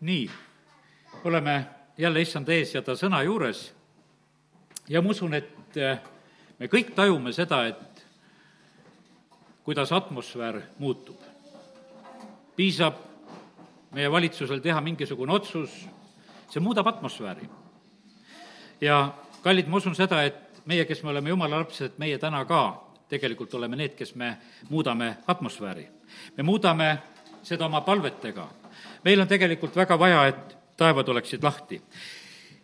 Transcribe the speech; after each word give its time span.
nii, 0.00 0.30
oleme 1.24 1.66
jälle 1.98 2.20
issanda 2.20 2.52
ees 2.52 2.74
ja 2.74 2.82
ta 2.82 2.96
sõna 2.96 3.22
juures 3.24 3.70
ja 4.88 5.02
ma 5.02 5.10
usun, 5.10 5.34
et 5.34 5.76
eh, 5.76 6.00
me 6.58 6.68
kõik 6.68 6.94
tajume 6.96 7.32
seda, 7.32 7.62
et 7.70 8.04
kuidas 9.64 9.92
atmosfäär 9.92 10.60
muutub. 10.78 11.16
piisab 12.56 12.94
meie 13.94 14.10
valitsusel 14.10 14.60
teha 14.60 14.80
mingisugune 14.80 15.32
otsus, 15.32 15.70
see 16.50 16.60
muudab 16.60 16.86
atmosfääri. 16.86 17.48
ja 18.80 19.14
kallid, 19.42 19.68
ma 19.68 19.76
usun 19.76 19.94
seda, 19.94 20.22
et 20.22 20.62
meie, 20.66 20.84
kes 20.84 21.02
me 21.02 21.10
oleme 21.10 21.30
jumala 21.30 21.58
lapsed, 21.58 21.92
meie 21.98 22.18
täna 22.18 22.44
ka 22.44 22.82
tegelikult 23.08 23.54
oleme 23.54 23.76
need, 23.76 23.94
kes 23.94 24.14
me 24.14 24.36
muudame 24.68 25.16
atmosfääri. 25.26 25.88
me 26.36 26.42
muudame 26.42 26.98
seda 27.42 27.66
oma 27.66 27.80
palvetega. 27.80 28.48
Meil 29.04 29.20
on 29.20 29.28
tegelikult 29.28 29.76
väga 29.76 29.98
vaja, 29.98 30.24
et 30.26 30.56
taevad 30.76 31.08
oleksid 31.08 31.42
lahti. 31.42 31.82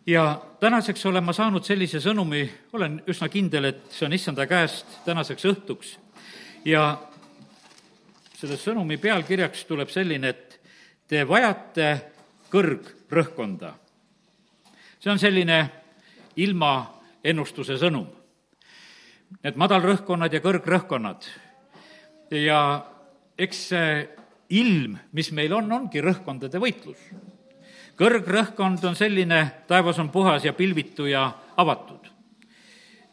ja 0.06 0.42
tänaseks 0.60 1.06
olen 1.06 1.24
ma 1.24 1.32
saanud 1.32 1.64
sellise 1.64 1.98
sõnumi, 2.00 2.46
olen 2.72 3.02
üsna 3.08 3.28
kindel, 3.28 3.64
et 3.64 3.90
see 3.90 4.06
on 4.06 4.12
issanda 4.12 4.46
käest 4.46 4.86
tänaseks 5.04 5.44
õhtuks 5.44 5.96
ja 6.64 6.98
selle 8.36 8.56
sõnumi 8.56 8.98
pealkirjaks 9.00 9.64
tuleb 9.64 9.90
selline, 9.90 10.28
et 10.28 10.60
te 11.08 11.24
vajate 11.28 11.88
kõrgrõhkkonda. 12.52 13.72
see 15.00 15.10
on 15.10 15.18
selline 15.18 15.70
ilmaennustuse 16.36 17.78
sõnum. 17.78 18.06
Need 19.42 19.56
madalrõhkkonnad 19.56 20.32
ja 20.32 20.40
kõrgrõhkkonnad 20.40 21.26
ja 22.30 22.60
eks 23.38 23.68
see 23.68 24.08
ilm, 24.50 24.98
mis 25.12 25.32
meil 25.32 25.52
on, 25.54 25.72
ongi 25.72 26.02
rõhkkondade 26.02 26.60
võitlus. 26.62 26.98
kõrgrõhkkond 27.96 28.84
on 28.84 28.96
selline, 28.96 29.64
taevas 29.66 29.98
on 29.98 30.10
puhas 30.12 30.44
ja 30.44 30.52
pilvitu 30.52 31.06
ja 31.06 31.32
avatud. 31.56 32.10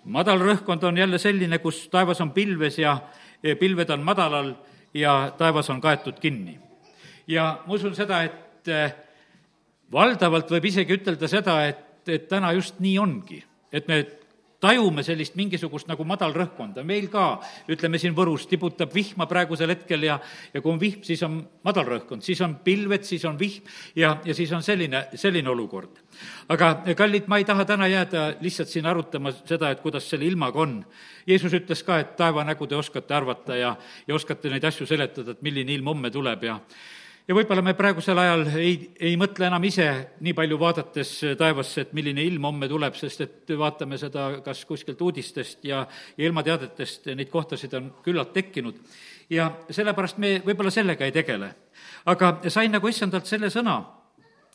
madal 0.03 0.39
rõhkkond 0.39 0.83
on 0.83 0.97
jälle 0.97 1.17
selline, 1.17 1.57
kus 1.57 1.87
taevas 1.89 2.21
on 2.21 2.31
pilves 2.31 2.77
ja 2.79 2.97
pilved 3.59 3.89
on 3.89 4.03
madalal 4.03 4.55
ja 4.93 5.33
taevas 5.37 5.69
on 5.69 5.81
kaetud 5.81 6.19
kinni. 6.19 6.59
ja 7.27 7.59
ma 7.67 7.73
usun 7.73 7.95
seda, 7.95 8.23
et 8.23 8.67
eh, 8.67 8.95
valdavalt 9.91 10.51
võib 10.51 10.65
isegi 10.65 10.93
ütelda 10.93 11.27
seda, 11.27 11.65
et, 11.67 12.07
et 12.07 12.27
täna 12.27 12.51
just 12.53 12.79
nii 12.79 12.97
ongi, 12.99 13.43
et 13.71 13.87
me 13.87 14.05
tajume 14.63 15.03
sellist 15.03 15.35
mingisugust 15.39 15.89
nagu 15.91 16.05
madalrõhkkonda, 16.07 16.85
meil 16.87 17.09
ka, 17.11 17.25
ütleme 17.71 17.99
siin 18.01 18.15
Võrus 18.15 18.45
tibutab 18.49 18.93
vihma 18.95 19.27
praegusel 19.29 19.73
hetkel 19.73 20.07
ja, 20.07 20.17
ja 20.53 20.61
kui 20.63 20.73
on 20.73 20.79
vihm, 20.81 21.03
siis 21.05 21.23
on 21.27 21.41
madalrõhkkond, 21.67 22.23
siis 22.25 22.41
on 22.45 22.55
pilved, 22.63 23.03
siis 23.07 23.25
on 23.29 23.37
vihm 23.39 23.67
ja, 23.99 24.15
ja 24.25 24.35
siis 24.37 24.51
on 24.55 24.63
selline, 24.65 25.05
selline 25.19 25.51
olukord. 25.51 25.99
aga 26.53 26.73
kallid, 26.97 27.27
ma 27.27 27.41
ei 27.41 27.47
taha 27.47 27.65
täna 27.67 27.89
jääda 27.91 28.25
lihtsalt 28.43 28.71
siin 28.71 28.87
arutama 28.89 29.33
seda, 29.35 29.73
et 29.73 29.83
kuidas 29.83 30.07
selle 30.09 30.27
ilmaga 30.29 30.61
on. 30.63 30.79
Jeesus 31.27 31.53
ütles 31.55 31.83
ka, 31.83 31.99
et 31.99 32.17
taevanägu 32.19 32.67
te 32.67 32.75
oskate 32.75 33.15
arvata 33.15 33.57
ja, 33.57 33.75
ja 34.07 34.15
oskate 34.15 34.51
neid 34.51 34.63
asju 34.67 34.87
seletada, 34.87 35.35
et 35.35 35.45
milline 35.45 35.73
ilm 35.75 35.91
homme 35.91 36.11
tuleb 36.13 36.43
ja 36.47 36.59
ja 37.27 37.35
võib-olla 37.35 37.63
me 37.63 37.73
praegusel 37.77 38.19
ajal 38.19 38.43
ei, 38.59 38.75
ei 38.99 39.15
mõtle 39.19 39.47
enam 39.47 39.63
ise 39.67 39.87
nii 40.23 40.35
palju 40.37 40.59
vaadates 40.59 41.13
taevasse, 41.39 41.85
et 41.85 41.95
milline 41.95 42.23
ilm 42.25 42.49
homme 42.49 42.67
tuleb, 42.71 42.97
sest 42.99 43.23
et 43.23 43.55
vaatame 43.59 43.97
seda 44.01 44.27
kas 44.45 44.65
kuskilt 44.69 45.01
uudistest 45.01 45.63
ja, 45.67 45.83
ja 46.17 46.27
ilmateadetest, 46.27 47.11
neid 47.15 47.31
kohtasid 47.31 47.73
on 47.79 47.89
küllalt 48.03 48.33
tekkinud. 48.35 48.79
ja 49.29 49.49
sellepärast 49.69 50.19
me 50.19 50.39
võib-olla 50.45 50.71
sellega 50.71 51.05
ei 51.05 51.15
tegele. 51.15 51.53
aga 52.05 52.37
sain 52.49 52.71
nagu 52.71 52.87
issandalt 52.87 53.29
selle 53.29 53.49
sõna, 53.53 53.79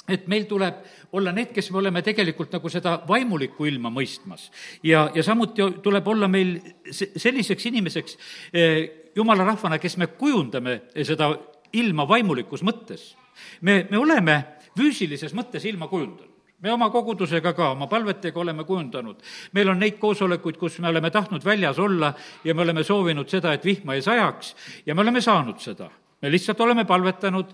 et 0.09 0.29
meil 0.29 0.45
tuleb 0.49 0.85
olla 1.13 1.33
need, 1.33 1.53
kes 1.53 1.71
me 1.71 1.79
oleme 1.83 2.03
tegelikult 2.03 2.53
nagu 2.53 2.69
seda 2.73 2.99
vaimulikku 3.09 3.65
ilma 3.65 3.91
mõistmas. 3.91 4.51
ja, 4.83 5.09
ja 5.15 5.23
samuti 5.23 5.65
tuleb 5.83 6.09
olla 6.09 6.29
meil 6.29 6.59
selliseks 6.93 7.67
inimeseks 7.73 8.19
eh, 8.53 9.11
jumala 9.17 9.45
rahvana, 9.45 9.79
kes 9.79 9.97
me 9.97 10.07
kujundame 10.07 10.83
seda 11.03 11.33
ilma 11.73 12.09
vaimulikus 12.09 12.63
mõttes. 12.63 13.15
me, 13.61 13.87
me 13.91 13.99
oleme 13.99 14.45
füüsilises 14.79 15.35
mõttes 15.35 15.65
ilma 15.69 15.89
kujundanud. 15.89 16.35
Me 16.59 16.73
oma 16.75 16.89
kogudusega 16.91 17.53
ka, 17.55 17.71
oma 17.77 17.87
palvetega 17.87 18.41
oleme 18.41 18.65
kujundanud. 18.67 19.23
meil 19.53 19.69
on 19.69 19.79
neid 19.79 19.99
koosolekuid, 19.99 20.57
kus 20.59 20.79
me 20.79 20.89
oleme 20.89 21.11
tahtnud 21.11 21.45
väljas 21.45 21.79
olla 21.79 22.13
ja 22.45 22.55
me 22.55 22.63
oleme 22.63 22.85
soovinud 22.85 23.29
seda, 23.29 23.53
et 23.53 23.65
vihma 23.65 23.95
ei 23.95 24.03
sajaks 24.03 24.55
ja 24.87 24.95
me 24.95 25.01
oleme 25.01 25.21
saanud 25.21 25.61
seda. 25.61 25.91
Me 26.23 26.31
lihtsalt 26.31 26.61
oleme 26.61 26.85
palvetanud, 26.85 27.53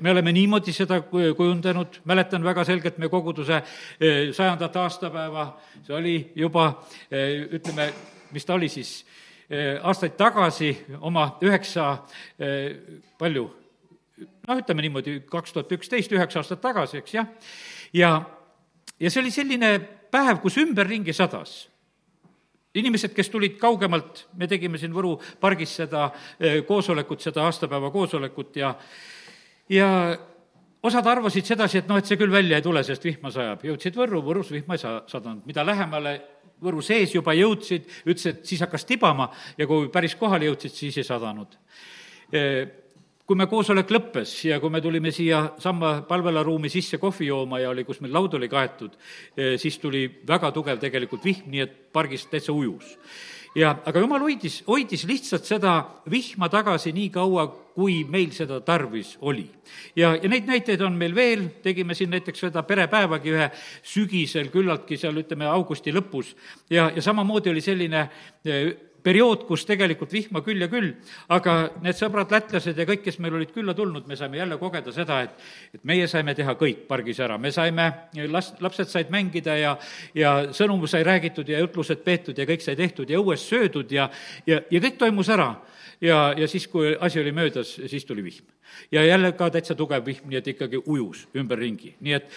me 0.00 0.10
oleme 0.10 0.32
niimoodi 0.32 0.72
seda 0.74 0.98
kujundanud, 1.06 2.00
mäletan 2.04 2.42
väga 2.42 2.64
selgelt 2.64 2.98
meie 2.98 3.08
koguduse 3.08 3.60
eh, 4.00 4.32
sajandat 4.34 4.76
aastapäeva, 4.82 5.52
see 5.86 5.94
oli 5.94 6.16
juba 6.34 6.72
ütleme, 7.54 7.92
mis 8.34 8.44
ta 8.44 8.58
oli 8.58 8.68
siis, 8.68 9.04
Eh, 9.06 9.23
aastaid 9.50 10.16
tagasi 10.16 10.70
oma 11.00 11.26
üheksa, 11.44 11.90
eh, 12.38 13.00
palju, 13.18 13.44
noh, 14.48 14.56
ütleme 14.56 14.86
niimoodi, 14.86 15.18
kaks 15.30 15.52
tuhat 15.52 15.72
üksteist, 15.76 16.12
üheksa 16.12 16.40
aastat 16.40 16.62
tagasi, 16.64 17.02
eks 17.02 17.14
jah, 17.14 17.28
ja, 17.92 18.14
ja 19.00 19.10
see 19.10 19.20
oli 19.20 19.34
selline 19.34 19.76
päev, 20.14 20.40
kus 20.42 20.58
ümberringi 20.62 21.12
sadas 21.12 21.64
inimesed, 22.74 23.12
kes 23.14 23.30
tulid 23.30 23.58
kaugemalt, 23.60 24.24
me 24.34 24.48
tegime 24.50 24.78
siin 24.80 24.94
Võru 24.94 25.14
pargis 25.40 25.76
seda 25.78 26.08
eh, 26.40 26.62
koosolekut, 26.66 27.22
seda 27.22 27.44
aastapäeva 27.46 27.90
koosolekut 27.94 28.56
ja, 28.58 28.72
ja 29.70 29.88
osad 30.84 31.06
arvasid 31.06 31.46
sedasi, 31.46 31.80
et 31.80 31.90
noh, 31.90 32.00
et 32.00 32.08
see 32.08 32.18
küll 32.20 32.32
välja 32.32 32.58
ei 32.58 32.64
tule, 32.64 32.82
sest 32.86 33.04
vihma 33.06 33.30
sajab. 33.34 33.62
jõudsid 33.68 33.96
Võrru, 33.98 34.24
Võrus 34.26 34.50
vihma 34.52 34.76
ei 34.76 34.82
sa-, 34.82 35.02
sadanud. 35.10 35.44
mida 35.46 35.64
lähemale 35.66 36.16
Võru 36.62 36.82
sees 36.84 37.14
juba 37.14 37.34
jõudsid, 37.36 37.88
ütles, 38.06 38.26
et 38.30 38.46
siis 38.46 38.62
hakkas 38.64 38.86
tibama 38.88 39.28
ja 39.58 39.66
kui 39.66 39.90
päris 39.92 40.14
kohale 40.16 40.46
jõudsid, 40.48 40.72
siis 40.72 41.00
ei 41.00 41.06
sadanud. 41.06 41.58
Kui 43.24 43.40
me 43.40 43.46
koosolek 43.48 43.90
lõppes 43.90 44.32
ja 44.44 44.58
kui 44.60 44.72
me 44.72 44.82
tulime 44.84 45.10
siia 45.12 45.54
Samba 45.58 45.96
palvelaruumi 46.08 46.68
sisse 46.72 46.98
kohvi 47.00 47.30
jooma 47.30 47.60
ja 47.62 47.70
oli, 47.72 47.84
kus 47.88 48.02
meil 48.04 48.12
laud 48.12 48.36
oli 48.36 48.48
kaetud, 48.52 48.96
siis 49.60 49.78
tuli 49.80 50.06
väga 50.28 50.50
tugev 50.52 50.80
tegelikult 50.82 51.24
vihm, 51.24 51.48
nii 51.52 51.64
et 51.64 51.78
pargis 51.92 52.26
täitsa 52.28 52.52
ujus 52.52 52.98
ja 53.54 53.74
aga 53.86 54.02
jumal 54.02 54.22
hoidis, 54.24 54.62
hoidis 54.66 55.04
lihtsalt 55.08 55.46
seda 55.46 55.74
vihma 56.10 56.48
tagasi 56.52 56.92
nii 56.94 57.10
kaua, 57.14 57.46
kui 57.74 58.02
meil 58.06 58.30
seda 58.34 58.60
tarvis 58.62 59.16
oli. 59.20 59.46
ja, 59.96 60.14
ja 60.14 60.30
neid 60.30 60.46
näiteid 60.46 60.82
on 60.86 60.96
meil 60.98 61.14
veel, 61.14 61.46
tegime 61.62 61.94
siin 61.94 62.10
näiteks 62.14 62.46
seda 62.46 62.62
perepäevagi 62.62 63.34
ühe 63.34 63.50
sügisel 63.82 64.50
küllaltki 64.54 64.98
seal, 65.00 65.16
ütleme, 65.22 65.46
augusti 65.50 65.94
lõpus 65.94 66.34
ja, 66.70 66.90
ja 66.94 67.02
samamoodi 67.02 67.50
oli 67.50 67.62
selline 67.64 68.08
periood, 69.04 69.44
kus 69.48 69.66
tegelikult 69.68 70.12
vihma 70.14 70.40
küll 70.44 70.64
ja 70.64 70.68
küll, 70.72 70.94
aga 71.34 71.56
need 71.84 71.98
sõbrad, 71.98 72.32
lätlased 72.32 72.78
ja 72.78 72.86
kõik, 72.88 73.04
kes 73.04 73.20
meil 73.22 73.36
olid 73.38 73.52
külla 73.54 73.74
tulnud, 73.76 74.08
me 74.08 74.16
saime 74.18 74.40
jälle 74.40 74.58
kogeda 74.60 74.94
seda, 74.94 75.20
et 75.26 75.74
et 75.74 75.84
meie 75.84 76.06
saime 76.08 76.34
teha 76.34 76.54
kõik 76.58 76.86
pargis 76.88 77.20
ära, 77.20 77.38
me 77.38 77.52
saime, 77.52 77.90
last, 78.32 78.60
lapsed 78.64 78.88
said 78.88 79.12
mängida 79.12 79.58
ja 79.58 79.76
ja 80.14 80.34
sõnum 80.56 80.86
sai 80.88 81.04
räägitud 81.04 81.48
ja 81.48 81.60
jutlused 81.62 82.04
peetud 82.04 82.38
ja 82.38 82.46
kõik 82.48 82.64
sai 82.64 82.76
tehtud 82.76 83.10
ja 83.10 83.20
õues 83.20 83.44
söödud 83.48 83.92
ja 83.92 84.08
ja, 84.46 84.60
ja 84.70 84.80
kõik 84.80 84.98
toimus 84.98 85.28
ära 85.28 85.54
ja, 86.00 86.34
ja 86.36 86.48
siis, 86.48 86.66
kui 86.68 86.96
asi 87.00 87.20
oli 87.20 87.32
möödas, 87.32 87.74
siis 87.86 88.04
tuli 88.04 88.24
vihm. 88.24 88.46
ja 88.92 89.04
jälle 89.04 89.32
ka 89.32 89.50
täitsa 89.50 89.74
tugev 89.74 90.06
vihm, 90.06 90.28
nii 90.28 90.38
et 90.38 90.48
ikkagi 90.54 90.82
ujus 90.86 91.28
ümberringi. 91.36 91.94
nii 92.00 92.12
et 92.12 92.30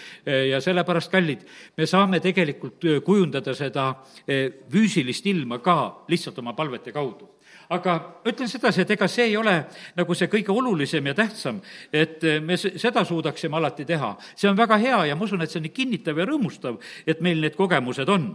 ja 0.50 0.60
sellepärast, 0.60 1.10
kallid, 1.10 1.46
me 1.76 1.86
saame 1.86 2.20
tegelikult 2.20 2.84
kujundada 3.04 3.54
seda 3.54 3.88
eh, 4.26 4.52
füüsilist 4.70 5.26
ilma 5.26 5.58
ka 5.58 6.04
lihtsalt 6.08 6.38
oma 6.38 6.52
palvete 6.52 6.92
kaudu 6.92 7.37
aga 7.74 7.94
ütlen 8.28 8.48
sedasi, 8.48 8.82
et 8.82 8.92
ega 8.94 9.08
see 9.10 9.26
ei 9.28 9.36
ole 9.36 9.54
nagu 9.96 10.16
see 10.16 10.28
kõige 10.32 10.52
olulisem 10.54 11.10
ja 11.10 11.14
tähtsam, 11.16 11.60
et 11.92 12.24
me 12.44 12.56
seda 12.56 13.04
suudaksime 13.04 13.58
alati 13.58 13.84
teha. 13.88 14.14
see 14.36 14.48
on 14.50 14.56
väga 14.56 14.78
hea 14.80 15.04
ja 15.10 15.16
ma 15.16 15.24
usun, 15.24 15.42
et 15.42 15.50
see 15.50 15.60
on 15.60 15.66
nii 15.68 15.74
kinnitav 15.76 16.18
ja 16.18 16.26
rõõmustav, 16.28 16.78
et 17.06 17.20
meil 17.20 17.40
need 17.40 17.56
kogemused 17.56 18.08
on. 18.08 18.30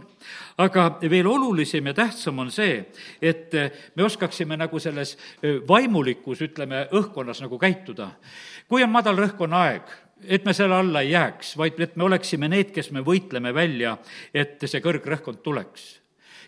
aga 0.58 0.98
veel 1.10 1.26
olulisem 1.26 1.86
ja 1.86 1.94
tähtsam 1.94 2.38
on 2.38 2.50
see, 2.50 2.84
et 3.22 3.52
me 3.94 4.04
oskaksime 4.04 4.56
nagu 4.56 4.78
selles 4.78 5.16
vaimulikus, 5.68 6.40
ütleme, 6.46 6.86
õhkkonnas 6.92 7.42
nagu 7.42 7.58
käituda. 7.58 8.10
kui 8.68 8.82
on 8.82 8.90
madal 8.90 9.18
rõhkkonna 9.18 9.66
aeg, 9.66 9.90
et 10.28 10.44
me 10.44 10.54
selle 10.54 10.74
alla 10.78 11.02
ei 11.02 11.10
jääks, 11.10 11.56
vaid 11.56 11.80
et 11.80 11.96
me 11.96 12.04
oleksime 12.04 12.48
need, 12.48 12.70
kes 12.70 12.90
me 12.90 13.02
võitleme 13.02 13.54
välja, 13.54 13.98
et 14.34 14.62
see 14.62 14.80
kõrgrõhkkond 14.80 15.42
tuleks 15.42 16.03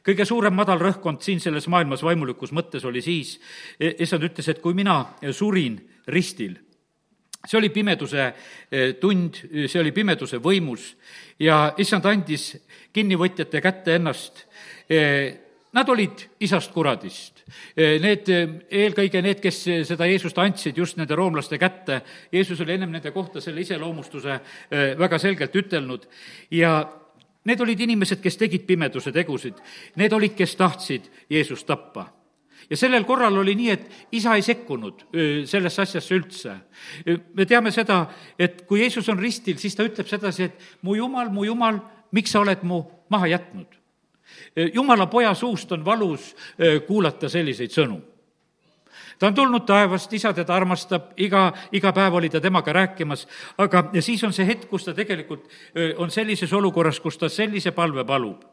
kõige 0.06 0.26
suurem 0.29 0.55
madal 0.55 0.81
rõhkkond 0.82 1.25
siin 1.25 1.41
selles 1.43 1.67
maailmas 1.73 2.05
vaimulikus 2.06 2.55
mõttes 2.55 2.85
oli 2.87 3.03
siis, 3.03 3.37
e-, 3.81 3.97
issand 4.05 4.26
ütles, 4.29 4.49
et 4.49 4.62
kui 4.62 4.76
mina 4.76 5.00
surin 5.35 5.81
ristil, 6.12 6.55
see 7.47 7.58
oli 7.58 7.70
pimeduse 7.75 8.26
e, 8.26 8.93
tund, 9.00 9.41
see 9.67 9.81
oli 9.81 9.93
pimeduse 9.94 10.38
võimus 10.43 10.93
ja 11.43 11.73
issand 11.79 12.06
andis 12.11 12.53
kinnivõtjate 12.94 13.62
kätte 13.62 13.99
ennast 13.99 14.44
e, 14.91 15.00
nad 15.76 15.88
olid 15.93 16.23
isast 16.41 16.73
kuradist. 16.73 17.43
Need, 17.76 18.31
eelkõige 18.73 19.20
need, 19.23 19.43
kes 19.44 19.58
seda 19.87 20.06
Jeesust 20.08 20.38
andsid 20.41 20.79
just 20.81 20.97
nende 20.97 21.14
roomlaste 21.14 21.58
kätte, 21.61 22.00
Jeesus 22.32 22.62
oli 22.64 22.75
ennem 22.75 22.94
nende 22.97 23.12
kohta 23.14 23.43
selle 23.44 23.61
iseloomustuse 23.61 24.38
väga 24.99 25.19
selgelt 25.20 25.58
ütelnud 25.61 26.08
ja 26.56 26.79
need 27.46 27.60
olid 27.62 27.81
inimesed, 27.87 28.20
kes 28.22 28.37
tegid 28.37 28.66
pimeduse 28.66 29.12
tegusid, 29.14 29.58
need 29.96 30.12
olid, 30.12 30.34
kes 30.37 30.56
tahtsid 30.58 31.10
Jeesust 31.31 31.66
tappa 31.66 32.08
ja 32.70 32.76
sellel 32.76 33.04
korral 33.06 33.37
oli 33.38 33.54
nii, 33.54 33.70
et 33.70 34.12
isa 34.19 34.34
ei 34.34 34.43
sekkunud 34.43 35.06
sellesse 35.46 35.82
asjasse 35.82 36.14
üldse. 36.14 36.54
me 37.34 37.46
teame 37.46 37.70
seda, 37.70 38.06
et 38.38 38.64
kui 38.66 38.81
Jeesus 38.81 39.08
on 39.08 39.19
ristil, 39.19 39.58
siis 39.58 39.76
ta 39.76 39.87
ütleb 39.87 40.08
sedasi, 40.08 40.50
et 40.50 40.82
mu 40.82 40.96
jumal, 40.96 41.31
mu 41.31 41.44
jumal, 41.46 41.81
miks 42.12 42.34
sa 42.34 42.43
oled 42.43 42.62
mu 42.62 42.82
maha 43.10 43.31
jätnud? 43.37 43.66
jumala 44.75 45.06
poja 45.06 45.34
suust 45.34 45.70
on 45.72 45.84
valus 45.84 46.34
kuulata 46.87 47.28
selliseid 47.28 47.70
sõnu 47.70 48.00
ta 49.19 49.31
on 49.31 49.35
tulnud 49.35 49.65
taevast, 49.67 50.13
isa 50.13 50.33
teda 50.37 50.55
armastab, 50.55 51.13
iga, 51.17 51.53
iga 51.73 51.93
päev 51.93 52.19
oli 52.19 52.31
ta 52.31 52.41
temaga 52.41 52.73
rääkimas, 52.73 53.27
aga 53.59 53.89
siis 54.01 54.25
on 54.25 54.33
see 54.37 54.47
hetk, 54.47 54.69
kus 54.71 54.85
ta 54.85 54.95
tegelikult 54.95 55.49
on 55.97 56.11
sellises 56.11 56.53
olukorras, 56.53 57.01
kus 57.01 57.19
ta 57.19 57.29
sellise 57.33 57.73
palve 57.77 58.05
palub 58.05 58.45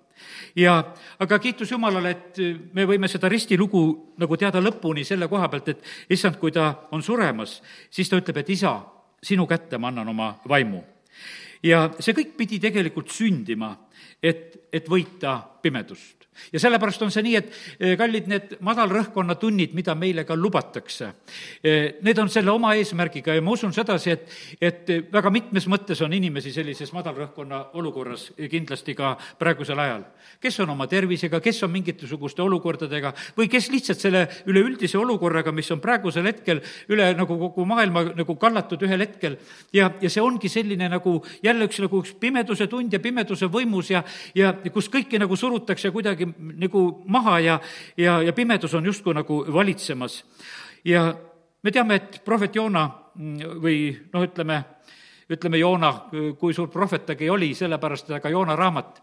ja 0.55 0.77
aga 1.19 1.39
kiitus 1.39 1.71
Jumalale, 1.71 2.11
et 2.11 2.41
me 2.73 2.85
võime 2.89 3.09
seda 3.11 3.29
ristilugu 3.31 3.83
nagu 4.21 4.37
teada 4.37 4.61
lõpuni 4.61 5.05
selle 5.07 5.27
koha 5.31 5.49
pealt, 5.49 5.69
et 5.73 6.13
issand, 6.13 6.37
kui 6.41 6.53
ta 6.53 6.87
on 6.91 7.03
suremas, 7.03 7.59
siis 7.89 8.09
ta 8.09 8.19
ütleb, 8.21 8.41
et 8.41 8.51
isa, 8.53 8.77
sinu 9.23 9.47
kätte 9.49 9.79
ma 9.79 9.91
annan 9.91 10.09
oma 10.13 10.33
vaimu. 10.49 10.83
ja 11.63 11.89
see 11.99 12.13
kõik 12.13 12.35
pidi 12.37 12.59
tegelikult 12.59 13.09
sündima, 13.09 13.71
et, 14.21 14.67
et 14.71 14.89
võita 14.89 15.39
pimedust 15.61 16.22
ja 16.53 16.59
sellepärast 16.59 17.01
on 17.05 17.11
see 17.13 17.23
nii, 17.25 17.35
et 17.39 17.51
eh, 17.79 17.95
kallid, 17.99 18.27
need 18.31 18.55
madalrõhkkonna 18.65 19.35
tunnid, 19.41 19.73
mida 19.77 19.95
meile 19.95 20.25
ka 20.27 20.37
lubatakse, 20.37 21.11
eh, 21.63 21.99
need 22.05 22.19
on 22.19 22.31
selle 22.33 22.51
oma 22.53 22.73
eesmärgiga 22.79 23.35
ja 23.35 23.43
ma 23.43 23.53
usun 23.55 23.73
sedasi, 23.75 24.13
et, 24.13 24.27
et 24.61 24.93
väga 25.13 25.31
mitmes 25.33 25.67
mõttes 25.71 26.01
on 26.05 26.13
inimesi 26.13 26.53
sellises 26.53 26.93
madalrõhkkonna 26.95 27.63
olukorras 27.79 28.29
kindlasti 28.49 28.95
ka 28.97 29.15
praegusel 29.39 29.79
ajal. 29.79 30.03
kes 30.41 30.59
on 30.59 30.69
oma 30.73 30.87
tervisega, 30.87 31.39
kes 31.39 31.63
on 31.63 31.71
mingisuguste 31.71 32.41
olukordadega 32.41 33.13
või 33.37 33.47
kes 33.51 33.69
lihtsalt 33.71 33.99
selle 33.99 34.27
üleüldise 34.49 34.97
olukorraga, 34.99 35.51
mis 35.51 35.69
on 35.71 35.81
praegusel 35.83 36.25
hetkel 36.27 36.61
üle 36.91 37.13
nagu 37.17 37.37
kogu 37.39 37.65
maailma 37.65 38.03
nagu 38.17 38.35
kallatud 38.39 38.81
ühel 38.83 39.05
hetkel 39.05 39.37
ja, 39.73 39.89
ja 40.01 40.09
see 40.09 40.23
ongi 40.23 40.49
selline 40.51 40.89
nagu 40.91 41.17
jälle 41.43 41.67
üks 41.69 41.79
nagu 41.83 42.01
üks 42.03 42.13
pimeduse 42.19 42.67
tund 42.71 42.93
ja 42.93 42.99
pimeduse 43.03 43.49
võimus 43.51 43.91
ja, 43.93 44.03
ja 44.35 44.53
kus 44.73 44.89
kõiki 44.91 45.19
nagu 45.21 45.37
surutakse 45.39 45.91
kuidagi 45.93 46.22
kuidagi 46.23 46.59
nagu 46.59 47.03
maha 47.07 47.39
ja, 47.39 47.59
ja, 47.97 48.21
ja 48.21 48.33
pimedus 48.33 48.73
on 48.73 48.85
justkui 48.85 49.13
nagu 49.13 49.45
valitsemas. 49.53 50.23
ja 50.85 51.13
me 51.63 51.71
teame, 51.71 51.95
et 51.95 52.21
prohvet 52.25 52.55
Joona 52.55 52.89
mm, 53.15 53.61
või 53.61 53.93
noh, 54.13 54.23
ütleme, 54.23 54.63
ütleme 55.29 55.57
Joona, 55.57 56.09
kui 56.39 56.53
suur 56.53 56.69
prohvet 56.69 57.05
ta 57.05 57.15
oli, 57.31 57.53
sellepärast 57.55 58.09
et 58.09 58.21
ka 58.21 58.29
Joona 58.29 58.55
raamat 58.55 59.01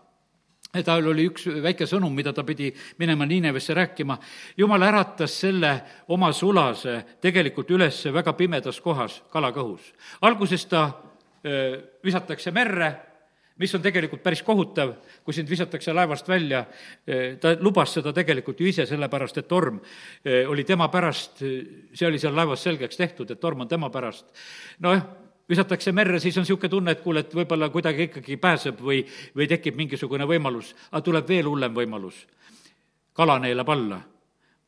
tal 0.85 1.07
oli 1.11 1.25
üks 1.27 1.49
väike 1.63 1.87
sõnum, 1.87 2.15
mida 2.15 2.33
ta 2.33 2.45
pidi 2.45 2.73
minema 2.99 3.27
Niinevesse 3.27 3.75
rääkima. 3.75 4.19
jumal 4.57 4.83
äratas 4.83 5.41
selle 5.41 5.83
oma 6.09 6.33
sulase 6.33 7.19
tegelikult 7.21 7.71
üles 7.71 8.05
väga 8.13 8.33
pimedas 8.33 8.81
kohas, 8.81 9.23
kalakõhus. 9.33 9.95
alguses 10.21 10.67
ta 10.67 10.93
öö, 11.45 11.81
visatakse 12.05 12.51
merre 12.51 13.10
mis 13.61 13.75
on 13.77 13.83
tegelikult 13.85 14.23
päris 14.25 14.43
kohutav, 14.43 14.95
kui 15.25 15.37
sind 15.37 15.51
visatakse 15.51 15.93
laevast 15.93 16.29
välja, 16.29 16.65
ta 17.41 17.55
lubas 17.61 17.95
seda 17.99 18.13
tegelikult 18.17 18.61
ju 18.61 18.69
ise, 18.71 18.87
sellepärast 18.89 19.43
et 19.43 19.49
torm 19.49 19.81
oli 20.49 20.65
tema 20.69 20.89
pärast, 20.93 21.43
see 21.43 22.09
oli 22.09 22.21
seal 22.23 22.37
laevas 22.37 22.65
selgeks 22.65 23.01
tehtud, 23.01 23.31
et 23.31 23.41
torm 23.41 23.67
on 23.67 23.69
tema 23.69 23.91
pärast. 23.93 24.27
nojah, 24.81 25.05
visatakse 25.51 25.93
merre, 25.93 26.21
siis 26.21 26.39
on 26.39 26.47
niisugune 26.47 26.71
tunne, 26.71 26.95
et 26.97 27.03
kuule, 27.05 27.25
et 27.25 27.35
võib-olla 27.35 27.69
kuidagi 27.75 28.09
ikkagi 28.09 28.39
pääseb 28.41 28.81
või, 28.81 29.03
või 29.37 29.49
tekib 29.51 29.77
mingisugune 29.77 30.29
võimalus, 30.31 30.73
aga 30.91 31.05
tuleb 31.05 31.29
veel 31.29 31.51
hullem 31.51 31.75
võimalus. 31.75 32.27
kala 33.13 33.39
neelab 33.39 33.69
alla 33.69 34.01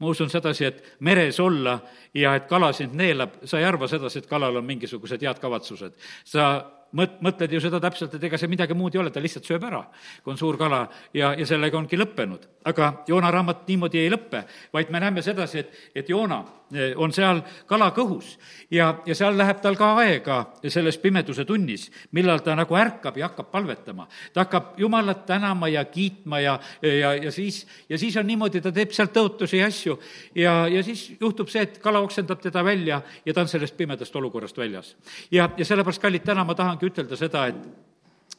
ma 0.03 0.11
usun 0.11 0.31
sedasi, 0.31 0.65
et 0.67 0.83
meres 1.07 1.39
olla 1.41 1.77
ja 2.15 2.35
et 2.35 2.49
kala 2.51 2.73
sind 2.75 2.97
neelab, 2.99 3.39
sa 3.47 3.61
ei 3.61 3.65
arva 3.65 3.87
sedasi, 3.89 4.19
et 4.19 4.27
kalal 4.27 4.59
on 4.59 4.67
mingisugused 4.67 5.23
head 5.23 5.39
kavatsused. 5.39 5.95
sa 6.25 6.49
mõt-, 6.97 7.19
mõtled 7.25 7.53
ju 7.53 7.61
seda 7.63 7.81
täpselt, 7.83 8.17
et 8.17 8.25
ega 8.29 8.39
see 8.41 8.51
midagi 8.51 8.77
muud 8.77 8.95
ei 8.95 9.03
ole, 9.03 9.13
ta 9.13 9.23
lihtsalt 9.23 9.49
sööb 9.49 9.65
ära, 9.69 9.83
kui 10.23 10.33
on 10.35 10.41
suur 10.41 10.59
kala 10.61 10.85
ja, 11.17 11.33
ja 11.39 11.47
sellega 11.49 11.79
ongi 11.79 11.99
lõppenud. 11.99 12.49
aga 12.65 12.93
Joona 13.09 13.31
raamat 13.35 13.65
niimoodi 13.67 13.99
ei 13.99 14.11
lõppe, 14.13 14.45
vaid 14.73 14.91
me 14.95 15.01
näeme 15.03 15.23
sedasi, 15.23 15.59
et, 15.59 15.79
et 15.95 16.09
Joona 16.09 16.43
eh, 16.75 16.93
on 16.97 17.13
seal 17.13 17.41
kalakõhus 17.67 18.37
ja, 18.71 18.93
ja 19.07 19.15
seal 19.19 19.37
läheb 19.39 19.61
tal 19.63 19.77
ka 19.77 19.89
aega 19.99 20.37
selles 20.69 20.99
pimeduse 21.03 21.45
tunnis, 21.45 21.89
millal 22.13 22.43
ta 22.45 22.55
nagu 22.55 22.77
ärkab 22.79 23.19
ja 23.19 23.29
hakkab 23.31 23.51
palvetama. 23.51 24.07
ta 24.33 24.45
hakkab 24.45 24.79
Jumalat 24.79 25.27
tänama 25.27 25.69
ja 25.69 25.85
kiitma 25.85 26.41
ja, 26.41 26.59
ja, 26.83 27.15
ja 27.15 27.33
siis, 27.33 27.67
ja 27.89 27.99
siis 27.99 28.17
on 28.17 28.27
niimoodi, 28.27 28.61
ta 28.61 28.73
teeb 28.73 28.93
sealt 28.95 29.13
tõotusi 29.17 29.59
ja 29.59 29.67
asju 29.67 29.99
ja, 30.35 30.69
ja 30.69 30.83
siis 30.83 31.13
juhtub 31.21 31.51
see, 31.51 31.63
et 31.67 31.79
kala 31.83 32.01
oksendab 32.05 32.41
teda 32.43 32.65
välja 32.65 33.03
ja 33.27 33.35
ta 33.35 33.43
on 33.43 33.51
sellest 33.51 33.77
pimedast 33.77 34.17
olukorrast 34.17 34.59
väljas. 34.59 34.95
ja, 35.31 35.51
ja 35.57 35.65
sellepärast, 35.65 36.03
kallid, 36.03 36.23
täna 36.23 36.45
ma 36.45 36.55
tahangi 36.83 36.91
ütelda 36.91 37.17
seda, 37.17 37.47
et 37.49 37.81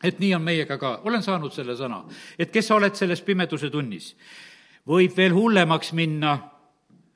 et 0.04 0.20
nii 0.20 0.34
on 0.36 0.42
meiega 0.44 0.78
ka, 0.78 1.00
olen 1.08 1.24
saanud 1.24 1.54
selle 1.54 1.78
sõna, 1.80 2.04
et 2.38 2.52
kes 2.52 2.68
sa 2.68 2.76
oled 2.76 2.96
selles 2.96 3.22
pimeduse 3.24 3.70
tunnis, 3.72 4.16
võib 4.86 5.16
veel 5.16 5.32
hullemaks 5.32 5.94
minna 5.94 6.34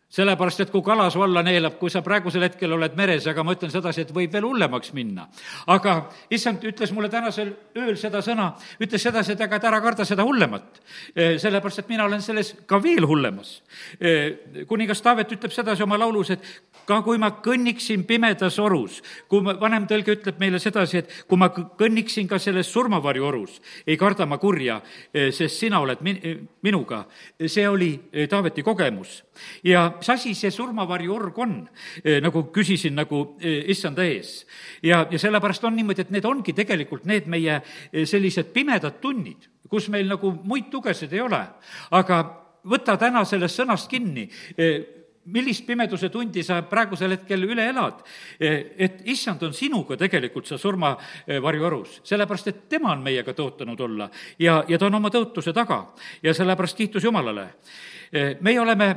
sellepärast, 0.08 0.62
et 0.64 0.72
kui 0.72 0.80
kala 0.82 1.10
su 1.12 1.20
alla 1.20 1.42
neelab, 1.44 1.76
kui 1.82 1.92
sa 1.92 2.00
praegusel 2.02 2.46
hetkel 2.46 2.72
oled 2.72 2.96
meres, 2.96 3.26
aga 3.28 3.44
ma 3.44 3.58
ütlen 3.58 3.74
sedasi, 3.74 4.06
et 4.06 4.14
võib 4.16 4.32
veel 4.32 4.46
hullemaks 4.48 4.94
minna. 4.96 5.28
aga 5.68 5.98
issand 6.32 6.64
ütles 6.64 6.94
mulle 6.96 7.10
tänasel 7.12 7.52
ööl 7.76 7.98
seda 8.00 8.22
sõna, 8.24 8.54
ütles 8.80 9.04
sedasi, 9.04 9.36
et 9.36 9.44
aga 9.44 9.60
et 9.60 9.68
ära 9.68 9.82
karda 9.84 10.06
seda 10.08 10.24
hullemat. 10.24 10.80
E, 11.12 11.36
sellepärast, 11.44 11.84
et 11.84 11.90
mina 11.92 12.06
olen 12.08 12.24
selles 12.24 12.56
ka 12.66 12.80
veel 12.80 13.04
hullemas. 13.04 13.62
E, 14.00 14.64
kuningas 14.70 15.04
Taavet 15.04 15.36
ütleb 15.36 15.52
sedasi 15.52 15.84
oma 15.84 16.00
laulus, 16.00 16.32
et 16.32 16.77
ka 16.88 17.02
kui 17.04 17.20
ma 17.20 17.34
kõnniksin 17.44 18.06
pimedas 18.08 18.58
orus, 18.64 19.02
kui 19.28 19.44
ma, 19.44 19.58
vanem 19.60 19.88
tõlge 19.90 20.16
ütleb 20.18 20.40
meile 20.42 20.60
sedasi, 20.62 21.02
et 21.02 21.12
kui 21.28 21.40
ma 21.40 21.50
kõnniksin 21.52 22.30
ka 22.30 22.40
selles 22.42 22.70
surmavarju 22.72 23.28
orus, 23.28 23.58
ei 23.86 23.98
karda 24.00 24.26
ma 24.30 24.40
kurja, 24.42 24.80
e, 25.12 25.30
sest 25.36 25.60
sina 25.60 25.82
oled 25.84 26.02
min-, 26.06 26.22
minuga. 26.64 27.06
see 27.48 27.68
oli 27.68 27.92
Taaveti 28.30 28.64
kogemus 28.64 29.24
ja 29.64 29.94
mis 29.98 30.10
asi 30.10 30.34
see 30.36 30.52
surmavarju 30.52 31.14
org 31.14 31.38
on, 31.40 31.54
nagu 32.24 32.44
küsisin 32.54 32.96
nagu 32.96 33.38
issanda 33.42 34.04
ees. 34.06 34.46
ja, 34.84 35.06
ja 35.12 35.20
sellepärast 35.20 35.64
on 35.64 35.76
niimoodi, 35.76 36.02
et 36.02 36.12
need 36.12 36.26
ongi 36.26 36.54
tegelikult 36.54 37.06
need 37.06 37.28
meie 37.28 37.62
sellised 38.06 38.52
pimedad 38.54 39.00
tunnid, 39.02 39.50
kus 39.70 39.90
meil 39.94 40.08
nagu 40.08 40.32
muid 40.44 40.72
tugesid 40.72 41.14
ei 41.14 41.22
ole. 41.22 41.42
aga 41.92 42.22
võta 42.68 42.98
täna 42.98 43.24
sellest 43.26 43.60
sõnast 43.60 43.90
kinni 43.92 44.28
millist 45.34 45.66
pimeduse 45.68 46.10
tundi 46.10 46.44
sa 46.44 46.62
praegusel 46.68 47.16
hetkel 47.18 47.44
üle 47.48 47.68
elad. 47.70 48.04
et 48.40 49.02
issand 49.06 49.44
on 49.44 49.54
sinuga 49.54 49.98
tegelikult 49.98 50.48
seal 50.48 50.60
surmavarjuorus, 50.60 52.02
sellepärast 52.04 52.48
et 52.48 52.62
tema 52.70 52.92
on 52.94 53.04
meiega 53.04 53.34
tõotanud 53.34 53.82
olla 53.82 54.10
ja, 54.40 54.64
ja 54.68 54.78
ta 54.78 54.88
on 54.88 55.00
oma 55.00 55.12
tõotuse 55.14 55.54
taga 55.54 55.84
ja 56.24 56.34
sellepärast 56.34 56.78
kiitus 56.78 57.04
Jumalale. 57.04 57.48
meie 58.42 58.60
oleme 58.60 58.96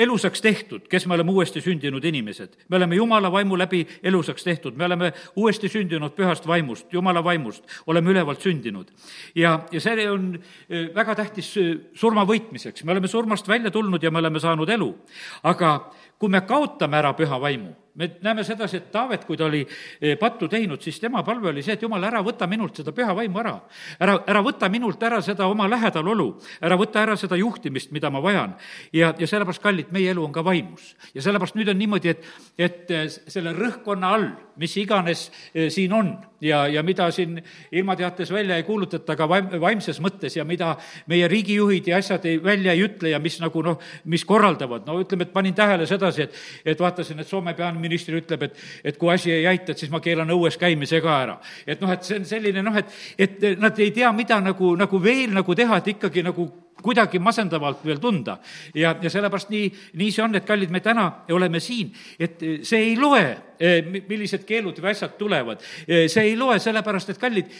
elusaks 0.00 0.42
tehtud, 0.42 0.86
kes 0.88 1.06
me 1.06 1.14
oleme 1.14 1.32
uuesti 1.32 1.60
sündinud 1.60 2.04
inimesed. 2.04 2.56
me 2.68 2.76
oleme 2.76 2.96
Jumala 2.96 3.32
vaimu 3.32 3.58
läbi 3.58 3.86
elusaks 4.02 4.44
tehtud, 4.44 4.76
me 4.76 4.84
oleme 4.84 5.12
uuesti 5.36 5.68
sündinud 5.68 6.14
pühast 6.16 6.46
vaimust, 6.46 6.92
Jumala 6.92 7.24
vaimust, 7.24 7.64
oleme 7.86 8.10
ülevalt 8.10 8.40
sündinud. 8.40 8.90
ja, 9.34 9.60
ja 9.72 9.80
see 9.80 10.10
on 10.10 10.34
e, 10.68 10.88
väga 10.94 11.14
tähtis 11.14 11.52
e, 11.56 11.66
surma 11.94 12.24
võitmiseks, 12.28 12.84
me 12.84 12.92
oleme 12.92 13.08
surmast 13.08 13.48
välja 13.48 13.70
tulnud 13.70 14.02
ja 14.02 14.10
me 14.10 14.18
oleme 14.18 14.40
saanud 14.40 14.68
elu. 14.68 14.94
aga 15.42 15.90
kui 16.18 16.28
me 16.28 16.40
kaotame 16.44 16.98
ära 17.00 17.12
püha 17.16 17.40
vaimu, 17.40 17.74
me 18.00 18.10
näeme 18.24 18.44
sedasi, 18.44 18.80
et 18.80 18.90
Taavet, 18.92 19.24
kui 19.28 19.36
ta 19.36 19.46
oli 19.46 19.60
eh, 19.66 20.16
pattu 20.18 20.48
teinud, 20.48 20.80
siis 20.82 21.00
tema 21.00 21.22
palve 21.26 21.50
oli 21.52 21.64
see, 21.64 21.76
et 21.76 21.84
jumal, 21.84 22.04
ära 22.08 22.22
võta 22.24 22.48
minult 22.50 22.80
seda 22.80 22.94
püha 22.96 23.14
vaimu 23.16 23.42
ära. 23.42 23.54
ära, 24.00 24.16
ära 24.32 24.42
võta 24.44 24.70
minult 24.72 25.02
ära 25.06 25.20
seda 25.24 25.48
oma 25.50 25.68
lähedalolu, 25.68 26.28
ära 26.64 26.78
võta 26.80 27.04
ära 27.04 27.16
seda 27.20 27.38
juhtimist, 27.40 27.92
mida 27.92 28.10
ma 28.10 28.22
vajan. 28.24 28.56
ja, 28.92 29.12
ja 29.18 29.26
sellepärast, 29.26 29.62
kallid, 29.62 29.92
meie 29.92 30.10
elu 30.14 30.24
on 30.24 30.32
ka 30.32 30.44
vaimus. 30.44 30.94
ja 31.14 31.22
sellepärast 31.22 31.58
nüüd 31.58 31.72
on 31.72 31.78
niimoodi, 31.78 32.14
et, 32.14 32.30
et 32.58 32.94
eh, 32.96 33.08
selle 33.08 33.52
rõhkkonna 33.56 34.14
all, 34.16 34.30
mis 34.60 34.76
iganes 34.80 35.28
eh, 35.54 35.70
siin 35.72 35.92
on 35.96 36.12
ja, 36.40 36.66
ja 36.70 36.82
mida 36.86 37.10
siin 37.14 37.38
ilmateates 37.72 38.32
välja 38.32 38.56
ei 38.60 38.66
kuulutata 38.68 39.16
ka 39.16 39.28
vaim, 39.28 39.50
vaimses 39.60 40.00
mõttes 40.04 40.36
ja 40.36 40.44
mida 40.48 40.74
meie 41.10 41.28
riigijuhid 41.28 41.88
ja 41.90 42.00
asjad 42.00 42.24
ei, 42.28 42.40
välja 42.42 42.76
ei 42.76 42.84
ütle 42.86 43.14
ja 43.14 43.20
mis 43.22 43.40
nagu 43.40 43.64
noh, 43.64 43.80
mis 44.04 44.24
korraldavad, 44.28 44.86
no 44.88 45.00
ütleme, 45.00 45.28
et 45.28 45.34
panin 45.34 45.56
tähele 45.56 45.86
sedasi, 45.88 46.28
et, 46.28 46.40
et 46.74 46.80
vaatasin, 46.80 47.20
et 47.20 47.28
Soome 47.30 47.54
peaminister 47.54 47.90
minister 47.90 48.16
ütleb, 48.18 48.46
et, 48.48 48.58
et 48.84 48.98
kui 48.98 49.12
asi 49.12 49.32
ei 49.34 49.46
aita, 49.50 49.72
et 49.72 49.82
siis 49.82 49.92
ma 49.92 50.00
keelan 50.02 50.30
õues 50.34 50.58
käimise 50.60 51.00
ka 51.04 51.16
ära. 51.24 51.38
et 51.66 51.80
noh, 51.82 51.92
et 51.92 52.06
see 52.06 52.20
on 52.20 52.26
selline 52.28 52.64
noh, 52.64 52.76
et, 52.76 52.96
et 53.18 53.46
nad 53.60 53.78
ei 53.78 53.90
tea, 53.94 54.12
mida 54.16 54.40
nagu, 54.40 54.74
nagu 54.78 55.02
veel 55.02 55.34
nagu 55.34 55.54
teha, 55.54 55.80
et 55.80 55.94
ikkagi 55.96 56.24
nagu 56.26 56.48
kuidagi 56.82 57.18
masendavalt 57.18 57.84
veel 57.84 58.00
tunda. 58.00 58.38
ja, 58.74 58.94
ja 59.02 59.10
sellepärast 59.10 59.50
nii, 59.50 59.68
nii 60.00 60.10
see 60.12 60.24
on, 60.24 60.34
et 60.38 60.46
kallid, 60.46 60.70
me 60.70 60.80
täna 60.84 61.06
oleme 61.32 61.60
siin, 61.60 61.92
et 62.18 62.42
see 62.66 62.80
ei 62.90 62.96
loe, 62.98 63.22
eh, 63.60 63.80
millised 64.08 64.44
keelud 64.48 64.78
või 64.80 64.92
asjad 64.92 65.16
tulevad. 65.18 65.62
Eh, 65.86 66.06
see 66.08 66.30
ei 66.30 66.36
loe 66.38 66.58
sellepärast, 66.62 67.12
et 67.12 67.20
kallid, 67.20 67.50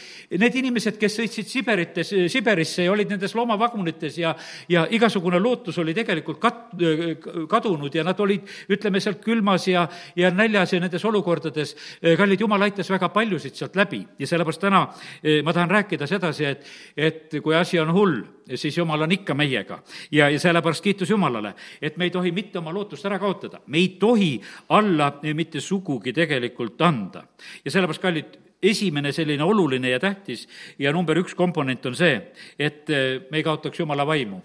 need 0.41 0.57
inimesed, 0.61 0.97
kes 1.01 1.17
sõitsid 1.19 1.49
Siberites, 1.51 2.13
Siberisse 2.31 2.85
ja 2.85 2.93
olid 2.93 3.11
nendes 3.11 3.35
loomavagunites 3.37 4.17
ja, 4.21 4.33
ja 4.69 4.85
igasugune 4.89 5.39
lootus 5.39 5.77
oli 5.81 5.95
tegelikult 5.97 6.41
kat-, 6.41 6.75
kadunud 7.49 7.95
ja 7.95 8.05
nad 8.07 8.19
olid, 8.19 8.47
ütleme, 8.71 9.01
sealt 9.03 9.21
külmas 9.23 9.67
ja, 9.67 9.87
ja 10.15 10.31
näljas 10.33 10.75
ja 10.75 10.81
nendes 10.83 11.05
olukordades, 11.05 11.75
eh, 12.01 12.17
kallid, 12.19 12.41
jumal 12.41 12.67
aitas 12.67 12.89
väga 12.91 13.11
paljusid 13.13 13.57
sealt 13.57 13.77
läbi 13.79 14.03
ja 14.19 14.27
sellepärast 14.27 14.61
täna 14.61 14.85
ma 15.43 15.53
tahan 15.53 15.69
rääkida 15.69 16.07
sedasi, 16.09 16.45
et, 16.45 16.65
et 16.97 17.35
kui 17.43 17.55
asi 17.55 17.79
on 17.79 17.91
hull, 17.93 18.21
siis 18.55 18.77
jumal 18.77 19.01
on 19.01 19.11
ikka 19.11 19.33
meiega. 19.33 19.81
ja, 20.11 20.29
ja 20.29 20.39
sellepärast 20.39 20.83
kiitus 20.83 21.09
Jumalale, 21.09 21.53
et 21.81 21.97
me 21.97 22.05
ei 22.05 22.11
tohi 22.11 22.31
mitte 22.31 22.59
oma 22.59 22.73
lootust 22.73 23.05
ära 23.05 23.19
kaotada, 23.19 23.61
me 23.67 23.77
ei 23.77 23.89
tohi 23.99 24.41
alla 24.69 25.13
mitte 25.33 25.61
sugugi 25.61 26.13
tegelikult 26.13 26.81
anda. 26.81 27.23
ja 27.65 27.71
sellepärast, 27.71 28.01
kallid, 28.01 28.37
esimene 28.61 29.11
selline 29.11 29.43
oluline 29.43 29.89
ja 29.89 29.99
tähtis 29.99 30.47
ja 30.79 30.91
number 30.93 31.17
üks 31.17 31.35
komponent 31.35 31.85
on 31.85 31.95
see, 31.95 32.21
et 32.59 32.89
me 33.31 33.37
ei 33.37 33.43
kaotaks 33.43 33.79
Jumala 33.79 34.05
vaimu 34.07 34.41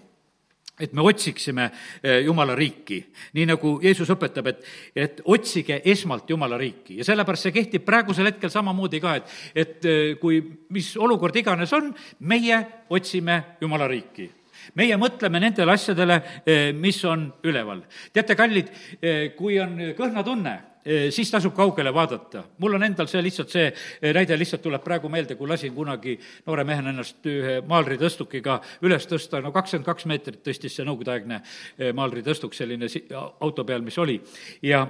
et 0.79 0.93
me 0.93 1.01
otsiksime 1.01 1.69
eh, 2.03 2.21
Jumala 2.25 2.55
riiki, 2.55 2.99
nii 3.33 3.47
nagu 3.49 3.73
Jeesus 3.83 4.11
õpetab, 4.13 4.51
et, 4.51 4.63
et 4.95 5.21
otsige 5.25 5.79
esmalt 5.89 6.29
Jumala 6.29 6.59
riiki. 6.59 6.99
Ja 6.99 7.07
sellepärast 7.07 7.47
see 7.47 7.55
kehtib 7.55 7.85
praegusel 7.87 8.29
hetkel 8.29 8.53
samamoodi 8.53 9.01
ka, 9.01 9.15
et, 9.17 9.35
et 9.65 9.89
eh, 9.89 10.15
kui 10.21 10.41
mis 10.73 10.93
olukord 11.01 11.35
iganes 11.35 11.73
on, 11.77 11.89
meie 12.29 12.61
otsime 12.93 13.41
Jumala 13.61 13.89
riiki. 13.89 14.29
Meie 14.77 14.97
mõtleme 14.99 15.39
nendele 15.41 15.73
asjadele, 15.73 16.21
eh, 16.45 16.71
mis 16.75 16.97
on 17.07 17.27
üleval. 17.47 17.85
teate, 18.13 18.35
kallid, 18.35 18.73
kui 19.37 19.59
on 19.61 19.77
kõhnatunne, 19.97 20.57
Eh, 20.57 20.76
siis 21.11 21.31
tasub 21.31 21.55
kaugele 21.55 21.93
vaadata. 21.93 22.43
mul 22.57 22.77
on 22.77 22.83
endal 22.83 23.07
see 23.11 23.21
lihtsalt, 23.23 23.49
see 23.51 24.13
näide 24.13 24.37
lihtsalt 24.39 24.61
tuleb 24.63 24.83
praegu 24.83 25.09
meelde, 25.09 25.35
kui 25.35 25.47
lasin 25.49 25.73
kunagi 25.75 26.17
noore 26.45 26.63
mehena 26.67 26.93
ennast 26.93 27.25
ühe 27.27 27.57
maalritõstukiga 27.67 28.59
üles 28.87 29.07
tõsta, 29.09 29.41
no 29.43 29.51
kakskümmend 29.55 29.87
kaks 29.87 30.07
meetrit 30.09 30.43
tõstis 30.45 30.77
see 30.77 30.85
nõukogudeaegne 30.87 31.41
maalritõstuk, 31.97 32.55
selline 32.55 32.89
si-, 32.91 33.05
auto 33.13 33.65
peal, 33.67 33.83
mis 33.85 33.97
oli. 33.97 34.21
ja, 34.61 34.85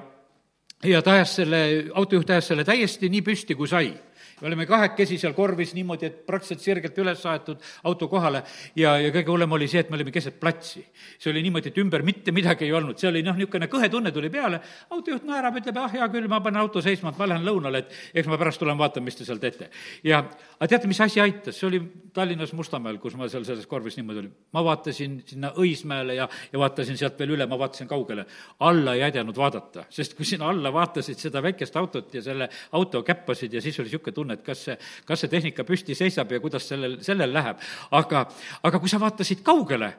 ja 0.84 1.02
ta 1.02 1.18
ajas 1.18 1.36
selle, 1.42 1.64
autojuht 1.94 2.30
ajas 2.36 2.54
selle 2.54 2.68
täiesti 2.68 3.10
nii 3.10 3.26
püsti, 3.26 3.58
kui 3.58 3.68
sai 3.68 3.94
me 4.42 4.48
olime 4.48 4.66
kahekesi 4.70 5.18
seal 5.18 5.34
korvis 5.34 5.74
niimoodi, 5.74 6.06
et 6.06 6.18
praktiliselt 6.28 6.62
sirgelt 6.62 6.98
üles 7.02 7.24
aetud 7.26 7.62
auto 7.90 8.08
kohale 8.12 8.44
ja, 8.78 8.94
ja 9.02 9.10
kõige 9.14 9.32
hullem 9.34 9.56
oli 9.58 9.68
see, 9.72 9.82
et 9.82 9.90
me 9.90 9.98
olime 9.98 10.14
keset 10.14 10.38
platsi. 10.40 10.84
see 11.18 11.32
oli 11.32 11.42
niimoodi, 11.46 11.72
et 11.72 11.80
ümber 11.82 12.04
mitte 12.06 12.32
midagi 12.36 12.68
ei 12.68 12.74
olnud, 12.78 13.00
see 13.02 13.10
oli 13.10 13.24
noh, 13.26 13.38
niisugune 13.38 13.70
kõhe 13.72 13.90
tunne 13.90 14.12
tuli 14.14 14.30
peale, 14.34 14.60
autojuht 14.94 15.26
naerab, 15.26 15.58
ütleb, 15.62 15.80
ah, 15.82 15.90
hea 15.94 16.10
küll, 16.14 16.30
ma 16.30 16.42
panen 16.46 16.62
auto 16.62 16.84
seisma, 16.86 17.14
et 17.14 17.22
ma 17.22 17.30
lähen 17.32 17.48
lõunale, 17.48 17.82
et 17.84 18.20
eks 18.22 18.30
ma 18.30 18.38
pärast 18.38 18.62
tulen 18.62 18.78
vaatan, 18.78 19.06
mis 19.06 19.18
te 19.18 19.26
seal 19.26 19.42
teete. 19.42 19.72
ja, 20.06 20.22
aga 20.58 20.70
teate, 20.70 20.92
mis 20.92 21.02
asi 21.02 21.22
aitas, 21.24 21.58
see 21.58 21.68
oli 21.70 21.82
Tallinnas 22.14 22.54
Mustamäel, 22.58 22.98
kus 23.02 23.18
ma 23.18 23.30
seal 23.30 23.46
selles 23.46 23.66
korvis 23.70 23.98
niimoodi 23.98 24.24
olin. 24.24 24.36
ma 24.54 24.64
vaatasin 24.66 25.18
sinna 25.26 25.52
Õismäele 25.58 26.18
ja, 26.18 26.30
ja 26.52 26.60
vaatasin 26.62 26.98
sealt 26.98 27.18
veel 27.20 27.36
üle, 27.38 27.46
ma 27.50 27.58
vaatasin 27.60 27.90
kaugele. 27.90 28.26
alla 28.60 28.94
ei 28.96 29.04
ädenud 29.10 29.38
vaadata, 29.38 29.86
sest 29.90 30.14
kui 30.18 30.26
sinna 30.26 30.50
alla 30.50 30.72
vaatasid 30.74 31.18
seda 31.18 31.42
väikest 31.44 31.76
autot 31.78 32.14
ja 32.14 32.22
selle 32.22 32.50
auto 32.78 33.04
käppasid 33.04 33.54
ja 33.54 33.62
siis 33.62 33.80
oli 33.80 33.88
niisugune 33.88 34.14
tunne, 34.14 34.27
tunne, 34.28 34.38
et 34.40 34.46
kas 34.46 34.64
see, 34.68 34.78
kas 35.08 35.24
see 35.24 35.32
tehnika 35.32 35.66
püsti 35.68 35.96
seisab 35.96 36.32
ja 36.32 36.42
kuidas 36.44 36.68
sellel, 36.68 37.00
sellel 37.06 37.34
läheb. 37.34 37.64
aga, 37.92 38.28
aga 38.64 38.80
kui 38.80 38.90
sa 38.90 39.00
vaatasid 39.00 39.44
kaugele, 39.44 39.94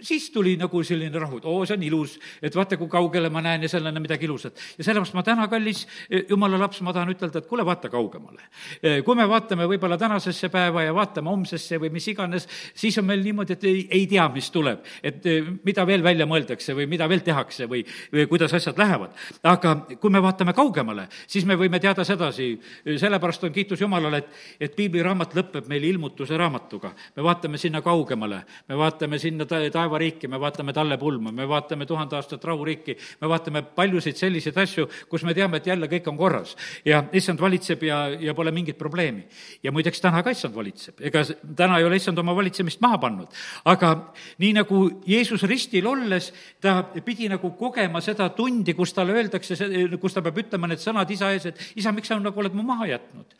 siis 0.00 0.30
tuli 0.30 0.54
nagu 0.56 0.80
selline 0.84 1.18
rahu, 1.20 1.38
et 1.38 1.46
oo, 1.48 1.64
see 1.68 1.76
on 1.76 1.82
ilus, 1.84 2.14
et 2.42 2.54
vaata, 2.56 2.78
kui 2.80 2.88
kaugele 2.88 3.28
ma 3.32 3.42
näen 3.44 3.66
ja 3.66 3.68
seal 3.68 3.84
on 3.84 4.00
midagi 4.00 4.24
ilusat. 4.24 4.56
ja 4.78 4.84
sellepärast 4.84 5.16
ma 5.16 5.22
täna, 5.22 5.44
kallis 5.52 5.82
eh, 6.08 6.24
jumala 6.30 6.56
laps, 6.58 6.80
ma 6.80 6.92
tahan 6.96 7.12
ütelda, 7.12 7.42
et 7.42 7.48
kuule, 7.50 7.66
vaata 7.68 7.90
kaugemale. 7.92 8.48
Eh, 8.80 9.02
kui 9.04 9.16
me 9.16 9.26
vaatame 9.28 9.66
võib-olla 9.68 9.98
tänasesse 10.00 10.48
päeva 10.48 10.86
ja 10.86 10.94
vaatame 10.96 11.28
homsesse 11.28 11.76
või 11.82 11.90
mis 11.92 12.08
iganes, 12.08 12.48
siis 12.72 12.96
on 12.98 13.04
meil 13.10 13.20
niimoodi, 13.24 13.58
et 13.58 13.66
ei, 13.68 13.82
ei 13.98 14.06
tea, 14.08 14.24
mis 14.32 14.48
tuleb. 14.54 14.86
et 15.02 15.26
eh, 15.28 15.52
mida 15.64 15.84
veel 15.86 16.02
välja 16.02 16.26
mõeldakse 16.26 16.72
või 16.74 16.88
mida 16.88 17.08
veel 17.08 17.20
tehakse 17.20 17.68
või, 17.68 17.84
või 18.12 18.26
kuidas 18.30 18.56
asjad 18.56 18.80
lähevad. 18.80 19.12
aga 19.42 19.74
kui 20.00 20.10
me 20.10 20.22
vaatame 20.22 20.56
kaugemale, 20.56 21.08
siis 21.26 21.44
me 21.44 21.58
võime 21.60 21.80
teada 21.80 22.04
sedasi, 22.04 22.54
sellepärast 22.96 23.44
on 23.44 23.52
kiitus 23.52 23.84
Jumalale, 23.84 24.24
et, 24.24 24.32
et 24.60 24.76
piibliraamat 24.76 25.36
lõpeb 25.36 25.68
meil 25.68 25.84
ilmutuse 25.92 26.36
raamatuga. 26.40 26.94
me 27.16 27.22
vaatame 27.22 27.58
sinna 27.58 27.82
kaugemale, 27.82 28.44
me 28.68 28.80
vaatame 28.80 29.18
sinna 29.20 29.44
ta, 29.44 29.60
taevariiki, 29.74 30.28
me 30.30 30.40
vaatame 30.40 30.74
talle 30.76 30.98
pulma, 31.00 31.32
me 31.34 31.46
vaatame 31.48 31.86
tuhande 31.86 32.16
aastat 32.18 32.44
rahuriiki, 32.44 32.96
me 33.20 33.30
vaatame 33.30 33.64
paljusid 33.76 34.18
selliseid 34.18 34.58
asju, 34.62 34.86
kus 35.10 35.24
me 35.26 35.34
teame, 35.36 35.60
et 35.60 35.68
jälle 35.70 35.88
kõik 35.90 36.08
on 36.12 36.18
korras. 36.18 36.54
ja 36.84 37.02
issand 37.12 37.40
valitseb 37.40 37.82
ja, 37.82 38.08
ja 38.20 38.34
pole 38.34 38.52
mingit 38.54 38.78
probleemi. 38.78 39.26
ja 39.62 39.72
muideks 39.72 40.00
täna 40.00 40.22
ka 40.22 40.34
issand 40.34 40.54
valitseb, 40.54 41.00
ega 41.00 41.24
täna 41.56 41.78
ei 41.78 41.84
ole 41.84 41.96
issand 41.96 42.18
oma 42.18 42.36
valitsemist 42.36 42.80
maha 42.84 42.98
pannud. 42.98 43.28
aga 43.64 43.94
nii 44.38 44.52
nagu 44.60 44.82
Jeesus 45.06 45.42
ristil 45.48 45.86
olles, 45.86 46.30
ta 46.60 46.82
pidi 47.04 47.28
nagu 47.28 47.50
kogema 47.58 48.00
seda 48.04 48.28
tundi, 48.36 48.74
kus 48.74 48.92
talle 48.94 49.16
öeldakse, 49.16 49.58
kus 50.00 50.14
ta 50.14 50.22
peab 50.22 50.38
ütlema 50.44 50.70
need 50.70 50.82
sõnad 50.82 51.10
isa 51.10 51.32
ees, 51.34 51.48
et 51.50 51.60
isa, 51.76 51.92
miks 51.92 52.08
sa 52.08 52.18
nagu 52.20 52.40
oled 52.40 52.54
mu 52.54 52.62
maha 52.66 52.88
jätnud? 52.94 53.36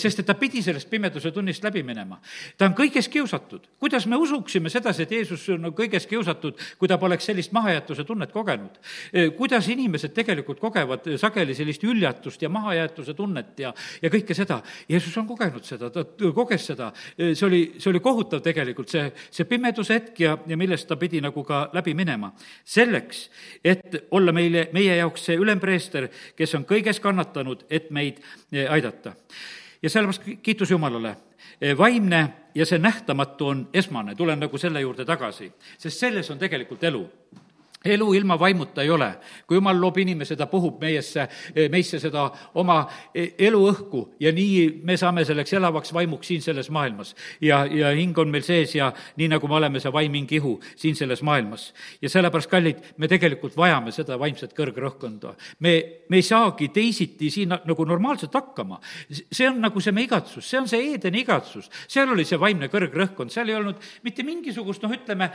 sest 0.00 0.22
et 0.22 0.26
ta 0.26 0.36
pidi 0.38 0.62
sellest 0.64 0.90
pimeduse 0.90 1.32
tunnist 1.34 1.64
läbi 1.64 1.82
minema. 1.82 2.20
ta 2.58 2.68
on 2.70 2.76
kõiges 2.78 3.10
kiusatud. 3.10 3.68
kuidas 3.80 4.06
me 4.06 4.16
usuksime 4.16 4.70
sedasi, 4.70 5.02
et 5.02 5.16
Jeesus 5.18 5.48
on 5.54 5.73
kõiges 5.76 6.06
kiusatud, 6.10 6.58
kui 6.78 6.90
ta 6.90 6.98
poleks 6.98 7.28
sellist 7.30 7.52
mahajäetuse 7.52 8.04
tunnet 8.04 8.32
kogenud. 8.32 8.78
Kuidas 9.36 9.68
inimesed 9.72 10.14
tegelikult 10.16 10.60
kogevad 10.62 11.06
sageli 11.20 11.54
sellist 11.54 11.82
hüljatust 11.84 12.42
ja 12.42 12.50
mahajäetuse 12.52 13.14
tunnet 13.14 13.58
ja, 13.58 13.72
ja 14.02 14.10
kõike 14.12 14.36
seda. 14.36 14.60
Jeesus 14.88 15.16
on 15.20 15.28
kogenud 15.28 15.64
seda, 15.66 15.90
ta 15.90 16.04
koges 16.34 16.66
seda, 16.72 16.90
see 17.16 17.46
oli, 17.46 17.62
see 17.78 17.90
oli 17.92 18.02
kohutav 18.04 18.42
tegelikult, 18.44 18.92
see, 18.92 19.08
see 19.30 19.48
pimeduse 19.48 19.98
hetk 19.98 20.20
ja, 20.24 20.36
ja 20.46 20.58
millest 20.60 20.88
ta 20.90 20.98
pidi 21.00 21.22
nagu 21.24 21.44
ka 21.46 21.68
läbi 21.74 21.94
minema. 21.94 22.32
selleks, 22.64 23.28
et 23.64 24.06
olla 24.10 24.32
meile, 24.32 24.68
meie 24.72 24.96
jaoks 24.96 25.28
see 25.28 25.36
ülempreester, 25.40 26.08
kes 26.36 26.54
on 26.54 26.64
kõiges 26.68 27.00
kannatanud, 27.02 27.66
et 27.70 27.90
meid 27.90 28.20
aidata. 28.70 29.14
ja 29.82 29.90
sellepärast 29.90 30.42
kiitus 30.42 30.70
Jumalale 30.70 31.16
vaimne 31.78 32.28
ja 32.54 32.66
see 32.66 32.78
nähtamatu 32.78 33.48
on 33.48 33.68
esmane, 33.74 34.14
tulen 34.14 34.40
nagu 34.40 34.58
selle 34.58 34.80
juurde 34.80 35.04
tagasi, 35.04 35.52
sest 35.78 35.98
selles 35.98 36.30
on 36.30 36.38
tegelikult 36.38 36.84
elu 36.84 37.04
elu 37.84 38.14
ilma 38.14 38.38
vaimuta 38.40 38.82
ei 38.82 38.90
ole. 38.90 39.14
kui 39.46 39.56
jumal 39.56 39.80
loob 39.80 39.98
inimese, 39.98 40.36
ta 40.36 40.46
puhub 40.46 40.80
meiesse, 40.80 41.26
meisse 41.70 41.98
seda 42.00 42.24
oma 42.54 42.78
eluõhku 43.14 44.04
ja 44.20 44.32
nii 44.32 44.80
me 44.84 44.96
saame 44.96 45.24
selleks 45.24 45.52
elavaks 45.58 45.92
vaimuks 45.92 46.28
siin 46.32 46.42
selles 46.42 46.70
maailmas. 46.70 47.14
ja, 47.40 47.64
ja 47.66 47.92
hing 47.92 48.18
on 48.18 48.30
meil 48.32 48.42
sees 48.42 48.74
ja 48.74 48.92
nii, 49.16 49.28
nagu 49.36 49.48
me 49.48 49.58
oleme, 49.60 49.80
see 49.80 49.92
vaim, 49.92 50.14
hing, 50.14 50.32
ihu 50.32 50.56
siin 50.76 50.96
selles 50.96 51.22
maailmas. 51.22 51.72
ja 52.02 52.08
sellepärast, 52.08 52.50
kallid, 52.50 52.80
me 52.96 53.08
tegelikult 53.08 53.56
vajame 53.56 53.92
seda 53.92 54.18
vaimset 54.18 54.56
kõrgrõhkkonda. 54.56 55.34
me, 55.60 55.74
me 56.08 56.20
ei 56.22 56.26
saagi 56.26 56.70
teisiti 56.72 57.30
siin 57.30 57.52
nagu 57.52 57.84
normaalselt 57.84 58.34
hakkama. 58.34 58.80
see 59.10 59.48
on 59.48 59.60
nagu 59.60 59.80
see 59.80 59.92
meie 59.92 60.08
igatsus, 60.08 60.48
see 60.48 60.60
on 60.60 60.68
see 60.68 60.82
Eedeni 60.94 61.20
igatsus. 61.24 61.68
seal 61.88 62.08
oli 62.08 62.24
see 62.24 62.40
vaimne 62.40 62.70
kõrgrõhkkond, 62.72 63.32
seal 63.32 63.48
ei 63.48 63.60
olnud 63.60 63.76
mitte 64.04 64.24
mingisugust, 64.24 64.82
noh, 64.84 64.92
ütleme, 64.94 65.30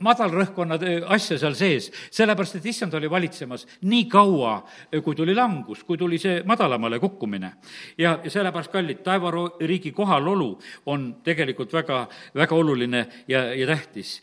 madalrõhkkonna 0.00 0.80
asja 1.12 1.38
seal 1.38 1.54
sees 1.54 1.65
sees, 1.66 1.90
sellepärast 2.14 2.58
et 2.58 2.68
issand 2.72 2.94
oli 2.98 3.10
valitsemas 3.10 3.66
nii 3.86 4.04
kaua, 4.10 4.58
kui 5.04 5.16
tuli 5.18 5.34
langus, 5.36 5.82
kui 5.86 5.98
tuli 5.98 6.18
see 6.22 6.42
madalamale 6.46 7.00
kukkumine. 7.02 7.52
ja, 7.98 8.18
ja 8.24 8.30
sellepärast, 8.30 8.72
kallid, 8.72 9.02
taevariigi 9.06 9.92
kohalolu 9.92 10.52
on 10.86 11.08
tegelikult 11.24 11.72
väga, 11.72 12.06
väga 12.34 12.54
oluline 12.54 13.06
ja, 13.28 13.48
ja 13.54 13.66
tähtis 13.66 14.20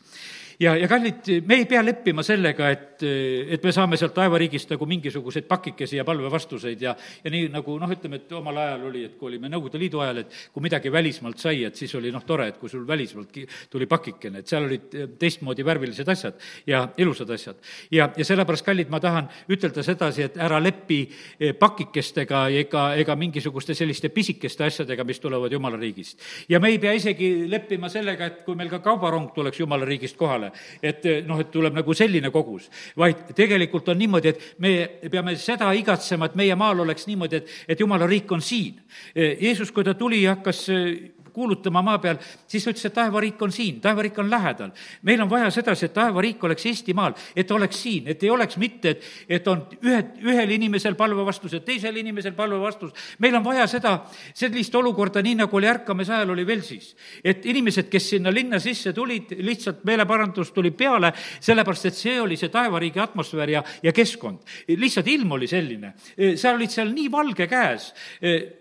ja, 0.63 0.73
ja 0.79 0.87
kallid, 0.87 1.27
me 1.47 1.57
ei 1.61 1.65
pea 1.69 1.81
leppima 1.83 2.23
sellega, 2.25 2.69
et, 2.73 3.03
et 3.03 3.63
me 3.63 3.71
saame 3.75 3.97
sealt 3.99 4.15
taevariigist 4.15 4.71
nagu 4.73 4.87
mingisuguseid 4.89 5.47
pakikesi 5.49 5.97
ja 5.99 6.05
palvevastuseid 6.07 6.81
ja, 6.81 6.95
ja 7.23 7.33
nii 7.33 7.49
nagu 7.53 7.75
noh, 7.81 7.91
ütleme, 7.91 8.21
et 8.21 8.31
omal 8.37 8.59
ajal 8.63 8.87
oli, 8.89 9.03
et 9.07 9.17
kui 9.19 9.31
olime 9.31 9.51
Nõukogude 9.51 9.81
Liidu 9.81 10.01
ajal, 10.03 10.23
et 10.23 10.37
kui 10.53 10.63
midagi 10.63 10.91
välismaalt 10.93 11.41
sai, 11.41 11.63
et 11.67 11.79
siis 11.79 11.93
oli 11.99 12.11
noh, 12.13 12.23
tore, 12.27 12.47
et 12.51 12.59
kui 12.61 12.71
sul 12.71 12.85
välismaalt 12.87 13.39
tuli 13.71 13.87
pakikene, 13.89 14.43
et 14.43 14.51
seal 14.51 14.67
olid 14.67 14.97
teistmoodi 15.19 15.65
värvilised 15.65 16.09
asjad 16.09 16.39
ja 16.69 16.85
ilusad 16.97 17.29
asjad. 17.35 17.59
ja, 17.91 18.09
ja 18.17 18.25
sellepärast, 18.25 18.65
kallid, 18.65 18.91
ma 18.93 19.01
tahan 19.03 19.29
ütelda 19.51 19.83
sedasi, 19.83 20.27
et 20.29 20.39
ära 20.41 20.59
lepi 20.63 21.01
eh, 21.39 21.53
pakikestega 21.57 22.45
ega, 22.63 22.85
ega 22.99 23.17
mingisuguste 23.19 23.75
selliste 23.77 24.09
pisikeste 24.13 24.67
asjadega, 24.67 25.03
mis 25.03 25.19
tulevad 25.19 25.51
Jumala 25.51 25.77
riigist. 25.77 26.19
ja 26.49 26.59
me 26.59 26.71
ei 26.73 26.79
pea 26.79 26.93
isegi 26.97 27.49
leppima 27.49 27.89
sellega, 27.89 28.25
et 28.25 28.41
kui 28.45 28.55
meil 28.55 28.71
ka 28.71 28.79
kaubarong 28.83 29.31
tuleks 29.35 29.59
Jumala 29.59 29.85
riigist 29.85 30.17
kohale. 30.17 30.52
Et 30.81 31.05
eh, 31.05 31.21
noh, 31.27 31.39
et 31.41 31.51
tuleb 31.51 31.75
nagu 31.75 31.95
selline 31.97 32.31
kogus, 32.33 32.69
vaid 32.99 33.33
tegelikult 33.35 33.89
on 33.93 33.99
niimoodi, 33.99 34.33
et 34.33 34.45
me 34.63 34.73
peame 35.11 35.35
seda 35.39 35.71
igatsema, 35.77 36.29
et 36.29 36.37
meie 36.39 36.55
maal 36.59 36.83
oleks 36.85 37.07
niimoodi, 37.09 37.41
et, 37.41 37.57
et 37.75 37.79
jumala 37.79 38.07
riik 38.09 38.31
on 38.31 38.41
siin. 38.41 38.79
Eh, 39.15 39.37
Jeesus, 39.41 39.71
kui 39.71 39.85
ta 39.85 39.95
tuli 39.97 40.23
ja 40.23 40.37
hakkas 40.37 40.65
eh, 40.73 40.95
kuulutama 41.33 41.81
maa 41.81 41.99
peal, 41.99 42.19
siis 42.47 42.63
ta 42.63 42.71
ütles, 42.71 42.85
et 42.87 42.93
taevariik 42.93 43.41
on 43.41 43.51
siin, 43.51 43.79
taevariik 43.81 44.17
on 44.21 44.29
lähedal. 44.29 44.71
meil 45.01 45.21
on 45.21 45.29
vaja 45.29 45.49
sedasi, 45.51 45.85
et 45.85 45.93
taevariik 45.93 46.43
oleks 46.43 46.65
Eestimaal, 46.65 47.13
et 47.35 47.47
ta 47.47 47.55
oleks 47.55 47.81
siin, 47.83 48.07
et 48.07 48.23
ei 48.23 48.29
oleks 48.29 48.57
mitte, 48.57 48.89
et, 48.89 49.03
et 49.29 49.47
on 49.47 49.63
ühed, 49.83 50.13
ühel 50.21 50.51
inimesel 50.57 50.95
palvevastus 50.95 51.53
ja 51.53 51.59
teisel 51.59 51.95
inimesel 51.97 52.33
palvevastus. 52.37 52.93
meil 53.19 53.35
on 53.35 53.43
vaja 53.43 53.67
seda, 53.67 53.95
sellist 54.33 54.75
olukorda, 54.75 55.21
nii 55.21 55.35
nagu 55.41 55.57
oli 55.57 55.67
ärkamise 55.67 56.13
ajal, 56.13 56.35
oli 56.35 56.47
Velsis. 56.47 56.95
et 57.23 57.45
inimesed, 57.45 57.89
kes 57.89 58.09
sinna 58.15 58.33
linna 58.33 58.59
sisse 58.59 58.93
tulid, 58.93 59.35
lihtsalt 59.39 59.83
meeleparandus 59.83 60.51
tuli 60.51 60.71
peale, 60.71 61.13
sellepärast 61.39 61.89
et 61.89 61.97
see 61.97 62.19
oli 62.21 62.37
see 62.37 62.53
taevariigi 62.53 62.99
atmosfäär 62.99 63.49
ja, 63.57 63.63
ja 63.83 63.91
keskkond. 63.91 64.39
lihtsalt 64.67 65.07
ilm 65.07 65.31
oli 65.31 65.47
selline. 65.47 65.93
sa 66.35 66.53
olid 66.53 66.69
seal 66.69 66.93
nii 66.93 67.11
valge 67.11 67.47
käes, 67.47 67.91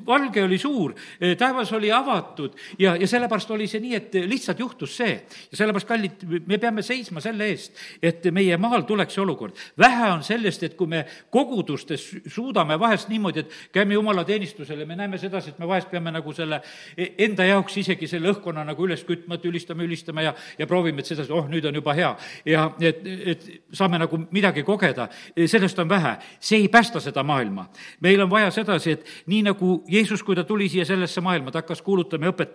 valge 0.07 0.43
oli 0.43 0.59
suur, 0.59 0.95
taevas 1.39 1.73
oli 1.73 1.93
avatud 1.93 2.57
ja, 2.79 2.97
ja 2.97 3.09
sellepärast 3.09 3.51
oli 3.51 3.67
see 3.71 3.81
nii, 3.83 3.95
et 3.99 4.15
lihtsalt 4.29 4.61
juhtus 4.61 4.97
see. 4.97 5.15
ja 5.51 5.57
sellepärast, 5.57 5.89
kallid, 5.89 6.25
me 6.47 6.59
peame 6.59 6.83
seisma 6.83 7.21
selle 7.21 7.49
eest, 7.53 7.77
et 8.03 8.25
meie 8.35 8.57
maal 8.61 8.87
tuleks 8.89 9.15
see 9.15 9.23
olukord. 9.23 9.57
vähe 9.79 10.11
on 10.13 10.23
sellest, 10.27 10.63
et 10.63 10.77
kui 10.77 10.87
me 10.87 11.05
kogudustes 11.31 12.09
suudame 12.27 12.79
vahest 12.81 13.09
niimoodi, 13.09 13.45
et 13.45 13.57
käime 13.73 13.95
jumalateenistusel 13.95 14.81
ja 14.81 14.87
me 14.87 14.97
näeme 14.97 15.19
sedasi, 15.19 15.51
et 15.51 15.59
me 15.59 15.69
vahest 15.69 15.91
peame 15.91 16.13
nagu 16.13 16.33
selle 16.33 16.61
enda 16.97 17.45
jaoks 17.49 17.77
isegi 17.83 18.09
selle 18.11 18.33
õhkkonna 18.33 18.65
nagu 18.67 18.87
üles 18.87 19.05
kütma, 19.09 19.37
et 19.39 19.47
ülistame, 19.49 19.87
ülistame 19.89 20.27
ja, 20.29 20.35
ja 20.59 20.67
proovime, 20.67 21.03
et 21.03 21.11
sedasi, 21.11 21.33
oh, 21.33 21.49
nüüd 21.51 21.67
on 21.69 21.81
juba 21.81 21.95
hea. 21.99 22.13
ja 22.47 22.69
et, 22.81 23.03
et 23.35 23.49
saame 23.73 23.99
nagu 24.03 24.19
midagi 24.31 24.63
kogeda, 24.67 25.09
sellest 25.47 25.79
on 25.79 25.89
vähe. 25.89 26.17
see 26.41 26.59
ei 26.63 26.69
päästa 26.69 27.01
seda 27.01 27.23
maailma. 27.23 27.69
meil 28.01 28.21
on 28.23 28.31
vaja 28.31 28.51
sedasi, 28.51 28.91
et 28.91 29.07
nii 29.27 29.43
nagu 29.51 29.83
Jeesus, 29.89 30.23
kui 30.23 30.37
ta 30.37 30.45
tuli 30.45 30.69
siia 30.69 30.85
sellesse 30.85 31.21
maailma, 31.21 31.51
ta 31.51 31.63
hakkas 31.63 31.83
kuulutama 31.83 32.27
ja 32.27 32.33
õpetama 32.33 32.52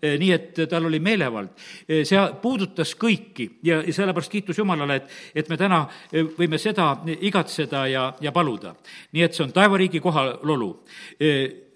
eh, 0.00 0.18
nii, 0.18 0.30
et 0.32 0.60
tal 0.70 0.86
oli 0.86 1.00
meelevald. 1.00 1.54
Eh, 1.88 2.02
see 2.08 2.20
puudutas 2.42 2.94
kõiki 2.98 3.48
ja, 3.66 3.80
sellepärast 3.82 4.32
kiitus 4.32 4.58
Jumalale, 4.58 5.00
et, 5.00 5.16
et 5.42 5.50
me 5.50 5.58
täna 5.60 5.82
eh, 6.12 6.24
võime 6.38 6.60
seda 6.60 6.92
igatseda 7.20 7.86
ja, 7.90 8.06
ja 8.20 8.32
paluda. 8.32 8.74
nii 9.12 9.22
et 9.22 9.34
see 9.34 9.44
on 9.44 9.52
taevariigi 9.52 10.00
kohalolu 10.00 10.70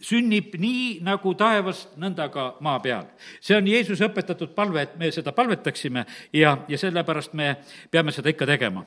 sünnib 0.06 0.54
nii, 0.61 1.00
nagu 1.04 1.32
taevas, 1.35 1.87
nõnda 1.99 2.28
ka 2.30 2.46
maa 2.61 2.78
peal. 2.80 3.06
see 3.40 3.56
on 3.56 3.66
Jeesuse 3.66 4.06
õpetatud 4.06 4.52
palve, 4.54 4.82
et 4.82 4.96
me 4.99 5.11
seda 5.11 5.32
palvetaksime 5.32 6.04
ja, 6.32 6.56
ja 6.68 6.78
sellepärast 6.78 7.35
me 7.35 7.56
peame 7.90 8.12
seda 8.12 8.30
ikka 8.30 8.46
tegema. 8.46 8.85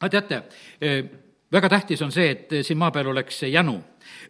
aga 0.00 0.10
teate, 0.10 0.42
väga 1.52 1.68
tähtis 1.68 2.02
on 2.02 2.12
see, 2.12 2.30
et 2.30 2.56
siin 2.62 2.78
maa 2.78 2.90
peal 2.90 3.08
oleks 3.10 3.38
see 3.40 3.50
jänu 3.50 3.80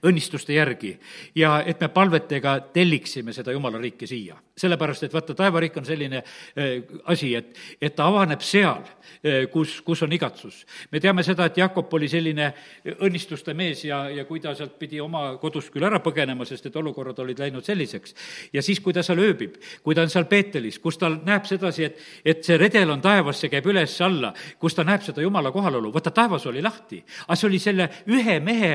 õnnistuste 0.06 0.56
järgi 0.56 0.94
ja 1.34 1.60
et 1.66 1.80
me 1.80 1.88
palvetega 1.92 2.58
telliksime 2.72 3.32
seda 3.32 3.52
jumala 3.52 3.78
riiki 3.78 4.06
siia. 4.06 4.36
sellepärast, 4.56 5.02
et 5.02 5.12
vaata, 5.12 5.34
taevariik 5.34 5.76
on 5.76 5.84
selline 5.84 6.16
äh, 6.16 6.82
asi, 7.04 7.34
et, 7.34 7.56
et 7.80 7.94
ta 7.96 8.06
avaneb 8.08 8.40
seal 8.40 8.82
äh,, 8.82 9.50
kus, 9.52 9.80
kus 9.84 10.02
on 10.02 10.12
igatsus. 10.12 10.64
me 10.92 11.00
teame 11.00 11.22
seda, 11.22 11.46
et 11.46 11.58
Jakob 11.58 11.92
oli 11.94 12.08
selline 12.08 12.52
õnnistuste 13.00 13.54
mees 13.54 13.84
ja, 13.84 14.06
ja 14.10 14.24
kui 14.24 14.40
ta 14.40 14.54
sealt 14.54 14.78
pidi 14.78 15.00
oma 15.00 15.36
kodust 15.42 15.72
küll 15.74 15.84
ära 15.84 16.00
põgenema, 16.00 16.46
sest 16.48 16.66
et 16.66 16.76
olukorrad 16.76 17.18
olid 17.24 17.38
läinud 17.38 17.64
selliseks, 17.64 18.14
ja 18.52 18.62
siis, 18.62 18.80
kui 18.80 18.94
ta 18.96 19.02
seal 19.06 19.20
ööbib, 19.22 19.58
kui 19.82 19.94
ta 19.94 20.04
on 20.06 20.12
seal 20.12 20.28
Peetelis, 20.30 20.78
kus 20.82 20.98
ta 21.00 21.10
näeb 21.10 21.46
sedasi, 21.48 21.84
et, 21.90 22.00
et 22.24 22.44
see 22.46 22.58
redel 22.60 22.90
on 22.94 23.02
taevas, 23.04 23.40
see 23.40 23.52
käib 23.52 23.66
üles-alla, 23.70 24.32
kus 24.60 24.76
ta 24.76 24.84
näeb 24.86 25.04
seda 25.04 25.24
jumala 25.24 25.52
kohalolu, 25.54 25.92
vaata, 25.94 26.12
taevas 26.14 26.46
oli 26.50 26.62
lahti. 26.64 27.02
aga 27.26 27.36
see 27.36 27.48
oli 27.50 27.60
selle 27.62 27.88
ühe 28.12 28.38
mehe 28.40 28.72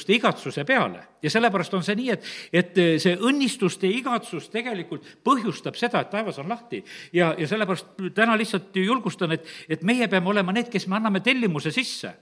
õnnistuste 0.00 0.14
igatsuse 0.16 0.64
peale 0.64 1.10
ja 1.22 1.30
sellepärast 1.30 1.74
on 1.74 1.84
see 1.84 1.96
nii, 1.98 2.10
et, 2.14 2.24
et 2.52 2.78
see 3.00 3.16
õnnistuste 3.16 3.88
igatsus 3.90 4.48
tegelikult 4.52 5.04
põhjustab 5.24 5.76
seda, 5.76 6.00
et 6.00 6.10
taevas 6.10 6.38
on 6.40 6.48
lahti. 6.48 6.82
ja, 7.12 7.34
ja 7.38 7.46
sellepärast 7.48 8.00
täna 8.14 8.36
lihtsalt 8.38 8.76
julgustan, 8.76 9.32
et, 9.36 9.44
et 9.68 9.82
meie 9.82 10.08
peame 10.08 10.30
olema 10.30 10.52
need, 10.52 10.70
kes 10.72 10.86
me 10.88 10.96
anname 10.96 11.20
tellimuse 11.20 11.70
sisse. 11.70 12.14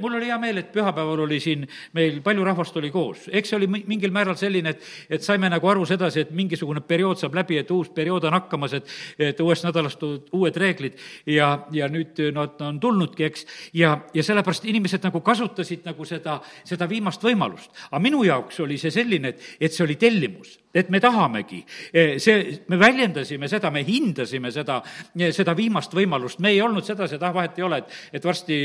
mul 0.00 0.16
oli 0.18 0.26
hea 0.26 0.38
meel, 0.38 0.58
et 0.58 0.72
pühapäeval 0.72 1.22
oli 1.26 1.40
siin 1.40 1.66
meil 1.94 2.20
palju 2.22 2.44
rahvast 2.44 2.76
oli 2.76 2.90
koos, 2.90 3.28
eks 3.30 3.52
see 3.52 3.60
oli 3.60 3.68
mingil 3.70 4.10
määral 4.10 4.36
selline, 4.36 4.74
et, 4.74 4.82
et 5.08 5.22
saime 5.22 5.50
nagu 5.50 5.68
aru 5.68 5.86
sedasi, 5.86 6.26
et 6.26 6.34
mingisugune 6.34 6.80
periood 6.80 7.20
saab 7.20 7.34
läbi, 7.38 7.58
et 7.58 7.70
uus 7.70 7.90
periood 7.94 8.24
on 8.26 8.36
hakkamas, 8.38 8.74
et, 8.80 8.90
et 9.18 9.40
uuest 9.40 9.66
nädalast 9.68 10.02
uued 10.02 10.56
reeglid 10.58 10.98
ja, 11.26 11.66
ja 11.70 11.88
nüüd 11.92 12.18
nad 12.34 12.58
on 12.66 12.80
tulnudki, 12.82 13.24
eks, 13.30 13.46
ja, 13.78 13.94
ja 14.14 14.26
sellepärast 14.26 14.66
inimesed 14.66 15.04
nagu 15.06 15.22
kasutasid 15.22 15.86
nagu 15.86 16.04
seda, 16.08 16.40
seda 16.66 16.88
viimast 16.90 17.11
võimalust. 17.20 17.70
aga 17.90 18.00
minu 18.00 18.22
jaoks 18.24 18.60
oli 18.64 18.78
see 18.80 18.90
selline, 18.94 19.34
et, 19.34 19.42
et 19.60 19.72
see 19.74 19.84
oli 19.84 19.98
tellimus, 20.00 20.54
et 20.72 20.88
me 20.90 21.00
tahamegi. 21.00 21.60
Eh, 21.92 22.14
see, 22.22 22.64
me 22.72 22.78
väljendasime 22.80 23.48
seda, 23.48 23.70
me 23.70 23.84
hindasime 23.84 24.52
seda, 24.54 24.80
eh, 25.18 25.32
seda 25.36 25.54
viimast 25.58 25.92
võimalust, 25.92 26.40
me 26.40 26.54
ei 26.54 26.62
olnud 26.64 26.86
sedasi, 26.86 27.18
et 27.18 27.26
ah, 27.28 27.34
vahet 27.34 27.58
ei 27.60 27.66
ole, 27.68 27.82
et, 27.82 27.98
et 28.16 28.24
varsti 28.24 28.56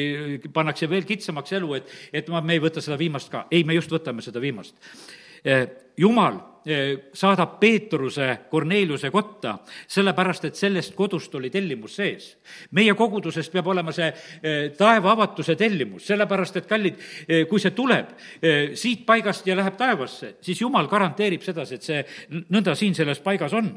pannakse 0.54 0.88
veel 0.90 1.04
kitsamaks 1.10 1.58
elu, 1.60 1.74
et, 1.82 1.96
et 2.22 2.30
ma, 2.32 2.42
me 2.42 2.56
ei 2.56 2.64
võta 2.64 2.84
seda 2.84 2.98
viimast 3.00 3.34
ka. 3.34 3.48
ei, 3.52 3.66
me 3.68 3.76
just 3.76 3.92
võtame 3.92 4.24
seda 4.24 4.40
viimast. 4.44 4.78
Eh, 5.44 5.68
jumal 6.00 6.40
saadab 7.14 7.58
Peetruse 7.60 8.28
Korneliuse 8.50 9.12
kotta, 9.12 9.58
sellepärast 9.88 10.48
et 10.50 10.60
sellest 10.60 10.96
kodust 10.96 11.36
oli 11.36 11.50
tellimus 11.50 11.96
sees. 11.96 12.38
meie 12.72 12.94
kogudusest 12.94 13.52
peab 13.52 13.68
olema 13.68 13.92
see 13.96 14.10
taeva 14.78 15.12
avatuse 15.12 15.56
tellimus, 15.56 16.06
sellepärast 16.08 16.58
et 16.58 16.68
kallid, 16.68 17.00
kui 17.50 17.60
see 17.60 17.72
tuleb 17.76 18.14
siit 18.76 19.06
paigast 19.06 19.48
ja 19.48 19.56
läheb 19.58 19.78
taevasse, 19.80 20.36
siis 20.42 20.62
jumal 20.62 20.88
garanteerib 20.92 21.44
sedasi, 21.46 21.76
et 21.76 21.88
see 21.88 22.02
nõnda 22.54 22.76
siin 22.76 22.96
selles 22.96 23.22
paigas 23.24 23.54
on. 23.58 23.70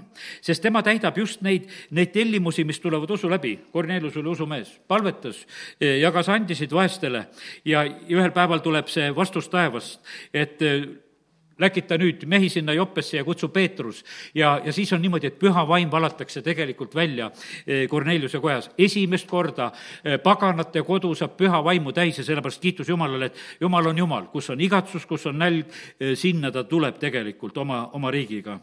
sest 0.43 0.63
tema 0.63 0.83
täidab 0.83 1.19
just 1.19 1.43
neid, 1.43 1.69
neid 1.91 2.13
tellimusi, 2.13 2.65
mis 2.65 2.81
tulevad 2.81 3.11
usu 3.11 3.31
läbi. 3.31 3.57
Kornelius 3.73 4.17
oli 4.17 4.29
usumees, 4.29 4.73
palvetas, 4.89 5.47
jagas 5.81 6.29
andisid 6.29 6.73
vaestele 6.73 7.27
ja 7.65 7.85
ühel 7.85 8.33
päeval 8.35 8.65
tuleb 8.65 8.89
see 8.89 9.11
vastus 9.15 9.49
taevast, 9.49 10.01
et 10.35 10.61
läkita 11.61 11.99
nüüd 12.01 12.25
mehi 12.27 12.49
sinna 12.49 12.73
Joppesse 12.77 13.17
ja 13.17 13.25
kutsu 13.25 13.49
Peetrus. 13.49 14.05
ja, 14.35 14.61
ja 14.65 14.73
siis 14.73 14.93
on 14.93 15.03
niimoodi, 15.03 15.27
et 15.27 15.39
püha 15.39 15.67
vaim 15.69 15.91
valatakse 15.91 16.43
tegelikult 16.43 16.95
välja 16.95 17.31
Korneliuse 17.89 18.41
kojas. 18.41 18.71
esimest 18.79 19.29
korda 19.29 19.73
paganate 20.23 20.83
kodu 20.83 21.15
saab 21.15 21.37
püha 21.37 21.65
vaimu 21.65 21.93
täis 21.93 22.19
ja 22.19 22.25
sellepärast 22.25 22.63
kiitus 22.63 22.89
Jumalale, 22.89 23.27
et 23.27 23.61
Jumal 23.61 23.87
on 23.87 23.99
Jumal, 23.99 24.27
kus 24.33 24.51
on 24.51 24.61
igatsus, 24.61 25.07
kus 25.07 25.27
on 25.27 25.39
nälg, 25.39 25.67
sinna 26.15 26.51
ta 26.51 26.65
tuleb 26.65 26.99
tegelikult 26.99 27.59
oma, 27.59 27.89
oma 27.93 28.11
riigiga 28.11 28.59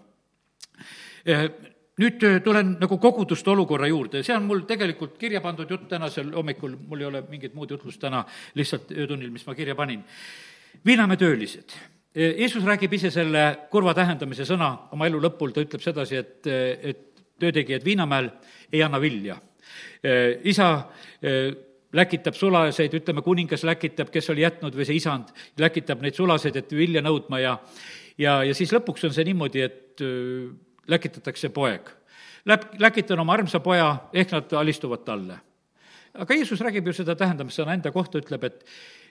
nüüd 1.98 2.22
tulen 2.46 2.76
nagu 2.82 3.00
koguduste 3.02 3.52
olukorra 3.52 3.90
juurde, 3.90 4.22
see 4.24 4.36
on 4.36 4.46
mul 4.48 4.64
tegelikult 4.70 5.18
kirja 5.20 5.42
pandud 5.42 5.70
jutt 5.72 5.88
tänasel 5.90 6.30
hommikul, 6.36 6.78
mul 6.88 7.02
ei 7.02 7.10
ole 7.10 7.24
mingit 7.30 7.56
muud 7.58 7.74
jutlust 7.74 8.02
täna, 8.02 8.24
lihtsalt 8.58 8.94
öötunnil, 8.94 9.34
mis 9.34 9.46
ma 9.48 9.56
kirja 9.58 9.76
panin. 9.76 10.04
Viinamäe 10.86 11.18
töölised 11.18 11.74
Jeesus 12.18 12.64
räägib 12.66 12.94
ise 12.98 13.12
selle 13.14 13.44
kurva 13.70 13.94
tähendamise 13.94 14.46
sõna 14.48 14.72
oma 14.96 15.06
elu 15.06 15.20
lõpul, 15.22 15.52
ta 15.54 15.62
ütleb 15.62 15.84
sedasi, 15.84 16.18
et, 16.18 16.48
et 16.50 17.04
töötegijad 17.38 17.86
Viinamäel 17.86 18.32
ei 18.74 18.82
anna 18.82 18.98
vilja. 19.02 19.36
isa 20.44 20.70
läkitab 21.94 22.34
sulaseid, 22.34 22.94
ütleme, 22.98 23.22
kuningas 23.22 23.64
läkitab, 23.68 24.10
kes 24.10 24.32
oli 24.34 24.42
jätnud, 24.42 24.74
või 24.74 24.88
see 24.90 24.98
isand, 24.98 25.30
läkitab 25.62 26.02
neid 26.02 26.18
sulaseid, 26.18 26.58
et 26.58 26.74
vilja 26.74 27.06
nõudma 27.06 27.40
ja 27.44 27.54
ja, 28.18 28.42
ja 28.44 28.56
siis 28.58 28.74
lõpuks 28.74 29.06
on 29.08 29.14
see 29.16 29.28
niimoodi, 29.30 29.64
et 29.64 30.04
läkitatakse 30.88 31.52
poeg. 31.54 31.90
Läp-, 32.48 32.74
läkitan 32.82 33.20
oma 33.20 33.36
armsa 33.38 33.62
poja, 33.64 33.90
ehk 34.14 34.34
nad 34.36 34.58
alistuvad 34.62 35.06
talle. 35.06 35.40
aga 36.18 36.34
Jeesus 36.34 36.62
räägib 36.66 36.88
ju 36.88 36.94
seda 36.98 37.14
tähendamissõna 37.16 37.76
enda 37.78 37.92
kohta, 37.94 38.18
ütleb, 38.18 38.44
et 38.44 38.64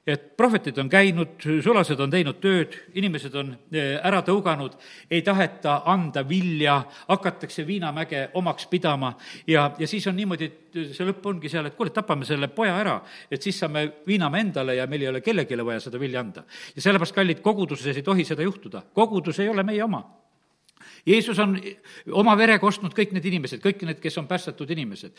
et 0.06 0.36
prohvetid 0.36 0.76
on 0.78 0.88
käinud, 0.90 1.40
sulased 1.64 2.00
on 2.00 2.10
teinud 2.10 2.38
tööd, 2.42 2.74
inimesed 2.94 3.34
on 3.40 3.50
eh, 3.74 3.96
ära 3.98 4.20
tõuganud, 4.26 4.76
ei 5.10 5.24
taheta 5.26 5.80
anda 5.90 6.22
vilja, 6.28 6.78
hakatakse 7.08 7.66
Viinamäge 7.66 8.28
omaks 8.38 8.68
pidama 8.70 9.16
ja, 9.50 9.72
ja 9.78 9.88
siis 9.90 10.06
on 10.06 10.16
niimoodi, 10.16 10.46
et 10.46 10.78
see 10.94 11.08
lõpp 11.08 11.26
ongi 11.26 11.50
seal, 11.50 11.66
et 11.66 11.78
kuule, 11.78 11.90
tapame 11.94 12.28
selle 12.28 12.48
poja 12.54 12.76
ära, 12.78 13.00
et 13.30 13.42
siis 13.42 13.58
saame 13.58 13.86
Viinamäe 14.06 14.46
endale 14.46 14.78
ja 14.78 14.86
meil 14.86 15.02
ei 15.06 15.10
ole 15.10 15.24
kellelegi 15.24 15.58
vaja 15.66 15.82
seda 15.88 16.00
vilja 16.00 16.22
anda. 16.22 16.46
ja 16.76 16.82
sellepärast, 16.82 17.16
kallid, 17.16 17.42
koguduses 17.42 17.96
ei 17.96 18.06
tohi 18.06 18.24
seda 18.24 18.46
juhtuda, 18.46 18.84
kogudus 18.94 19.42
ei 19.42 19.50
ole 19.50 19.66
meie 19.66 19.82
oma 19.84 20.04
Jeesus 21.06 21.38
on 21.38 21.54
oma 22.18 22.32
verega 22.38 22.66
ostnud 22.66 22.94
kõik 22.94 23.12
need 23.14 23.26
inimesed, 23.30 23.60
kõik 23.62 23.84
need, 23.86 23.98
kes 24.02 24.16
on 24.18 24.26
päästetud 24.26 24.70
inimesed. 24.74 25.12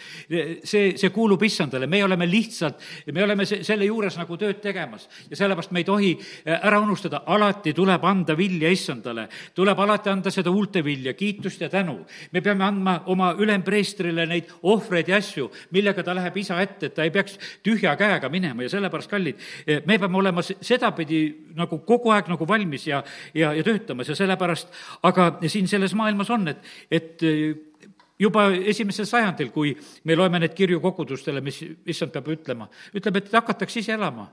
see, 0.63 0.97
see 0.99 1.09
kuulub 1.15 1.43
issandale, 1.47 1.87
me 1.87 2.01
oleme 2.03 2.27
lihtsalt, 2.27 2.81
me 3.15 3.23
oleme 3.23 3.45
se-, 3.47 3.61
selle 3.63 3.87
juures 3.87 4.17
nagu 4.19 4.37
tööd 4.37 4.59
tegemas 4.61 5.07
ja 5.29 5.39
sellepärast 5.39 5.71
me 5.71 5.79
ei 5.79 5.87
tohi 5.87 6.09
äh, 6.17 6.57
ära 6.57 6.81
unustada, 6.83 7.21
alati 7.25 7.73
tuleb 7.73 8.03
anda 8.03 8.35
vilja 8.37 8.71
issandale. 8.71 9.27
tuleb 9.55 9.79
alati 9.79 10.11
anda 10.11 10.31
seda 10.33 10.51
huulte 10.51 10.83
vilja, 10.83 11.13
kiitust 11.13 11.61
ja 11.61 11.69
tänu. 11.69 12.05
me 12.31 12.41
peame 12.41 12.65
andma 12.65 12.97
oma 13.05 13.31
ülempreestrile 13.39 14.27
neid 14.27 14.51
ohvreid 14.63 15.07
ja 15.07 15.17
asju, 15.17 15.49
millega 15.71 16.03
ta 16.03 16.15
läheb 16.15 16.37
isa 16.37 16.59
ette, 16.61 16.85
et 16.91 16.95
ta 16.95 17.03
ei 17.03 17.11
peaks 17.11 17.39
tühja 17.63 17.95
käega 17.95 18.29
minema 18.29 18.63
ja 18.63 18.69
sellepärast, 18.75 19.09
kallid, 19.09 19.39
äh, 19.69 19.81
me 19.85 19.99
peame 19.99 20.17
olema 20.17 20.43
sedapidi 20.43 21.23
nagu 21.55 21.79
kogu 21.87 22.11
aeg 22.11 22.27
nagu 22.27 22.47
valmis 22.47 22.87
ja, 22.87 23.01
ja, 23.33 23.53
ja 23.55 23.63
töötamas 23.63 24.09
ja 24.11 24.15
sellepärast, 24.15 24.67
aga 25.07 25.31
siin 25.47 25.67
selles 25.77 25.95
maailmas 25.97 26.33
on, 26.33 26.49
et, 26.51 26.73
et 26.91 27.27
juba 28.19 28.49
esimesel 28.51 29.07
sajandil, 29.07 29.53
kui 29.53 29.75
me 30.05 30.17
loeme 30.17 30.41
neid 30.41 30.57
kirju 30.57 30.81
kogudustele, 30.83 31.43
mis 31.45 31.61
issand 31.85 32.13
peab 32.13 32.27
ütlema, 32.33 32.67
ütleb, 32.97 33.21
et 33.21 33.33
hakatakse 33.37 33.81
ise 33.83 33.95
elama 33.95 34.27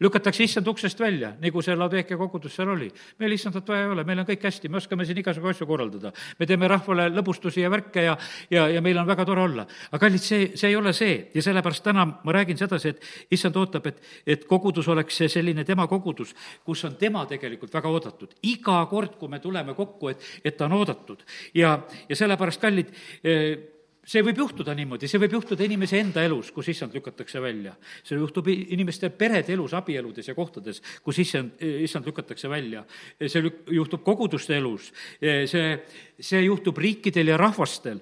lükatakse 0.00 0.44
issand 0.44 0.68
uksest 0.68 1.00
välja, 1.00 1.32
nagu 1.40 1.62
see 1.62 1.76
Laodeekia 1.76 2.16
kogudus 2.18 2.54
seal 2.56 2.70
oli. 2.72 2.90
meil 3.18 3.32
issandat 3.32 3.68
vaja 3.68 3.86
ei 3.86 3.92
ole, 3.92 4.04
meil 4.04 4.22
on 4.22 4.28
kõik 4.28 4.46
hästi, 4.48 4.68
me 4.68 4.78
oskame 4.80 5.04
siin 5.04 5.18
igasugu 5.18 5.48
asju 5.50 5.66
korraldada. 5.66 6.12
me 6.38 6.46
teeme 6.46 6.68
rahvale 6.68 7.08
lõbustusi 7.12 7.62
ja 7.62 7.70
värke 7.70 8.02
ja, 8.02 8.16
ja, 8.50 8.68
ja 8.68 8.82
meil 8.82 8.98
on 8.98 9.06
väga 9.06 9.24
tore 9.24 9.42
olla. 9.42 9.66
aga 9.90 10.00
kallid, 10.06 10.22
see, 10.22 10.50
see 10.56 10.68
ei 10.68 10.76
ole 10.76 10.92
see 10.92 11.30
ja 11.34 11.42
sellepärast 11.42 11.84
täna 11.84 12.06
ma 12.24 12.32
räägin 12.32 12.58
sedasi, 12.58 12.94
et 12.94 13.30
issand 13.30 13.56
ootab, 13.56 13.86
et, 13.86 14.00
et 14.26 14.48
kogudus 14.48 14.88
oleks 14.88 15.16
see 15.22 15.28
selline 15.28 15.64
tema 15.64 15.86
kogudus, 15.86 16.34
kus 16.64 16.84
on 16.84 16.96
tema 16.96 17.26
tegelikult 17.26 17.74
väga 17.74 17.88
oodatud. 17.88 18.34
iga 18.42 18.80
kord, 18.90 19.18
kui 19.18 19.28
me 19.28 19.40
tuleme 19.40 19.74
kokku, 19.74 20.08
et, 20.08 20.20
et 20.44 20.56
ta 20.56 20.66
on 20.66 20.80
oodatud 20.80 21.22
ja, 21.54 21.78
ja 22.08 22.16
sellepärast, 22.16 22.60
kallid 22.60 22.90
eh,, 23.24 23.73
see 24.04 24.22
võib 24.24 24.38
juhtuda 24.44 24.74
niimoodi, 24.76 25.08
see 25.08 25.20
võib 25.22 25.38
juhtuda 25.38 25.64
inimese 25.64 25.98
enda 26.00 26.24
elus, 26.24 26.50
kus 26.54 26.68
issand 26.72 26.94
lükatakse 26.96 27.40
välja. 27.40 27.74
see 28.04 28.18
juhtub 28.18 28.48
inimeste 28.48 29.10
perede 29.10 29.52
elus, 29.54 29.74
abieludes 29.74 30.28
ja 30.28 30.34
kohtades, 30.34 30.82
kus 31.02 31.18
issand, 31.18 31.60
issand 31.60 32.06
lükatakse 32.06 32.48
välja. 32.48 32.84
see 33.26 33.42
lük-, 33.42 33.64
juhtub 33.72 34.04
koguduste 34.04 34.56
elus, 34.56 34.92
see, 35.20 35.78
see 36.20 36.42
juhtub 36.44 36.78
riikidel 36.78 37.32
ja 37.32 37.38
rahvastel, 37.40 38.00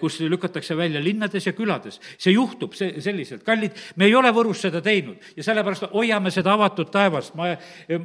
kus 0.00 0.20
lükatakse 0.20 0.76
välja 0.76 1.02
linnades 1.04 1.46
ja 1.46 1.52
külades. 1.52 2.00
see 2.18 2.32
juhtub 2.32 2.74
see, 2.74 3.00
selliselt. 3.00 3.44
kallid, 3.44 3.76
me 3.96 4.08
ei 4.08 4.14
ole 4.14 4.32
Võrus 4.34 4.64
seda 4.64 4.80
teinud 4.82 5.20
ja 5.36 5.44
sellepärast 5.46 5.90
hoiame 5.92 6.30
seda 6.34 6.54
avatud 6.54 6.90
taevast. 6.90 7.34
ma, 7.34 7.52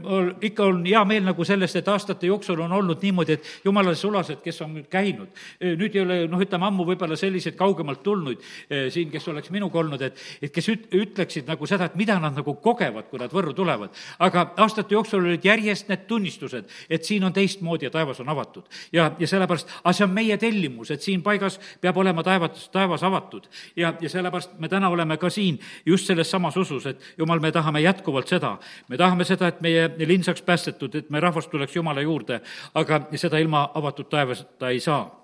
mul 0.02 0.34
ikka 0.42 0.68
on 0.68 0.84
hea 0.86 1.04
meel 1.06 1.24
nagu 1.32 1.46
sellest, 1.46 1.80
et 1.80 1.88
aastate 1.88 2.28
jooksul 2.28 2.60
on 2.66 2.72
olnud 2.72 3.02
niimoodi, 3.02 3.40
et 3.40 3.66
jumalale 3.66 3.96
sulased, 3.96 4.44
kes 4.44 4.62
on 4.62 4.76
nüüd 4.78 4.90
käinud. 4.92 5.32
nüüd 5.60 5.96
ei 5.96 6.04
ole, 6.04 6.20
noh, 6.28 6.42
ütleme 6.42 6.68
ammu 6.68 6.86
võib-olla 6.92 7.18
see 7.18 7.29
selliseid 7.30 7.58
kaugemalt 7.60 8.04
tulnuid 8.04 8.42
eh, 8.42 8.88
siin, 8.94 9.10
kes 9.14 9.28
oleks 9.32 9.54
minuga 9.54 9.80
olnud, 9.82 10.02
et, 10.06 10.18
et 10.42 10.54
kes 10.54 10.70
üt-, 10.74 10.88
ütleksid 10.96 11.50
nagu 11.50 11.68
seda, 11.70 11.90
et 11.90 11.98
mida 12.00 12.18
nad 12.22 12.36
nagu 12.38 12.56
kogevad, 12.64 13.10
kui 13.10 13.22
nad 13.22 13.34
Võrru 13.34 13.54
tulevad. 13.56 13.94
aga 14.20 14.46
aastate 14.64 14.96
jooksul 14.96 15.24
olid 15.24 15.46
järjest 15.46 15.90
need 15.92 16.06
tunnistused, 16.10 16.70
et 16.90 17.06
siin 17.06 17.24
on 17.24 17.34
teistmoodi 17.34 17.88
ja 17.88 17.94
taevas 17.94 18.20
on 18.24 18.30
avatud. 18.30 18.66
ja, 18.94 19.12
ja 19.20 19.28
sellepärast, 19.28 19.70
aga 19.84 19.94
see 19.94 20.08
on 20.08 20.16
meie 20.16 20.38
tellimus, 20.42 20.92
et 20.92 21.06
siin 21.06 21.24
paigas 21.24 21.60
peab 21.82 21.98
olema 21.98 22.24
taevas, 22.24 22.70
taevas 22.74 23.04
avatud. 23.04 23.48
ja, 23.76 23.94
ja 24.02 24.10
sellepärast 24.10 24.58
me 24.60 24.70
täna 24.70 24.90
oleme 24.90 25.18
ka 25.18 25.30
siin 25.30 25.60
just 25.86 26.08
selles 26.10 26.32
samas 26.32 26.58
usus, 26.58 26.86
et 26.86 27.14
jumal, 27.18 27.40
me 27.40 27.52
tahame 27.52 27.82
jätkuvalt 27.82 28.28
seda. 28.28 28.58
me 28.88 28.98
tahame 28.98 29.26
seda, 29.26 29.48
et 29.48 29.62
meie 29.62 29.90
linn 30.06 30.24
saaks 30.24 30.42
päästetud, 30.42 30.96
et 30.96 31.10
meie 31.10 31.22
rahvas 31.22 31.48
tuleks 31.48 31.76
Jumala 31.76 32.02
juurde, 32.02 32.42
aga 32.76 33.04
seda 33.16 33.38
ilma 33.40 33.70
avatud 33.76 34.10
taevasta 34.10 34.70
ei 34.70 34.80
saa 34.80 35.19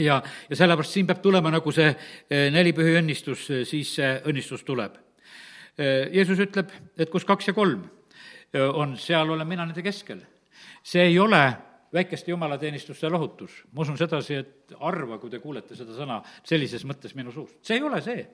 ja, 0.00 0.22
ja 0.50 0.56
sellepärast 0.56 0.96
siin 0.96 1.08
peab 1.08 1.22
tulema 1.22 1.50
nagu 1.52 1.72
see 1.74 1.88
eh, 1.90 2.46
nelipühi 2.52 2.96
õnnistus, 3.00 3.48
eh, 3.52 3.64
siis 3.68 3.96
see 3.98 4.12
õnnistus 4.28 4.64
tuleb. 4.66 4.96
Eh, 5.76 6.08
Jeesus 6.12 6.40
ütleb, 6.44 6.72
et 6.96 7.10
kus 7.12 7.26
kaks 7.28 7.50
ja 7.52 7.56
kolm 7.56 7.88
on, 8.52 8.90
seal 9.00 9.30
olen 9.32 9.48
mina 9.48 9.64
nende 9.64 9.80
keskel. 9.80 10.18
see 10.84 11.06
ei 11.06 11.18
ole 11.18 11.40
väikeste 11.92 12.30
jumalateenistuste 12.30 13.08
lohutus. 13.08 13.64
ma 13.72 13.80
usun 13.80 13.96
sedasi, 13.96 14.34
et 14.34 14.74
harva, 14.80 15.18
kui 15.18 15.30
te 15.30 15.38
kuulete 15.38 15.76
seda 15.76 15.96
sõna 15.96 16.20
sellises 16.44 16.84
mõttes 16.84 17.14
minu 17.16 17.32
suust. 17.32 17.56
see 17.62 17.76
ei 17.76 17.82
ole 17.82 18.02
see. 18.02 18.26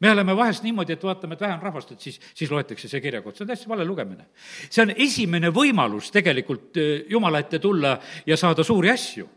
me 0.00 0.10
oleme 0.10 0.36
vahest 0.36 0.62
niimoodi, 0.64 0.92
et 0.92 1.04
vaatame, 1.04 1.34
et 1.34 1.40
vähe 1.40 1.52
on 1.52 1.62
rahvast, 1.62 1.92
et 1.92 2.00
siis, 2.00 2.20
siis 2.34 2.50
loetakse 2.50 2.88
see 2.88 3.00
kirjakord, 3.00 3.36
see 3.36 3.44
on 3.44 3.48
täiesti 3.48 3.68
vale 3.68 3.84
lugemine. 3.84 4.24
see 4.70 4.82
on 4.82 4.94
esimene 4.96 5.52
võimalus 5.52 6.10
tegelikult 6.10 6.80
Jumala 7.08 7.44
ette 7.44 7.58
tulla 7.58 7.98
ja 8.26 8.36
saada 8.36 8.64
suuri 8.64 8.90
asju 8.90 9.28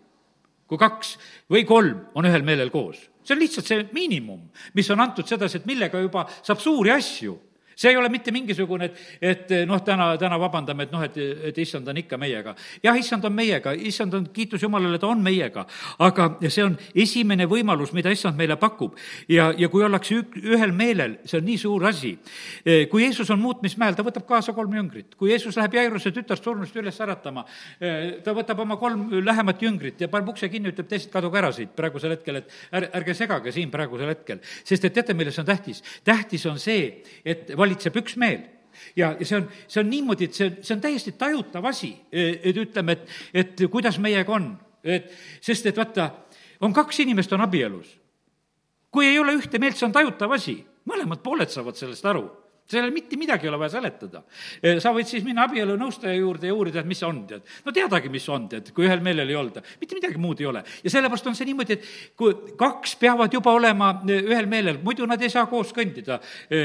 kui 0.72 0.80
kaks 0.80 1.18
või 1.52 1.66
kolm 1.68 2.06
on 2.16 2.28
ühel 2.30 2.46
meelel 2.48 2.72
koos. 2.72 3.10
see 3.24 3.36
on 3.36 3.42
lihtsalt 3.44 3.68
see 3.68 3.84
miinimum, 3.92 4.40
mis 4.74 4.90
on 4.90 5.04
antud 5.04 5.28
sedasi, 5.28 5.60
et 5.60 5.68
millega 5.68 6.00
juba 6.00 6.24
saab 6.40 6.64
suuri 6.64 6.94
asju 6.96 7.36
see 7.82 7.89
ei 7.89 7.98
ole 7.98 8.10
mitte 8.13 8.32
mingisugune, 8.34 8.86
et, 8.86 9.00
et 9.22 9.54
noh, 9.67 9.82
täna, 9.86 10.12
täna 10.22 10.38
vabandame, 10.41 10.86
et 10.86 10.94
noh, 10.94 11.02
et, 11.06 11.17
et 11.50 11.62
issand 11.63 11.88
on 11.89 11.98
ikka 11.98 12.20
meiega. 12.22 12.54
jah, 12.84 12.98
issand 12.98 13.26
on 13.26 13.34
meiega, 13.34 13.74
issand 13.74 14.13
on, 14.17 14.28
kiitus 14.34 14.62
Jumalale, 14.62 15.00
ta 15.02 15.10
on 15.10 15.24
meiega. 15.24 15.65
aga 16.06 16.28
see 16.48 16.65
on 16.65 16.78
esimene 16.96 17.48
võimalus, 17.50 17.94
mida 17.98 18.13
issand 18.13 18.38
meile 18.38 18.58
pakub. 18.62 18.98
ja, 19.30 19.52
ja 19.58 19.70
kui 19.70 19.84
ollakse 19.84 20.20
ük, 20.22 20.38
ühel 20.44 20.76
meelel, 20.76 21.17
see 21.26 21.39
on 21.41 21.48
nii 21.48 21.58
suur 21.62 21.88
asi. 21.89 22.13
E, 22.65 22.86
kui 22.91 23.06
Jeesus 23.06 23.30
on 23.34 23.41
muutmismäel, 23.41 23.98
ta 23.98 24.06
võtab 24.06 24.28
kaasa 24.30 24.54
kolm 24.58 24.78
jüngrit. 24.78 25.15
kui 25.17 25.32
Jeesus 25.34 25.58
läheb 25.58 25.80
Jairuse 25.80 26.13
tütarst 26.13 26.46
surnust 26.46 26.78
üles 26.78 27.02
äratama, 27.02 27.46
e, 27.80 28.22
ta 28.26 28.36
võtab 28.38 28.62
oma 28.62 28.78
kolm 28.82 29.08
lähemat 29.26 29.62
jüngrit 29.62 30.02
ja 30.02 30.12
paneb 30.12 30.30
ukse 30.36 30.50
kinni, 30.52 30.74
ütleb 30.76 30.89
teised 30.91 31.12
kaduge 31.13 31.41
ära 31.41 31.52
siit 31.56 31.74
praegusel 31.76 32.15
hetkel, 32.15 32.41
et 32.44 32.91
ärge, 32.91 33.17
segage 33.17 33.54
siin 33.56 33.74
praegusel 33.74 34.13
hetkel. 34.13 34.41
sest 34.63 34.86
et 34.86 34.94
teate, 34.94 35.17
milles 35.17 35.39
on 35.41 35.50
tähtis? 35.50 35.82
tähtis 36.06 36.46
on 36.46 36.60
see, 36.60 37.02
et 37.26 37.52
vali 37.58 37.71
valitseb 37.72 38.02
üksmeel 38.04 38.42
ja, 38.96 39.16
ja 39.20 39.26
see 39.26 39.38
on, 39.40 39.48
see 39.68 39.82
on 39.84 39.90
niimoodi, 39.92 40.28
et 40.30 40.38
see, 40.38 40.52
see 40.62 40.76
on 40.76 40.84
täiesti 40.84 41.16
tajutav 41.20 41.66
asi, 41.72 41.94
et 42.12 42.58
ütleme, 42.58 42.98
et, 42.98 43.16
et 43.34 43.64
kuidas 43.72 44.00
meiega 44.04 44.36
on, 44.36 44.52
et 44.84 45.12
sest 45.44 45.72
et 45.72 45.78
vaata, 45.78 46.10
on 46.62 46.74
kaks 46.74 47.02
inimest 47.04 47.34
on 47.34 47.44
abielus. 47.48 47.98
kui 48.92 49.08
ei 49.08 49.20
ole 49.20 49.38
ühte 49.40 49.60
meelt, 49.60 49.78
see 49.80 49.88
on 49.88 49.96
tajutav 49.96 50.34
asi, 50.36 50.58
mõlemad 50.88 51.22
pooled 51.24 51.52
saavad 51.52 51.78
sellest 51.80 52.06
aru 52.06 52.26
sellel 52.72 52.94
mitte 52.96 53.20
midagi 53.20 53.48
ei 53.48 53.52
ole 53.52 53.60
vaja 53.62 53.76
seletada. 53.78 54.24
sa 54.80 54.94
võid 54.96 55.10
siis 55.10 55.26
minna 55.26 55.46
abielunõustaja 55.48 56.16
juurde 56.16 56.48
ja 56.50 56.56
uurida, 56.56 56.82
et 56.82 56.90
mis 56.90 57.00
see 57.02 57.08
on, 57.08 57.22
tead. 57.28 57.44
no 57.66 57.74
teadagi, 57.76 58.12
mis 58.14 58.28
on, 58.32 58.48
tead, 58.52 58.72
kui 58.76 58.88
ühel 58.88 59.04
meelel 59.04 59.30
ei 59.30 59.38
olda. 59.38 59.64
mitte 59.82 59.98
midagi 59.98 60.22
muud 60.22 60.42
ei 60.42 60.48
ole. 60.50 60.64
ja 60.84 60.94
sellepärast 60.94 61.28
on 61.28 61.38
see 61.38 61.50
niimoodi, 61.50 61.78
et 61.78 61.90
kui 62.18 62.56
kaks 62.58 62.96
peavad 63.02 63.34
juba 63.34 63.54
olema 63.58 63.92
e, 64.08 64.20
ühel 64.32 64.50
meelel, 64.52 64.82
muidu 64.84 65.08
nad 65.10 65.22
ei 65.22 65.32
saa 65.34 65.46
koos 65.52 65.74
kõndida. 65.76 66.20
E, 66.50 66.64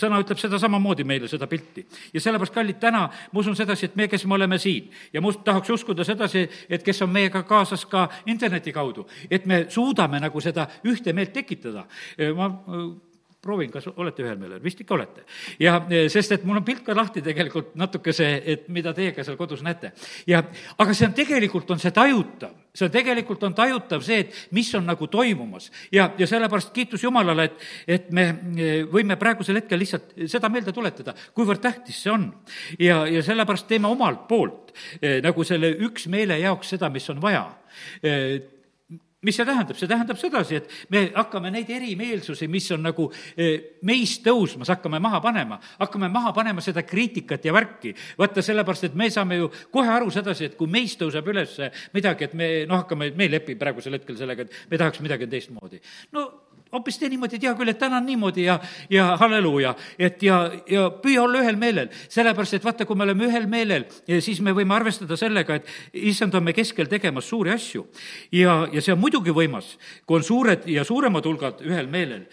sõna 0.00 0.20
ütleb 0.22 0.40
seda 0.40 0.60
samamoodi 0.62 1.06
meile, 1.08 1.30
seda 1.30 1.48
pilti. 1.50 1.86
ja 2.14 2.24
sellepärast, 2.24 2.54
kallid, 2.54 2.80
täna 2.82 3.06
ma 3.08 3.42
usun 3.44 3.56
sedasi, 3.58 3.90
et 3.90 3.96
me, 3.98 4.08
kes 4.10 4.26
me 4.26 4.38
oleme 4.38 4.58
siin 4.62 4.90
ja 5.12 5.22
ma 5.24 5.32
tahaks 5.32 5.70
uskuda 5.76 6.06
sedasi, 6.06 6.46
et 6.68 6.82
kes 6.84 7.02
on 7.04 7.12
meiega 7.12 7.44
kaasas 7.48 7.86
ka 7.86 8.08
interneti 8.26 8.72
kaudu, 8.72 9.06
et 9.30 9.46
me 9.46 9.64
suudame 9.70 10.20
nagu 10.22 10.40
seda 10.40 10.68
ühte 10.88 11.14
meelt 11.16 11.34
tekitada. 11.36 11.86
E, 12.18 12.32
ma 12.36 12.50
proovin, 13.42 13.70
kas 13.72 13.88
olete 13.92 14.22
ühel 14.24 14.38
meelel, 14.38 14.62
vist 14.62 14.80
ikka 14.82 14.94
olete. 14.94 15.24
ja 15.60 15.80
e, 15.90 16.04
sest, 16.12 16.36
et 16.36 16.44
mul 16.46 16.60
on 16.60 16.66
pilt 16.66 16.84
ka 16.86 16.94
lahti 16.96 17.22
tegelikult 17.24 17.74
natuke 17.80 18.14
see, 18.14 18.36
et 18.54 18.68
mida 18.72 18.94
teie 18.94 19.12
ka 19.16 19.24
seal 19.26 19.38
kodus 19.40 19.64
näete. 19.66 19.92
ja, 20.26 20.42
aga 20.78 20.94
see 20.94 21.08
on 21.08 21.16
tegelikult, 21.16 21.70
on 21.74 21.82
see 21.82 21.94
tajutav, 21.94 22.54
see 22.74 22.90
tegelikult 22.92 23.42
on 23.48 23.56
tajutav 23.58 24.04
see, 24.06 24.22
et 24.24 24.40
mis 24.54 24.70
on 24.78 24.86
nagu 24.86 25.08
toimumas. 25.10 25.70
ja, 25.92 26.10
ja 26.18 26.26
sellepärast 26.30 26.72
kiitus 26.72 27.02
Jumalale, 27.02 27.50
et, 27.50 27.68
et 27.98 28.10
me 28.14 28.28
e, 28.56 28.72
võime 28.90 29.18
praegusel 29.20 29.58
hetkel 29.60 29.82
lihtsalt 29.82 30.14
seda 30.30 30.50
meelde 30.52 30.72
tuletada, 30.72 31.16
kuivõrd 31.34 31.62
tähtis 31.62 32.02
see 32.04 32.14
on. 32.14 32.30
ja, 32.78 33.02
ja 33.10 33.22
sellepärast 33.26 33.66
teeme 33.68 33.90
omalt 33.90 34.26
poolt 34.28 34.72
eh, 35.00 35.20
nagu 35.24 35.44
selle 35.46 35.74
üksmeele 35.86 36.38
jaoks 36.42 36.74
seda, 36.76 36.90
mis 36.92 37.08
on 37.12 37.20
vaja 37.22 37.44
eh, 38.02 38.38
mis 39.22 39.36
see 39.36 39.46
tähendab, 39.46 39.78
see 39.78 39.90
tähendab 39.90 40.18
sedasi, 40.20 40.60
et 40.60 40.70
me 40.90 41.04
hakkame 41.14 41.52
neid 41.54 41.70
erimeelsusi, 41.70 42.48
mis 42.50 42.68
on 42.74 42.82
nagu 42.86 43.08
eh, 43.36 43.78
meist 43.88 44.24
tõusmas, 44.26 44.70
hakkame 44.74 45.00
maha 45.02 45.22
panema, 45.24 45.58
hakkame 45.80 46.10
maha 46.12 46.34
panema 46.36 46.64
seda 46.64 46.84
kriitikat 46.86 47.44
ja 47.46 47.54
värki. 47.54 47.94
vaata, 48.18 48.42
sellepärast, 48.42 48.90
et 48.90 48.94
me 48.98 49.10
saame 49.10 49.38
ju 49.38 49.50
kohe 49.70 49.90
aru 49.90 50.10
sedasi, 50.10 50.50
et 50.50 50.56
kui 50.58 50.70
meist 50.70 51.00
tõuseb 51.00 51.28
üles 51.32 51.58
midagi, 51.94 52.28
et 52.28 52.34
me 52.34 52.52
noh, 52.66 52.82
hakkame, 52.82 53.12
me 53.16 53.28
ei 53.28 53.36
lepi 53.36 53.56
praegusel 53.60 53.98
hetkel 53.98 54.18
sellega, 54.18 54.46
et 54.46 54.70
me 54.70 54.80
tahaks 54.80 55.02
midagi 55.04 55.30
teistmoodi. 55.30 55.80
no 56.12 56.26
hoopis 56.72 56.98
tee 56.98 57.10
niimoodi, 57.12 57.36
et 57.36 57.46
hea 57.46 57.54
küll, 57.58 57.72
et 57.72 57.78
täna 57.80 57.98
on 58.00 58.06
niimoodi 58.08 58.46
ja, 58.46 58.58
ja 58.90 59.12
halleluuja, 59.20 59.74
et 59.98 60.22
ja, 60.24 60.38
ja 60.70 60.88
püüa 61.02 61.22
olla 61.26 61.42
ühel 61.42 61.58
meelel. 61.60 61.90
sellepärast, 62.08 62.56
et 62.56 62.64
vaata, 62.64 62.86
kui 62.88 62.96
me 62.96 63.04
oleme 63.04 63.26
ühel 63.28 63.46
meelel, 63.50 63.84
siis 64.24 64.40
me 64.40 64.54
võime 64.56 64.74
arvestada 64.76 65.16
sellega, 65.20 65.60
et 65.60 65.68
issand 65.92 66.34
on 66.34 66.44
me 66.44 66.54
keskel 66.56 66.88
tegemas 66.88 67.28
suuri 67.28 67.52
asju. 67.52 67.86
ja, 68.32 68.62
ja 68.72 68.82
see 68.82 68.94
on 68.94 69.00
muidugi 69.02 69.34
võimas, 69.34 69.76
kui 70.06 70.20
on 70.20 70.26
suured 70.26 70.66
ja 70.70 70.84
suuremad 70.84 71.26
hulgad 71.28 71.60
ühel 71.66 71.90
meelel, 71.92 72.24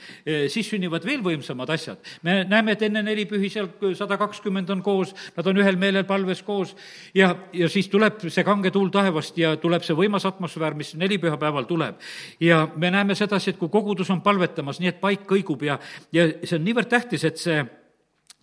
siis 0.49 0.69
sünnivad 0.71 1.05
veel 1.05 1.21
võimsamad 1.25 1.69
asjad. 1.75 1.99
me 2.23 2.43
näeme, 2.47 2.77
et 2.77 2.87
enne 2.87 3.03
nelipühi 3.03 3.49
seal 3.51 3.69
sada 3.95 4.17
kakskümmend 4.17 4.69
on 4.69 4.83
koos, 4.85 5.13
nad 5.35 5.47
on 5.47 5.59
ühel 5.59 5.77
meelel 5.79 6.05
palves 6.07 6.41
koos 6.43 6.75
ja, 7.15 7.33
ja 7.53 7.69
siis 7.69 7.89
tuleb 7.91 8.23
see 8.27 8.43
kange 8.47 8.71
tuul 8.71 8.89
taevast 8.93 9.37
ja 9.37 9.55
tuleb 9.59 9.83
see 9.85 9.97
võimas 9.97 10.25
atmosfäär, 10.29 10.77
mis 10.77 10.93
nelipühapäeval 10.95 11.67
tuleb. 11.69 11.99
ja 12.39 12.67
me 12.75 12.91
näeme 12.91 13.15
sedasi, 13.15 13.51
et 13.51 13.59
kui 13.59 13.69
kogudus 13.69 14.09
on 14.09 14.21
palvetamas, 14.29 14.79
nii 14.79 14.93
et 14.93 15.01
paik 15.01 15.25
kõigub 15.29 15.65
ja, 15.65 15.79
ja 16.15 16.29
see 16.43 16.57
on 16.59 16.65
niivõrd 16.67 16.91
tähtis, 16.91 17.25
et 17.27 17.41
see 17.41 17.63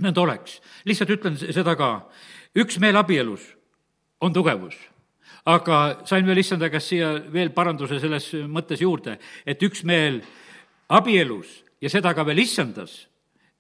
nõnda 0.03 0.25
oleks. 0.25 0.61
lihtsalt 0.85 1.15
ütlen 1.17 1.39
seda 1.41 1.77
ka, 1.79 1.91
üksmeel 2.59 2.99
abielus 2.99 3.47
on 4.21 4.35
tugevus. 4.35 4.77
Aga 5.47 6.03
sain 6.09 6.27
veel 6.27 6.43
issanda 6.43 6.69
käest 6.73 6.91
siia 6.91 7.13
veel 7.33 7.53
paranduse 7.55 8.01
selles 8.03 8.33
mõttes 8.51 8.83
juurde, 8.83 9.19
et 9.47 9.63
üksmeel 9.63 10.21
abielus 10.91 11.63
ja 11.81 11.91
seda 11.93 12.15
ka 12.15 12.25
veel 12.27 12.43
issandas, 12.43 13.05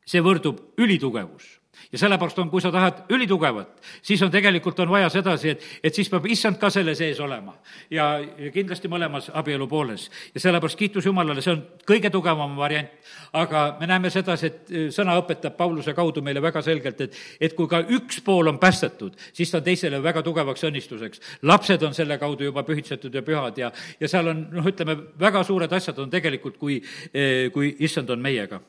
see 0.06 0.22
võrdub 0.22 0.58
ülitugevus 0.82 1.46
ja 1.92 1.98
sellepärast 1.98 2.38
on, 2.38 2.50
kui 2.50 2.60
sa 2.60 2.70
tahad 2.72 3.04
ülitugevat, 3.12 3.80
siis 4.02 4.22
on 4.22 4.30
tegelikult, 4.30 4.78
on 4.80 4.90
vaja 4.90 5.08
sedasi, 5.12 5.54
et, 5.54 5.64
et 5.84 5.94
siis 5.94 6.08
peab 6.10 6.26
issand 6.30 6.58
ka 6.60 6.70
selle 6.70 6.94
sees 6.98 7.20
olema. 7.20 7.54
ja, 7.90 8.08
ja 8.38 8.50
kindlasti 8.54 8.88
mõlemas 8.88 9.30
abielu 9.34 9.68
pooles. 9.68 10.10
ja 10.34 10.40
sellepärast 10.40 10.78
kiitus 10.78 11.06
Jumalale, 11.06 11.42
see 11.42 11.54
on 11.54 11.62
kõige 11.86 12.10
tugevam 12.10 12.56
variant. 12.56 12.90
aga 13.32 13.76
me 13.80 13.86
näeme 13.86 14.10
sedasi, 14.10 14.46
et 14.46 14.70
e, 14.70 14.84
sõna 14.94 15.16
õpetab 15.20 15.56
Pauluse 15.56 15.94
kaudu 15.94 16.22
meile 16.22 16.42
väga 16.42 16.62
selgelt, 16.62 17.00
et, 17.00 17.16
et 17.40 17.54
kui 17.54 17.68
ka 17.68 17.80
üks 17.80 18.20
pool 18.24 18.50
on 18.50 18.58
päästetud, 18.58 19.16
siis 19.32 19.50
ta 19.50 19.58
on 19.58 19.64
teisele 19.64 20.02
väga 20.02 20.22
tugevaks 20.22 20.64
õnnistuseks. 20.64 21.20
lapsed 21.42 21.82
on 21.82 21.94
selle 21.94 22.18
kaudu 22.18 22.44
juba 22.50 22.62
pühitsetud 22.66 23.14
ja 23.14 23.22
pühad 23.22 23.58
ja, 23.58 23.72
ja 24.00 24.08
seal 24.08 24.32
on, 24.32 24.46
noh, 24.52 24.66
ütleme, 24.66 24.96
väga 25.18 25.44
suured 25.44 25.72
asjad 25.72 25.98
on 25.98 26.10
tegelikult, 26.10 26.58
kui, 26.58 26.80
e, 27.14 27.48
kui 27.54 27.74
issand 27.78 28.10
on 28.10 28.22
meiega. 28.22 28.60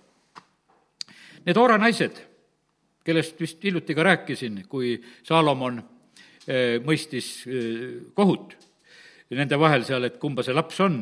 Need 1.48 1.58
Oora 1.58 1.78
naised 1.80 2.37
kellest 3.08 3.40
vist 3.40 3.64
hiljuti 3.64 3.96
ka 3.96 4.06
rääkisin, 4.08 4.64
kui 4.70 4.96
Saalomon 5.28 5.80
eh, 5.80 6.78
mõistis 6.84 7.30
eh, 7.48 8.02
kohut 8.16 8.58
nende 9.36 9.60
vahel 9.60 9.86
seal, 9.88 10.08
et 10.08 10.20
kumba 10.20 10.44
see 10.46 10.56
laps 10.56 10.80
on. 10.84 11.02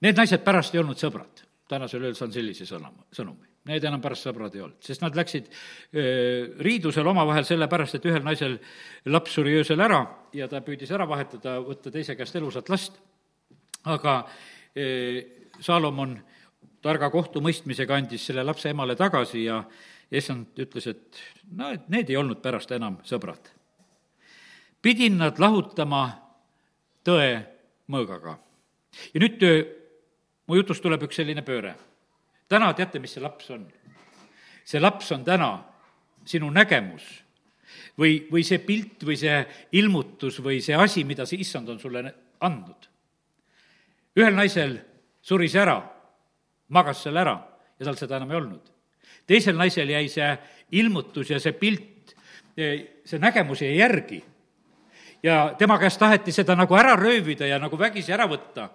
Need 0.00 0.18
naised 0.18 0.42
pärast 0.46 0.74
ei 0.74 0.82
olnud 0.82 0.98
sõbrad. 0.98 1.46
tänasel 1.70 2.02
ööl 2.02 2.16
saan 2.18 2.32
sellise 2.34 2.64
sõna, 2.66 2.88
sõnumi. 3.14 3.46
Need 3.70 3.84
enam 3.86 4.00
pärast 4.02 4.26
sõbrad 4.26 4.54
ei 4.56 4.62
olnud, 4.64 4.80
sest 4.82 5.04
nad 5.04 5.14
läksid 5.14 5.46
eh, 5.46 6.48
riidusel 6.58 7.06
omavahel 7.06 7.46
sellepärast, 7.46 7.94
et 7.94 8.08
ühel 8.10 8.24
naisel 8.26 8.56
laps 9.06 9.36
suri 9.36 9.54
öösel 9.60 9.80
ära 9.80 10.00
ja 10.34 10.48
ta 10.50 10.62
püüdis 10.66 10.90
ära 10.90 11.06
vahetada, 11.06 11.60
võtta 11.62 11.92
teise 11.94 12.16
käest 12.18 12.38
elusat 12.40 12.72
last, 12.72 12.98
aga 13.84 14.22
Saalomon 15.60 16.12
targa 16.84 17.10
kohtumõistmisega 17.12 17.98
andis 17.98 18.24
selle 18.28 18.44
lapse 18.46 18.70
emale 18.72 18.96
tagasi 18.96 19.44
ja 19.44 19.60
issand 20.18 20.58
ütles, 20.58 20.86
et 20.90 21.20
no, 21.54 21.70
et 21.70 21.86
need 21.92 22.10
ei 22.10 22.18
olnud 22.18 22.40
pärast 22.42 22.72
enam 22.74 22.98
sõbrad. 23.06 23.50
pidin 24.82 25.18
nad 25.18 25.38
lahutama 25.38 26.02
tõe 27.06 27.46
mõõgaga. 27.88 28.38
ja 29.14 29.20
nüüd 29.20 29.44
mu 30.46 30.56
jutust 30.58 30.82
tuleb 30.82 31.02
üks 31.06 31.16
selline 31.16 31.42
pööre. 31.42 31.74
täna 32.48 32.72
teate, 32.74 32.98
mis 32.98 33.12
see 33.14 33.22
laps 33.22 33.50
on? 33.50 33.66
see 34.64 34.80
laps 34.80 35.12
on 35.12 35.24
täna 35.24 35.64
sinu 36.24 36.50
nägemus 36.50 37.06
või, 37.98 38.26
või 38.30 38.42
see 38.44 38.58
pilt 38.58 39.04
või 39.06 39.16
see 39.16 39.46
ilmutus 39.72 40.40
või 40.42 40.60
see 40.60 40.74
asi, 40.74 41.04
mida 41.04 41.26
see 41.26 41.40
issand 41.40 41.68
on 41.68 41.78
sulle 41.78 42.14
andnud. 42.40 42.90
ühel 44.16 44.34
naisel 44.34 44.78
suri 45.22 45.48
see 45.48 45.62
ära, 45.62 45.78
magas 46.68 47.02
selle 47.02 47.20
ära 47.20 47.38
ja 47.78 47.84
tal 47.86 47.96
seda 47.96 48.16
enam 48.16 48.30
ei 48.30 48.42
olnud 48.42 48.79
teisel 49.30 49.56
naisel 49.58 49.94
jäi 49.94 50.08
see 50.10 50.32
ilmutus 50.80 51.30
ja 51.30 51.38
see 51.42 51.54
pilt, 51.58 52.14
see 52.56 53.22
nägemus 53.22 53.62
jäi 53.62 53.76
järgi. 53.78 54.24
ja 55.22 55.54
tema 55.58 55.78
käest 55.78 55.98
taheti 56.00 56.32
seda 56.32 56.56
nagu 56.56 56.74
ära 56.74 56.96
röövida 56.96 57.46
ja 57.46 57.58
nagu 57.58 57.78
vägisi 57.78 58.12
ära 58.12 58.26
võtta. 58.26 58.68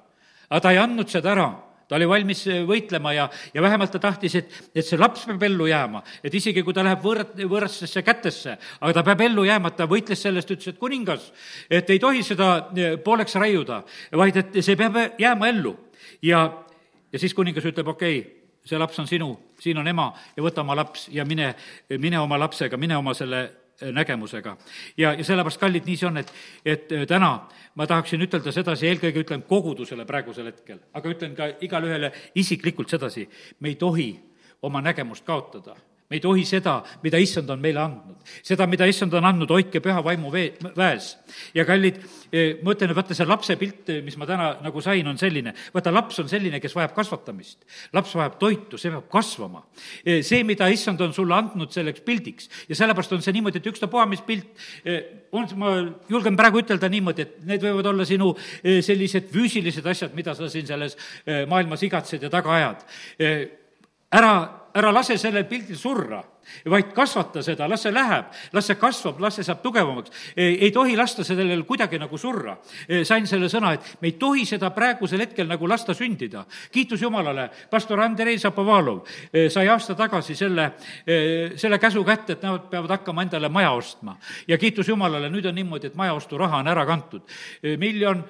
aga 0.49 0.59
ta 0.61 0.71
ei 0.71 0.77
andnud 0.77 1.09
seda 1.09 1.31
ära 1.31 1.49
ta 1.87 1.97
oli 1.99 2.07
valmis 2.09 2.43
võitlema 2.65 3.13
ja, 3.13 3.27
ja 3.53 3.61
vähemalt 3.61 3.91
ta 3.93 3.99
tahtis, 4.01 4.35
et, 4.39 4.53
et 4.73 4.85
see 4.85 4.97
laps 4.97 5.25
peab 5.29 5.43
ellu 5.45 5.67
jääma. 5.69 6.01
et 6.23 6.33
isegi, 6.33 6.63
kui 6.65 6.73
ta 6.73 6.83
läheb 6.85 7.03
võõr-, 7.03 7.25
võõrastesse 7.45 8.01
kätesse, 8.05 8.55
aga 8.79 8.93
ta 8.93 9.03
peab 9.05 9.21
ellu 9.27 9.45
jääma, 9.45 9.71
ta 9.77 9.85
võitles 9.89 10.21
sellest, 10.25 10.51
ütles, 10.51 10.73
et 10.73 10.81
kuningas, 10.81 11.31
et 11.69 11.89
ei 11.93 12.01
tohi 12.01 12.23
seda 12.25 12.71
eh, 12.73 12.97
pooleks 12.97 13.37
raiuda, 13.41 13.83
vaid 14.17 14.41
et 14.41 14.57
see 14.65 14.79
peab 14.79 14.97
jääma 15.21 15.51
ellu. 15.53 15.75
ja, 16.25 16.47
ja 17.11 17.21
siis 17.21 17.37
kuningas 17.37 17.69
ütleb, 17.69 17.93
okei 17.93 18.19
okay,, 18.19 18.44
see 18.65 18.79
laps 18.79 18.99
on 18.99 19.07
sinu, 19.07 19.29
siin 19.61 19.77
on 19.77 19.87
ema 19.87 20.09
ja 20.35 20.43
võta 20.43 20.63
oma 20.63 20.75
laps 20.75 21.07
ja 21.13 21.25
mine, 21.25 21.53
mine 22.01 22.19
oma 22.19 22.39
lapsega, 22.39 22.77
mine 22.77 22.97
oma 22.97 23.13
selle 23.13 23.41
äh, 23.43 23.91
nägemusega. 23.93 24.57
ja, 24.97 25.13
ja 25.13 25.23
sellepärast, 25.23 25.61
kallid, 25.61 25.85
nii 25.85 25.97
see 25.97 26.09
on, 26.09 26.21
et, 26.21 26.31
et 26.65 26.91
äh, 26.91 27.07
täna 27.09 27.31
ma 27.75 27.87
tahaksin 27.87 28.21
ütelda 28.25 28.51
sedasi, 28.55 28.87
eelkõige 28.89 29.25
ütlen 29.25 29.43
kogudusele 29.47 30.05
praegusel 30.05 30.51
hetkel, 30.51 30.79
aga 30.93 31.11
ütlen 31.11 31.35
ka 31.37 31.51
igale 31.65 31.91
ühele 31.91 32.13
isiklikult 32.35 32.89
sedasi, 32.89 33.27
me 33.59 33.73
ei 33.73 33.79
tohi 33.79 34.09
oma 34.65 34.81
nägemust 34.81 35.25
kaotada 35.25 35.75
me 36.09 36.19
ei 36.19 36.21
tohi 36.21 36.43
seda, 36.45 36.79
mida 37.01 37.17
issand 37.17 37.49
on 37.49 37.61
meile 37.61 37.81
andnud. 37.81 38.17
seda, 38.45 38.67
mida 38.69 38.85
issand 38.89 39.13
on 39.17 39.25
andnud, 39.25 39.49
hoidke 39.49 39.79
püha 39.81 40.03
vaimu 40.05 40.29
vee, 40.33 40.51
väes. 40.77 41.15
ja 41.53 41.65
kallid, 41.65 41.97
eh, 42.29 42.59
ma 42.61 42.73
ütlen, 42.75 42.91
et 42.91 42.97
vaata, 42.97 43.15
see 43.17 43.25
lapse 43.25 43.55
pilt, 43.57 43.89
eh, 43.89 44.01
mis 44.05 44.17
ma 44.21 44.27
täna 44.29 44.51
nagu 44.61 44.81
sain, 44.85 45.07
on 45.07 45.17
selline, 45.17 45.55
vaata, 45.73 45.93
laps 45.93 46.19
on 46.21 46.29
selline, 46.29 46.59
kes 46.61 46.75
vajab 46.77 46.93
kasvatamist. 46.93 47.65
laps 47.93 48.13
vajab 48.13 48.37
toitu, 48.41 48.77
see 48.77 48.91
peab 48.93 49.07
kasvama. 49.09 49.63
Eh, 50.05 50.21
see, 50.21 50.43
mida 50.43 50.67
issand 50.69 51.01
on 51.01 51.13
sulle 51.13 51.33
andnud 51.33 51.73
selleks 51.73 52.03
pildiks 52.05 52.49
ja 52.69 52.77
sellepärast 52.77 53.13
on 53.17 53.23
see 53.25 53.33
niimoodi, 53.33 53.57
et 53.57 53.71
ükstapuha, 53.73 54.05
mis 54.09 54.21
pilt 54.21 54.45
on, 55.31 55.47
ma 55.57 55.71
julgen 56.09 56.37
praegu 56.37 56.61
ütelda 56.61 56.89
niimoodi, 56.89 57.21
et 57.25 57.39
need 57.49 57.65
võivad 57.65 57.89
olla 57.89 58.05
sinu 58.05 58.29
sellised 58.61 59.31
füüsilised 59.33 59.85
asjad, 59.89 60.13
mida 60.13 60.35
sa 60.37 60.49
siin 60.49 60.67
selles 60.67 60.97
maailmas 61.49 61.81
igatsed 61.83 62.21
ja 62.21 62.29
taga 62.29 62.53
ajad. 62.53 62.85
ära 64.13 64.35
ära 64.75 64.91
lase 64.91 65.17
sellel 65.17 65.47
pildil 65.49 65.77
surra 65.79 66.23
vaid 66.69 66.91
kasvata 66.95 67.41
seda, 67.43 67.67
las 67.69 67.83
see 67.85 67.93
läheb, 67.93 68.31
las 68.53 68.67
see 68.69 68.77
kasvab, 68.79 69.19
las 69.21 69.37
see 69.37 69.45
saab 69.45 69.61
tugevamaks. 69.63 70.11
ei 70.35 70.71
tohi 70.71 70.95
lasta 70.97 71.23
sellel 71.23 71.63
kuidagi 71.65 71.99
nagu 71.99 72.17
surra. 72.17 72.57
sain 73.03 73.27
selle 73.27 73.49
sõna, 73.49 73.73
et 73.73 74.01
me 74.01 74.09
ei 74.09 74.15
tohi 74.19 74.45
seda 74.45 74.69
praegusel 74.75 75.21
hetkel 75.25 75.47
nagu 75.47 75.67
lasta 75.67 75.93
sündida. 75.93 76.45
kiitus 76.71 77.01
Jumalale, 77.01 77.49
pastor 77.69 77.99
Andrei 77.99 78.37
Zapovalov 78.37 79.05
sai 79.49 79.67
aasta 79.67 79.95
tagasi 79.95 80.35
selle, 80.35 80.71
selle 81.55 81.79
käsu 81.79 82.03
kätte, 82.03 82.33
et 82.33 82.43
nad 82.43 82.69
peavad 82.69 82.97
hakkama 82.99 83.23
endale 83.23 83.49
maja 83.49 83.71
ostma. 83.71 84.17
ja 84.47 84.57
kiitus 84.57 84.87
Jumalale, 84.87 85.29
nüüd 85.29 85.45
on 85.45 85.55
niimoodi, 85.55 85.87
et 85.87 85.95
majaosturaha 85.95 86.57
on 86.57 86.67
ära 86.67 86.85
kantud. 86.85 87.21
miljon, 87.77 88.23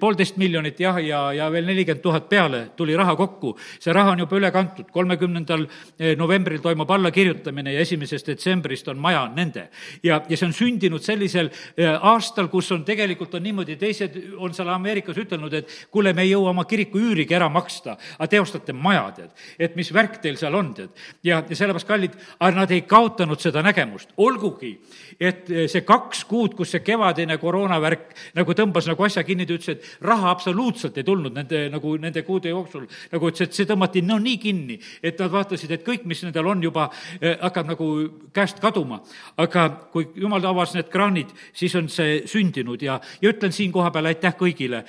poolteist 0.00 0.36
miljonit 0.36 0.80
jah, 0.80 0.96
ja, 1.02 1.32
ja 1.32 1.50
veel 1.50 1.66
nelikümmend 1.66 2.02
tuhat 2.02 2.28
peale 2.28 2.70
tuli 2.76 2.96
raha 2.96 3.16
kokku. 3.16 3.56
see 3.78 3.92
raha 3.92 4.12
on 4.12 4.24
juba 4.24 4.36
üle 4.36 4.50
kantud, 4.52 4.90
kolmekümnendal 5.32 6.16
novembril 6.18 6.60
toimub 6.62 6.90
alla 6.90 7.02
allakirjutamine 7.02 7.72
ja 7.72 7.80
esimesest 7.80 8.26
detsembrist 8.26 8.88
on 8.88 8.98
maja 8.98 9.26
nende. 9.34 9.68
ja, 10.02 10.22
ja 10.28 10.36
see 10.36 10.46
on 10.46 10.54
sündinud 10.54 11.02
sellisel 11.02 11.50
äh, 11.50 11.98
aastal, 12.00 12.48
kus 12.48 12.70
on 12.72 12.84
tegelikult 12.84 13.34
on 13.34 13.42
niimoodi, 13.42 13.76
teised 13.76 14.16
on 14.38 14.54
seal 14.54 14.68
Ameerikas 14.72 15.18
ütelnud, 15.18 15.52
et 15.54 15.70
kuule, 15.90 16.12
me 16.12 16.22
ei 16.22 16.32
jõua 16.32 16.52
oma 16.52 16.64
kiriku 16.64 17.00
üürigi 17.00 17.34
ära 17.34 17.48
maksta, 17.52 17.96
aga 18.18 18.28
teostate 18.30 18.72
maja, 18.72 19.04
tead. 19.16 19.30
et 19.58 19.76
mis 19.76 19.92
värk 19.92 20.20
teil 20.22 20.38
seal 20.40 20.54
on, 20.54 20.72
tead. 20.74 20.92
ja, 21.22 21.42
ja 21.48 21.56
sellepärast, 21.58 21.88
kallid, 21.88 22.16
aga 22.38 22.62
nad 22.62 22.70
ei 22.70 22.84
kaotanud 22.88 23.40
seda 23.40 23.62
nägemust, 23.62 24.14
olgugi, 24.16 24.76
et 25.18 25.50
äh, 25.50 25.66
see 25.72 25.84
kaks 25.86 26.24
kuud, 26.30 26.56
kus 26.58 26.74
see 26.76 26.84
kevadine 26.86 27.38
koroonavärk 27.42 28.14
nagu 28.38 28.56
tõmbas 28.56 28.88
nagu 28.90 29.08
asja 29.08 29.24
kinni, 29.26 29.46
ta 29.48 29.58
ütles, 29.58 29.76
et 29.76 30.06
raha 30.06 30.30
absoluutselt 30.32 30.96
ei 30.98 31.06
tulnud 31.06 31.34
nende, 31.34 31.66
nagu 31.72 31.96
nende 32.00 32.24
kuude 32.26 32.52
jooksul. 32.52 32.86
nagu 33.12 33.30
ütles, 33.30 33.48
et 33.48 33.56
see 33.56 33.68
tõmmati 33.68 34.04
no 34.06 34.18
nii 34.22 34.38
kinni, 34.42 34.78
et 35.02 35.20
nad 35.22 35.32
vaatasid, 35.32 35.70
et 35.70 35.86
kõik, 35.86 36.04
mis 36.10 36.22
nendel 36.26 36.50
on 36.50 36.62
juba 36.62 36.90
Eh, 37.22 37.36
hakkab 37.40 37.68
nagu 37.68 37.86
käest 38.34 38.60
kaduma. 38.60 39.00
aga 39.36 39.68
kui 39.92 40.08
jumal 40.14 40.44
avas 40.46 40.74
need 40.74 40.88
kraanid, 40.90 41.28
siis 41.52 41.74
on 41.78 41.88
see 41.88 42.22
sündinud 42.26 42.82
ja, 42.82 43.00
ja 43.22 43.30
ütlen 43.30 43.52
siin 43.52 43.72
kohapeal 43.72 44.06
aitäh 44.10 44.34
kõigile, 44.38 44.82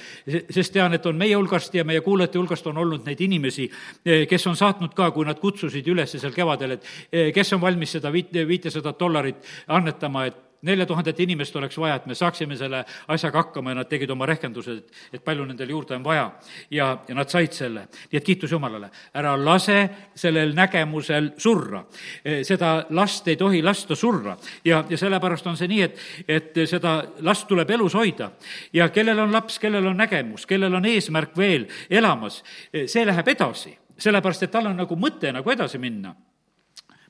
sest 0.50 0.74
tean, 0.74 0.94
et 0.94 1.06
on 1.06 1.18
meie 1.18 1.36
hulgast 1.36 1.76
ja 1.76 1.84
meie 1.84 2.02
kuulajate 2.02 2.40
hulgast 2.40 2.68
on 2.68 2.78
olnud 2.78 3.06
neid 3.06 3.22
inimesi, 3.22 3.70
eh, 4.06 4.26
kes 4.28 4.48
on 4.48 4.56
saatnud 4.56 4.94
ka, 4.94 5.12
kui 5.12 5.26
nad 5.26 5.40
kutsusid 5.40 5.88
üles 5.88 6.16
seal 6.18 6.34
kevadel, 6.34 6.78
et 6.78 6.90
eh, 7.12 7.32
kes 7.34 7.54
on 7.54 7.62
valmis 7.62 7.92
seda 7.92 8.12
viit, 8.12 8.34
viitesadat 8.34 9.00
dollarit 9.00 9.46
annetama, 9.68 10.26
et 10.26 10.42
nelja 10.64 10.86
tuhandet 10.86 11.20
inimest 11.20 11.56
oleks 11.56 11.78
vaja, 11.78 11.98
et 12.00 12.06
me 12.08 12.16
saaksime 12.16 12.56
selle 12.58 12.84
asjaga 13.12 13.44
hakkama 13.44 13.74
ja 13.74 13.80
nad 13.82 13.90
tegid 13.90 14.12
oma 14.14 14.26
rehkendused, 14.30 14.84
et 15.14 15.24
palju 15.24 15.46
nendel 15.48 15.70
juurde 15.76 15.98
on 15.98 16.04
vaja. 16.04 16.32
ja, 16.72 16.88
ja 17.08 17.16
nad 17.16 17.30
said 17.30 17.52
selle. 17.54 17.88
nii 18.12 18.18
et 18.18 18.24
kiitus 18.24 18.52
Jumalale. 18.52 18.90
ära 19.14 19.36
lase 19.46 19.90
sellel 20.16 20.54
nägemusel 20.56 21.32
surra. 21.38 21.84
E, 22.24 22.44
seda 22.44 22.86
last 22.90 23.28
ei 23.28 23.36
tohi 23.36 23.62
lasta 23.62 23.96
surra 23.96 24.38
ja, 24.66 24.84
ja 24.90 24.98
sellepärast 24.98 25.48
on 25.48 25.58
see 25.58 25.68
nii, 25.68 25.82
et, 25.82 26.00
et 26.28 26.64
seda 26.70 27.02
last 27.20 27.48
tuleb 27.48 27.70
elus 27.70 27.94
hoida. 27.94 28.32
ja 28.74 28.90
kellel 28.90 29.20
on 29.20 29.32
laps, 29.32 29.60
kellel 29.60 29.88
on 29.88 29.98
nägemus, 29.98 30.46
kellel 30.46 30.74
on 30.74 30.86
eesmärk 30.86 31.38
veel 31.38 31.68
elamas, 31.90 32.44
e, 32.74 32.88
see 32.88 33.06
läheb 33.06 33.28
edasi, 33.28 33.78
sellepärast 33.98 34.48
et 34.48 34.52
tal 34.52 34.72
on 34.72 34.78
nagu 34.80 34.96
mõte 34.96 35.32
nagu 35.32 35.52
edasi 35.52 35.78
minna. 35.78 36.16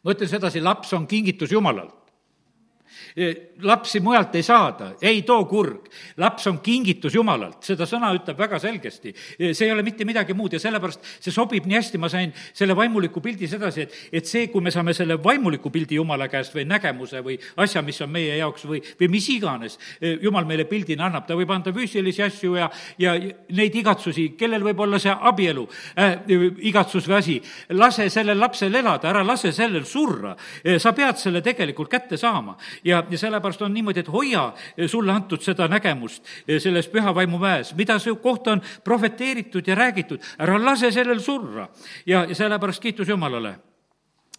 ma 0.04 0.12
ütlen 0.12 0.30
sedasi, 0.30 0.62
laps 0.62 0.94
on 0.94 1.08
kingitus 1.08 1.52
Jumalalt 1.52 2.03
lapsi 3.62 3.99
mujalt 3.99 4.36
ei 4.36 4.43
saada, 4.43 4.93
ei 5.02 5.21
too 5.21 5.45
kurg. 5.45 5.89
laps 6.17 6.47
on 6.47 6.60
kingitus 6.63 7.13
Jumalalt, 7.13 7.62
seda 7.63 7.86
sõna 7.86 8.10
ütleb 8.15 8.38
väga 8.38 8.60
selgesti. 8.60 9.13
see 9.38 9.67
ei 9.67 9.71
ole 9.71 9.84
mitte 9.84 10.06
midagi 10.06 10.34
muud 10.34 10.54
ja 10.54 10.60
sellepärast 10.60 11.04
see 11.19 11.32
sobib 11.32 11.65
nii 11.69 11.78
hästi, 11.78 11.97
ma 11.97 12.10
sain 12.10 12.34
selle 12.54 12.76
vaimuliku 12.76 13.21
pildi 13.21 13.47
sedasi, 13.47 13.82
et, 13.82 13.97
et 14.12 14.26
see, 14.26 14.47
kui 14.47 14.62
me 14.62 14.71
saame 14.71 14.93
selle 14.93 15.17
vaimuliku 15.23 15.69
pildi 15.69 15.95
Jumala 15.95 16.28
käest 16.28 16.56
või 16.56 16.65
nägemuse 16.69 17.21
või 17.21 17.38
asja, 17.58 17.84
mis 17.86 18.02
on 18.02 18.10
meie 18.10 18.38
jaoks 18.38 18.65
või, 18.65 18.82
või 18.99 19.12
mis 19.13 19.30
iganes, 19.30 19.78
Jumal 20.02 20.47
meile 20.49 20.65
pildina 20.65 21.08
annab, 21.08 21.28
ta 21.28 21.38
võib 21.38 21.52
anda 21.54 21.73
füüsilisi 21.73 22.23
asju 22.26 22.58
ja, 22.58 22.69
ja 22.97 23.13
neid 23.54 23.76
igatsusi, 23.76 24.32
kellel 24.39 24.65
võib 24.65 24.82
olla 24.88 24.99
see 24.99 25.13
abielu 25.13 25.67
äh,, 25.99 26.17
igatsus 26.65 27.08
või 27.10 27.19
asi, 27.19 27.38
lase 27.78 28.10
sellel 28.10 28.39
lapsel 28.41 28.73
elada, 28.82 29.12
ära 29.12 29.23
lase 29.26 29.54
sellel 29.54 29.86
surra. 29.86 30.36
sa 30.80 30.93
pead 30.93 31.17
selle 31.19 31.41
tegelikult 31.45 31.91
kätte 31.91 32.17
saama 32.17 32.56
ja, 32.84 33.03
ja 33.10 33.18
sellepärast 33.18 33.62
on 33.62 33.74
niimoodi, 33.74 34.00
et 34.00 34.12
hoia 34.12 34.52
sulle 34.88 35.12
antud 35.12 35.42
seda 35.42 35.68
nägemust 35.68 36.24
selles 36.60 36.88
püha 36.92 37.16
vaimu 37.16 37.39
väes, 37.42 37.74
mida 37.76 38.00
su 38.00 38.16
kohta 38.16 38.52
on 38.52 38.62
profeteeritud 38.84 39.68
ja 39.68 39.76
räägitud, 39.76 40.22
ära 40.39 40.58
lase 40.66 40.92
sellel 40.92 41.20
surra. 41.20 41.68
ja, 42.06 42.26
ja 42.26 42.36
sellepärast 42.36 42.82
kiitus 42.82 43.10
Jumalale 43.10 43.56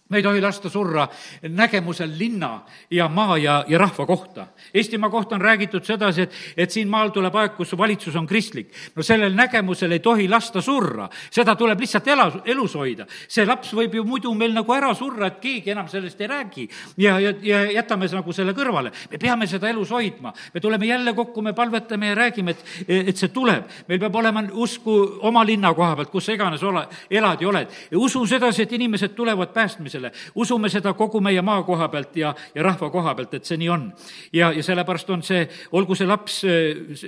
me 0.09 0.17
ei 0.17 0.23
tohi 0.23 0.41
lasta 0.41 0.69
surra 0.69 1.07
nägemusel 1.49 2.11
linna 2.17 2.61
ja 2.91 3.07
maa 3.09 3.37
ja, 3.37 3.65
ja 3.67 3.77
rahva 3.77 4.05
kohta. 4.05 4.47
Eestimaa 4.73 5.09
kohta 5.09 5.35
on 5.35 5.41
räägitud 5.41 5.83
sedasi, 5.83 6.21
et, 6.21 6.33
et 6.57 6.71
siin 6.71 6.89
maal 6.89 7.09
tuleb 7.09 7.33
aeg, 7.35 7.55
kus 7.57 7.73
valitsus 7.77 8.15
on 8.15 8.27
kristlik. 8.27 8.69
no 8.95 9.03
sellel 9.03 9.33
nägemusel 9.33 9.91
ei 9.91 9.99
tohi 9.99 10.27
lasta 10.29 10.61
surra, 10.61 11.09
seda 11.31 11.55
tuleb 11.55 11.79
lihtsalt 11.79 12.07
ela, 12.07 12.27
elus 12.45 12.75
hoida. 12.75 13.07
see 13.27 13.45
laps 13.45 13.73
võib 13.73 13.95
ju 13.95 14.03
muidu 14.05 14.33
meil 14.33 14.53
nagu 14.53 14.73
ära 14.73 14.93
surra, 14.93 15.27
et 15.27 15.39
keegi 15.41 15.73
enam 15.73 15.87
sellest 15.89 16.21
ei 16.21 16.27
räägi 16.27 16.67
ja, 16.97 17.19
ja, 17.19 17.33
ja 17.41 17.63
jätame 17.71 18.05
nagu 18.11 18.33
selle 18.33 18.53
kõrvale. 18.53 18.91
me 19.11 19.17
peame 19.17 19.47
seda 19.47 19.69
elus 19.69 19.89
hoidma, 19.89 20.33
me 20.53 20.61
tuleme 20.61 20.85
jälle 20.85 21.13
kokku, 21.13 21.41
me 21.41 21.53
palvetame 21.53 22.13
ja 22.13 22.15
räägime, 22.15 22.51
et, 22.51 22.63
et 22.87 23.17
see 23.17 23.33
tuleb. 23.33 23.65
meil 23.87 23.99
peab 23.99 24.15
olema 24.15 24.45
usku 24.53 25.17
oma 25.21 25.41
linna 25.45 25.73
koha 25.73 25.95
pealt, 25.95 26.13
kus 26.13 26.29
sa 26.29 26.37
iganes 26.37 26.63
ole, 26.63 26.85
elad 27.09 27.41
ja 27.41 27.49
oled. 27.49 27.73
usu 27.95 28.25
sedasi, 28.25 28.61
et 28.61 28.71
inimesed 28.71 29.17
tulevad 29.17 29.49
päästmisele 29.49 29.94
päästmisele. 29.95 30.11
usume 30.35 30.69
seda 30.69 30.93
kogu 30.93 31.21
meie 31.21 31.41
maa 31.41 31.63
koha 31.63 31.87
pealt 31.89 32.15
ja, 32.15 32.35
ja 32.55 32.63
rahva 32.63 32.89
koha 32.89 33.15
pealt, 33.15 33.33
et 33.33 33.45
see 33.45 33.57
nii 33.57 33.69
on. 33.69 33.93
ja, 34.33 34.51
ja 34.51 34.63
sellepärast 34.63 35.09
on 35.09 35.23
see, 35.23 35.47
olgu 35.71 35.95
see 35.95 36.07
laps, 36.07 36.41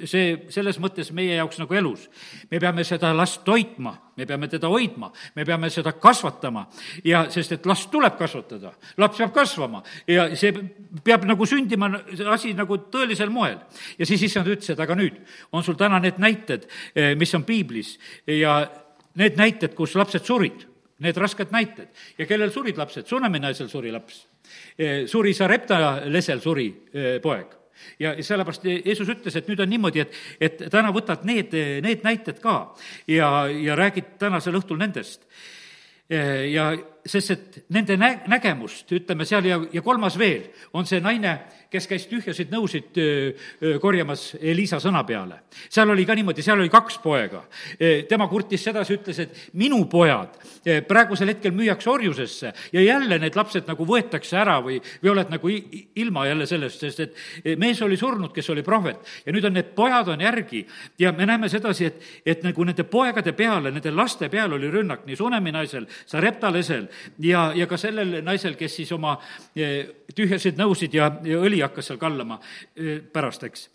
see 0.05 0.27
selles 0.49 0.79
mõttes 0.79 1.11
meie 1.13 1.35
jaoks 1.35 1.59
nagu 1.59 1.73
elus. 1.73 2.09
me 2.51 2.59
peame 2.59 2.83
seda 2.83 3.13
last 3.15 3.43
toitma, 3.45 3.95
me 4.17 4.25
peame 4.25 4.47
teda 4.47 4.67
hoidma, 4.67 5.11
me 5.35 5.45
peame 5.45 5.69
seda 5.69 5.93
kasvatama 5.93 6.67
ja 7.03 7.27
sest, 7.29 7.51
et 7.51 7.65
last 7.65 7.91
tuleb 7.91 8.17
kasvatada, 8.17 8.73
laps 8.97 9.17
peab 9.17 9.33
kasvama 9.33 9.83
ja 10.07 10.29
see 10.35 10.53
peab 11.03 11.25
nagu 11.25 11.45
sündima, 11.45 11.91
see 12.13 12.27
asi 12.27 12.53
nagu 12.53 12.77
tõelisel 12.91 13.29
moel. 13.29 13.59
ja 13.97 14.05
siis 14.05 14.23
issand 14.23 14.47
ütles, 14.47 14.69
et 14.69 14.79
aga 14.79 14.95
nüüd 14.95 15.19
on 15.51 15.63
sul 15.63 15.75
täna 15.75 15.99
need 15.99 16.19
näited, 16.19 16.67
mis 17.17 17.33
on 17.35 17.43
piiblis 17.43 17.97
ja 18.27 18.63
need 19.17 19.37
näited, 19.37 19.73
kus 19.73 19.95
lapsed 19.97 20.25
surid 20.25 20.65
Need 20.99 21.17
rasked 21.17 21.51
näited. 21.53 21.89
ja 22.17 22.25
kellel 22.25 22.51
surid 22.51 22.77
lapsed? 22.77 23.05
Sunemi 23.05 23.39
naisel 23.39 23.69
suri 23.69 23.91
laps. 23.93 24.23
E, 24.77 25.05
suri 25.07 25.33
Sarepta 25.33 25.79
lesel 26.09 26.41
suri 26.41 26.67
e, 26.93 27.19
poeg. 27.23 27.53
ja 27.99 28.15
sellepärast 28.23 28.63
Jeesus 28.65 29.09
ütles, 29.13 29.35
et 29.37 29.47
nüüd 29.47 29.59
on 29.61 29.69
niimoodi, 29.69 30.01
et, 30.01 30.15
et 30.41 30.63
täna 30.73 30.89
võtad 30.95 31.21
need, 31.29 31.53
need 31.85 32.01
näited 32.03 32.39
ka 32.41 32.73
ja, 33.07 33.29
ja 33.47 33.75
räägid 33.77 34.15
tänasel 34.17 34.57
õhtul 34.57 34.81
nendest. 34.81 35.27
E, 36.09 36.17
ja 36.49 36.71
sest, 37.07 37.31
et 37.31 37.57
nende 37.73 37.97
nä-, 37.99 38.23
nägemust, 38.27 38.91
ütleme 38.93 39.25
seal 39.27 39.47
ja, 39.47 39.59
ja 39.73 39.81
kolmas 39.85 40.17
veel, 40.19 40.49
on 40.77 40.87
see 40.87 40.99
naine, 41.03 41.37
kes 41.71 41.87
käis 41.89 42.05
tühjasid 42.07 42.51
nõusid 42.53 42.97
korjamas 43.81 44.29
Liisa 44.55 44.79
sõna 44.79 45.01
peale. 45.07 45.41
seal 45.69 45.89
oli 45.91 46.05
ka 46.07 46.15
niimoodi, 46.15 46.43
seal 46.45 46.61
oli 46.61 46.71
kaks 46.71 46.99
poega. 47.03 47.41
tema 48.09 48.27
kurtis 48.31 48.63
sedasi, 48.63 48.95
ütles, 48.95 49.19
et 49.19 49.41
minu 49.59 49.83
pojad 49.91 50.37
praegusel 50.87 51.33
hetkel 51.33 51.51
müüakse 51.51 51.89
orjusesse 51.89 52.53
ja 52.73 52.81
jälle 52.81 53.19
need 53.19 53.35
lapsed 53.35 53.67
nagu 53.67 53.85
võetakse 53.87 54.37
ära 54.39 54.57
või, 54.63 54.79
või 55.03 55.11
oled 55.11 55.33
nagu 55.33 55.51
ilma 55.51 56.25
jälle 56.27 56.47
sellest, 56.47 56.85
sest 56.85 57.03
et 57.03 57.59
mees 57.59 57.81
oli 57.81 57.97
surnud, 57.97 58.31
kes 58.35 58.49
oli 58.49 58.63
prohvet. 58.63 59.03
ja 59.25 59.35
nüüd 59.35 59.45
on 59.47 59.57
need 59.57 59.73
pojad 59.75 60.07
on 60.13 60.23
järgi 60.23 60.65
ja 60.99 61.11
me 61.11 61.25
näeme 61.25 61.49
sedasi, 61.49 61.85
et, 61.85 62.01
et 62.25 62.43
nagu 62.47 62.63
nende 62.63 62.87
poegade 62.87 63.33
peale, 63.33 63.71
nende 63.71 63.91
laste 63.91 64.29
peal 64.29 64.53
oli 64.53 64.71
rünnak 64.71 65.05
nii 65.05 65.15
Sunemi 65.19 65.51
naisel, 65.51 65.87
Sarepta 66.05 66.51
lesel 66.53 66.87
ja, 67.19 67.51
ja 67.55 67.67
ka 67.67 67.77
sellel 67.77 68.19
naisel, 68.23 68.55
kes 68.59 68.75
siis 68.81 68.91
oma 68.91 69.17
tühjasid 70.15 70.59
nõusid 70.59 70.93
ja, 70.93 71.11
ja 71.23 71.41
õli 71.41 71.63
hakkas 71.65 71.91
seal 71.91 72.01
kallama 72.01 72.39
pärast, 73.13 73.43
eks 73.47 73.69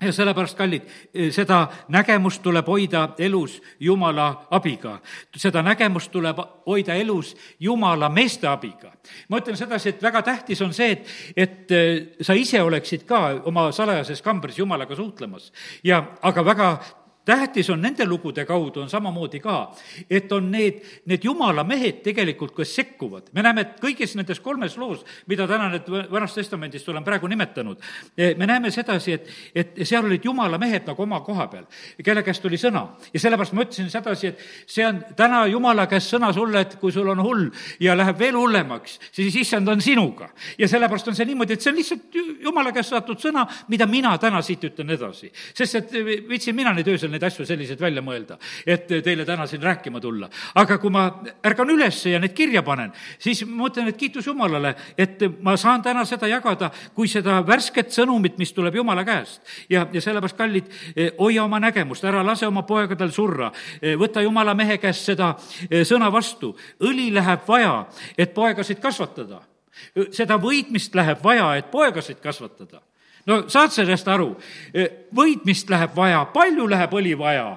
ja 0.00 0.12
sellepärast, 0.12 0.56
kallid, 0.58 0.88
seda 1.32 1.60
nägemust 1.92 2.42
tuleb 2.42 2.66
hoida 2.66 3.08
elus 3.18 3.60
Jumala 3.80 4.46
abiga. 4.50 4.98
seda 5.36 5.62
nägemust 5.62 6.10
tuleb 6.12 6.38
hoida 6.66 6.94
elus 6.94 7.36
Jumala 7.60 8.08
meeste 8.08 8.48
abiga. 8.48 8.92
ma 9.28 9.38
ütlen 9.38 9.56
sedasi, 9.56 9.88
et 9.88 10.02
väga 10.02 10.22
tähtis 10.22 10.62
on 10.62 10.74
see, 10.74 10.92
et, 10.92 11.08
et 11.36 12.20
sa 12.20 12.34
ise 12.34 12.62
oleksid 12.62 13.06
ka 13.06 13.40
oma 13.44 13.72
salajases 13.72 14.22
kambris 14.22 14.58
Jumalaga 14.58 14.96
suhtlemas 14.96 15.52
ja 15.84 16.04
aga 16.22 16.44
väga 16.44 16.78
tähtis 17.24 17.70
on 17.70 17.80
nende 17.82 18.04
lugude 18.04 18.44
kaudu 18.44 18.80
on 18.80 18.90
samamoodi 18.90 19.40
ka, 19.40 19.72
et 20.10 20.32
on 20.32 20.50
need, 20.52 20.80
need 21.08 21.24
jumala 21.24 21.64
mehed 21.64 22.02
tegelikult, 22.04 22.54
kes 22.56 22.74
sekkuvad. 22.76 23.30
me 23.32 23.42
näeme, 23.42 23.60
et 23.60 23.80
kõigis 23.80 24.14
nendes 24.16 24.40
kolmes 24.40 24.76
loos, 24.76 25.04
mida 25.26 25.46
täna 25.48 25.70
nüüd 25.72 25.88
Vanast 26.12 26.36
Testamendist 26.36 26.88
olen 26.88 27.04
praegu 27.04 27.26
nimetanud, 27.26 27.80
eh, 28.18 28.34
me 28.36 28.46
näeme 28.46 28.70
sedasi, 28.70 29.12
et, 29.12 29.30
et 29.54 29.80
seal 29.82 30.04
olid 30.04 30.24
jumala 30.24 30.58
mehed 30.58 30.86
nagu 30.86 31.02
oma 31.02 31.20
koha 31.24 31.46
peal, 31.48 31.64
kelle 32.04 32.22
käest 32.22 32.42
tuli 32.42 32.60
sõna. 32.60 32.84
ja 33.14 33.20
sellepärast 33.20 33.52
ma 33.52 33.64
ütlesin 33.64 33.90
sedasi, 33.90 34.26
et 34.26 34.44
see 34.66 34.86
on 34.86 35.00
täna 35.16 35.46
jumala 35.46 35.86
käest 35.86 36.12
sõna 36.12 36.32
sulle, 36.32 36.60
et 36.60 36.76
kui 36.80 36.92
sul 36.92 37.08
on 37.08 37.22
hull 37.24 37.48
ja 37.80 37.96
läheb 37.96 38.18
veel 38.18 38.36
hullemaks, 38.36 38.98
siis 39.12 39.36
issand 39.36 39.68
on 39.68 39.80
sinuga. 39.80 40.28
ja 40.58 40.68
sellepärast 40.68 41.08
on 41.08 41.16
see 41.16 41.24
niimoodi, 41.24 41.54
et 41.54 41.64
see 41.64 41.72
on 41.72 41.80
lihtsalt 41.80 42.20
jumala 42.44 42.72
käest 42.72 42.92
saadud 42.92 43.20
sõna, 43.20 43.46
mida 43.68 43.86
mina 43.86 44.16
täna 44.18 44.42
siit 44.42 44.64
ütlen 44.64 44.90
edasi. 44.90 45.32
sest 45.54 45.74
et 45.74 45.92
viitsin 46.28 46.54
mina 46.54 46.72
neid 46.74 46.88
öösel 46.88 47.13
neid 47.14 47.24
asju 47.26 47.46
selliseid 47.46 47.80
välja 47.80 48.02
mõelda, 48.04 48.38
et 48.66 48.88
teile 48.88 49.26
täna 49.26 49.46
siin 49.50 49.62
rääkima 49.62 50.00
tulla. 50.02 50.28
aga 50.54 50.78
kui 50.82 50.90
ma 50.90 51.06
ärkan 51.44 51.70
üles 51.70 52.02
ja 52.10 52.20
need 52.20 52.34
kirja 52.36 52.62
panen, 52.66 52.92
siis 53.18 53.44
ma 53.46 53.64
mõtlen, 53.64 53.88
et 53.88 53.98
kiitus 54.00 54.26
Jumalale, 54.26 54.74
et 54.98 55.22
ma 55.42 55.56
saan 55.60 55.82
täna 55.82 56.04
seda 56.08 56.28
jagada 56.30 56.70
kui 56.94 57.08
seda 57.08 57.40
värsket 57.46 57.92
sõnumit, 57.94 58.38
mis 58.38 58.52
tuleb 58.52 58.74
Jumala 58.74 59.04
käest. 59.04 59.40
ja, 59.68 59.86
ja 59.92 60.00
sellepärast, 60.00 60.36
kallid, 60.36 60.70
hoia 61.18 61.44
oma 61.44 61.60
nägemust, 61.60 62.04
ära 62.04 62.24
lase 62.26 62.46
oma 62.46 62.62
poegadel 62.62 63.12
surra, 63.12 63.52
võta 63.98 64.22
Jumala 64.22 64.54
mehe 64.54 64.78
käest 64.78 65.10
seda 65.12 65.34
eh, 65.70 65.84
sõna 65.84 66.12
vastu. 66.12 66.54
õli 66.80 67.10
läheb 67.14 67.48
vaja, 67.48 67.86
et 68.18 68.34
poegasid 68.34 68.80
kasvatada 68.80 69.42
seda 70.14 70.36
võitmist 70.38 70.94
läheb 70.94 71.22
vaja, 71.24 71.48
et 71.58 71.70
poegasid 71.70 72.20
kasvatada 72.22 72.82
no 73.26 73.42
saad 73.48 73.74
sellest 73.74 74.08
aru? 74.08 74.32
võitmist 75.14 75.70
läheb 75.70 75.96
vaja, 75.96 76.24
palju 76.34 76.68
läheb 76.68 76.96
õli 77.00 77.14
vaja, 77.18 77.50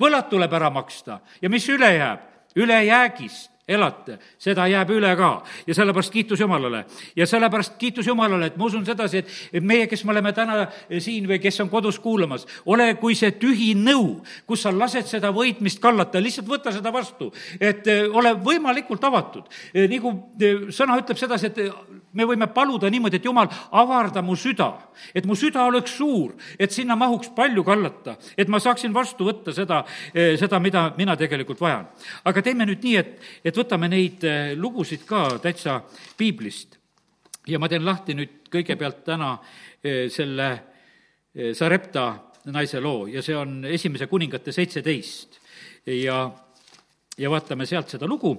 võlad 0.00 0.30
tuleb 0.30 0.52
ära 0.52 0.70
maksta 0.70 1.20
ja 1.42 1.50
mis 1.50 1.68
üle 1.68 1.90
jääb? 1.96 2.30
ülejäägist 2.54 3.54
elate, 3.68 4.18
seda 4.40 4.66
jääb 4.68 4.90
üle 4.92 5.08
ka 5.16 5.30
ja 5.66 5.74
sellepärast 5.76 6.12
kiitus 6.12 6.40
Jumalale. 6.40 6.84
ja 7.16 7.26
sellepärast 7.26 7.78
kiitus 7.78 8.06
Jumalale, 8.06 8.46
et 8.46 8.56
ma 8.56 8.64
usun 8.64 8.84
sedasi, 8.84 9.22
et, 9.52 9.62
meie, 9.64 9.86
kes 9.88 10.04
me 10.04 10.12
oleme 10.12 10.32
täna 10.36 10.66
siin 10.98 11.28
või 11.28 11.38
kes 11.40 11.60
on 11.64 11.70
kodus 11.72 11.98
kuulamas, 11.98 12.46
ole 12.66 12.92
kui 13.00 13.16
see 13.16 13.32
tühi 13.40 13.72
nõu, 13.78 14.20
kus 14.46 14.66
sa 14.66 14.72
lased 14.74 15.08
seda 15.08 15.32
võitmist 15.32 15.80
kallata, 15.80 16.20
lihtsalt 16.20 16.48
võta 16.48 16.72
seda 16.76 16.92
vastu, 16.92 17.30
et 17.60 17.88
eh, 17.88 18.04
ole 18.04 18.34
võimalikult 18.44 19.04
avatud. 19.04 19.48
Eh, 19.72 19.88
sõna 20.68 21.00
ütleb 21.00 21.18
sedasi, 21.18 21.48
et 21.48 22.03
me 22.14 22.26
võime 22.28 22.48
paluda 22.54 22.90
niimoodi, 22.90 23.18
et 23.18 23.26
jumal, 23.26 23.48
avarda 23.74 24.22
mu 24.22 24.36
süda, 24.38 24.70
et 25.14 25.26
mu 25.26 25.36
süda 25.38 25.64
oleks 25.68 25.96
suur, 25.98 26.34
et 26.58 26.72
sinna 26.72 26.96
mahuks 26.98 27.32
palju 27.36 27.64
kallata, 27.66 28.16
et 28.38 28.50
ma 28.50 28.60
saaksin 28.62 28.94
vastu 28.94 29.26
võtta 29.28 29.54
seda, 29.54 29.82
eh, 30.14 30.34
seda, 30.40 30.60
mida 30.60 30.86
mina 30.98 31.16
tegelikult 31.16 31.60
vajan. 31.60 31.86
aga 32.24 32.42
teeme 32.42 32.66
nüüd 32.66 32.84
nii, 32.84 32.96
et, 32.96 33.18
et 33.44 33.56
võtame 33.56 33.88
neid 33.88 34.24
eh, 34.24 34.54
lugusid 34.56 35.04
ka 35.06 35.38
täitsa 35.42 35.82
piiblist. 36.16 36.78
ja 37.46 37.58
ma 37.58 37.68
teen 37.68 37.84
lahti 37.84 38.14
nüüd 38.14 38.48
kõigepealt 38.50 39.04
täna 39.04 39.38
eh, 39.82 40.08
selle 40.10 40.52
Sarepta 41.34 42.14
naise 42.54 42.78
loo 42.80 43.08
ja 43.10 43.22
see 43.22 43.34
on 43.34 43.64
Esimese 43.66 44.06
kuningate 44.06 44.52
seitseteist 44.52 45.40
ja, 45.86 46.30
ja 47.18 47.30
vaatame 47.30 47.66
sealt 47.66 47.90
seda 47.90 48.06
lugu 48.06 48.36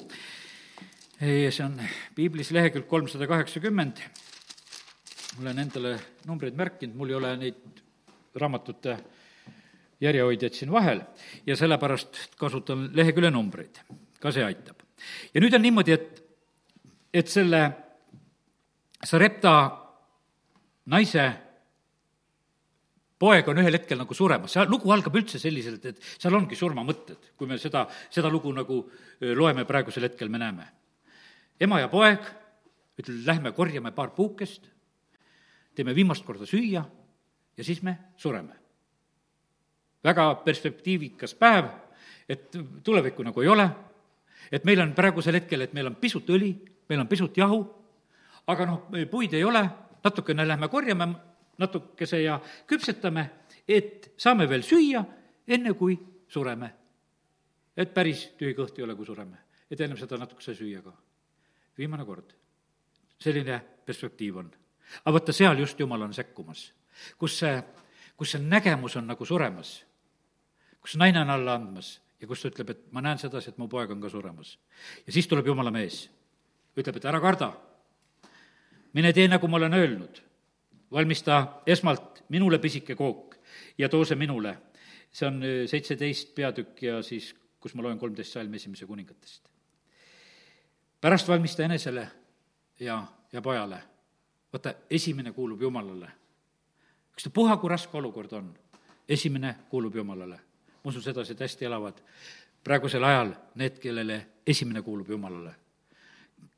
see 1.20 1.64
on 1.64 1.78
piiblis 2.16 2.52
lehekülg 2.52 2.88
kolmsada 2.88 3.28
kaheksakümmend. 3.28 4.02
olen 5.42 5.60
endale 5.60 6.00
numbreid 6.28 6.56
märkinud, 6.56 6.96
mul 6.96 7.10
ei 7.10 7.16
ole 7.16 7.38
neid 7.38 7.82
raamatute 8.36 8.98
järjehoidjaid 10.02 10.54
siin 10.54 10.72
vahel 10.72 11.02
ja 11.46 11.56
sellepärast 11.56 12.36
kasutan 12.40 12.90
lehekülje 12.96 13.32
numbreid, 13.32 13.80
ka 14.20 14.32
see 14.32 14.44
aitab. 14.44 14.84
ja 15.34 15.42
nüüd 15.42 15.56
on 15.56 15.62
niimoodi, 15.62 15.92
et, 15.92 16.22
et 17.14 17.28
selle 17.28 17.64
Sarepta 19.06 19.52
naise 20.90 21.26
poeg 23.20 23.48
on 23.48 23.60
ühel 23.62 23.78
hetkel 23.78 24.00
nagu 24.00 24.16
suremas, 24.18 24.56
see 24.56 24.66
lugu 24.68 24.92
algab 24.92 25.16
üldse 25.16 25.40
selliselt, 25.40 25.86
et 25.86 26.02
seal 26.18 26.36
ongi 26.36 26.58
surmamõtted, 26.60 27.36
kui 27.38 27.48
me 27.48 27.60
seda, 27.62 27.86
seda 28.12 28.32
lugu 28.32 28.52
nagu 28.56 28.82
loeme 29.22 29.64
praegusel 29.68 30.10
hetkel, 30.10 30.32
me 30.32 30.42
näeme. 30.42 30.68
Ema 31.60 31.80
ja 31.80 31.88
poeg 31.92 32.26
ütlevad, 33.00 33.26
lähme 33.28 33.52
korjame 33.52 33.92
paar 33.92 34.14
puukest, 34.16 34.70
teeme 35.76 35.96
viimast 35.96 36.26
korda 36.26 36.48
süüa 36.48 36.84
ja 37.58 37.64
siis 37.64 37.82
me 37.84 37.98
sureme. 38.18 38.54
väga 40.04 40.36
perspektiivikas 40.46 41.34
päev, 41.34 41.66
et 42.30 42.52
tulevikku 42.84 43.24
nagu 43.24 43.42
ei 43.42 43.48
ole, 43.48 43.70
et 44.52 44.66
meil 44.66 44.80
on 44.82 44.94
praegusel 44.94 45.34
hetkel, 45.34 45.62
et 45.62 45.74
meil 45.74 45.88
on 45.88 45.96
pisut 45.96 46.30
õli, 46.30 46.52
meil 46.90 47.00
on 47.00 47.08
pisut 47.08 47.38
jahu, 47.38 47.64
aga 48.48 48.66
noh, 48.66 48.84
puid 49.12 49.34
ei 49.34 49.44
ole, 49.44 49.64
natukene 50.04 50.46
lähme 50.48 50.70
korjame 50.70 51.08
natukese 51.58 52.22
ja 52.22 52.40
küpsetame, 52.68 53.30
et 53.68 54.12
saame 54.18 54.50
veel 54.50 54.64
süüa, 54.64 55.04
enne 55.48 55.74
kui 55.74 55.98
sureme. 56.28 56.74
et 57.78 57.94
päris 57.94 58.30
tühi 58.38 58.54
kõht 58.56 58.78
ei 58.78 58.84
ole, 58.84 58.96
kui 58.96 59.06
sureme. 59.06 59.38
et 59.70 59.82
ennem 59.82 59.98
seda 59.98 60.18
natukese 60.18 60.54
süüa 60.54 60.82
ka. 60.82 60.94
Viimane 61.78 62.06
kord. 62.06 62.34
selline 63.20 63.62
perspektiiv 63.86 64.38
on. 64.38 64.52
aga 65.06 65.14
vaata, 65.14 65.34
seal 65.34 65.60
just 65.60 65.80
Jumal 65.80 66.02
on 66.02 66.14
sekkumas, 66.14 66.72
kus 67.18 67.40
see, 67.40 67.64
kus 68.18 68.32
see 68.32 68.42
nägemus 68.42 68.96
on 68.96 69.08
nagu 69.08 69.26
suremas, 69.26 69.84
kus 70.82 70.96
naine 70.96 71.22
on 71.22 71.30
alla 71.30 71.56
andmas 71.56 72.00
ja 72.20 72.28
kus 72.28 72.42
ta 72.42 72.52
ütleb, 72.52 72.70
et 72.70 72.92
ma 72.92 73.02
näen 73.02 73.20
sedasi, 73.20 73.50
et 73.50 73.58
mu 73.58 73.68
poeg 73.68 73.92
on 73.92 74.02
ka 74.02 74.10
suremas. 74.10 74.58
ja 75.08 75.14
siis 75.14 75.28
tuleb 75.28 75.48
Jumala 75.48 75.72
mees, 75.72 76.10
ütleb, 76.78 76.98
et 76.98 77.06
ära 77.06 77.22
karda, 77.22 77.54
mine 78.94 79.14
tee, 79.14 79.28
nagu 79.28 79.48
ma 79.48 79.58
olen 79.58 79.74
öelnud 79.74 80.26
valmista 80.92 81.62
esmalt 81.68 82.24
minule 82.30 82.60
pisike 82.60 82.96
kook 82.96 83.36
ja 83.78 83.90
too 83.90 84.06
see 84.06 84.16
minule. 84.16 84.58
see 85.12 85.28
on 85.28 85.44
äh, 85.44 85.64
seitseteist 85.68 86.34
peatükk 86.36 86.82
ja 86.84 87.02
siis, 87.04 87.30
kus 87.60 87.76
ma 87.76 87.84
loen 87.86 88.00
kolmteist 88.00 88.34
salmi 88.36 88.60
esimese 88.60 88.86
kuningatest. 88.86 89.48
Pärast 91.06 91.28
valmista 91.28 91.64
enesele 91.64 92.08
ja, 92.80 93.04
ja 93.32 93.42
pojale. 93.42 93.84
vaata, 94.54 94.74
esimene 94.90 95.32
kuulub 95.32 95.62
Jumalale. 95.62 96.08
ükstapuha, 97.14 97.58
kui 97.58 97.70
raske 97.70 97.98
olukord 97.98 98.32
on, 98.34 98.54
esimene 99.10 99.56
kuulub 99.70 99.96
Jumalale. 99.96 100.36
ma 100.84 100.90
usun 100.90 101.02
sedasi, 101.02 101.32
et 101.32 101.40
hästi 101.40 101.66
elavad 101.66 102.00
praegusel 102.64 103.04
ajal 103.04 103.36
need, 103.56 103.78
kellele 103.80 104.26
esimene 104.48 104.82
kuulub 104.82 105.10
Jumalale 105.10 105.52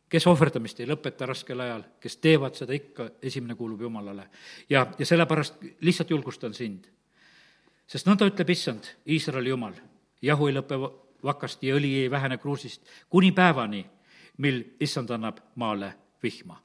kes 0.09 0.27
ohverdamist 0.27 0.79
ei 0.79 0.87
lõpeta 0.87 1.27
raskel 1.27 1.59
ajal, 1.59 1.83
kes 1.99 2.17
teevad 2.17 2.55
seda 2.55 2.73
ikka, 2.73 3.09
esimene 3.21 3.55
kuulub 3.55 3.81
Jumalale. 3.81 4.29
ja, 4.69 4.87
ja 4.99 5.05
sellepärast 5.05 5.59
lihtsalt 5.81 6.09
julgustan 6.09 6.53
sind. 6.53 6.87
sest 7.87 8.07
nõnda 8.07 8.31
ütleb 8.31 8.49
issand, 8.49 8.87
Iisraeli 9.07 9.49
Jumal, 9.49 9.75
jahu 10.21 10.47
ei 10.47 10.55
lõpe 10.55 10.79
vakasti 11.23 11.67
ja 11.67 11.75
õli 11.75 11.93
ei 11.99 12.11
vähene 12.11 12.37
kruusist 12.37 12.81
kuni 13.09 13.31
päevani, 13.31 13.85
mil 14.37 14.63
issand 14.79 15.09
annab 15.09 15.39
maale 15.55 15.93
vihma. 16.23 16.59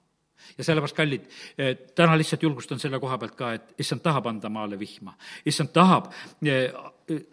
Ja 0.58 0.64
sellepärast, 0.64 0.96
kallid, 0.96 1.26
eh, 1.58 1.76
täna 1.94 2.16
lihtsalt 2.18 2.42
julgustan 2.42 2.80
selle 2.82 2.98
koha 3.00 3.18
pealt 3.18 3.34
ka, 3.38 3.52
et 3.52 3.74
issand 3.78 4.02
tahab 4.02 4.26
anda 4.26 4.48
maale 4.48 4.78
vihma. 4.78 5.14
issand 5.46 5.70
tahab 5.72 6.12
eh, 6.46 6.72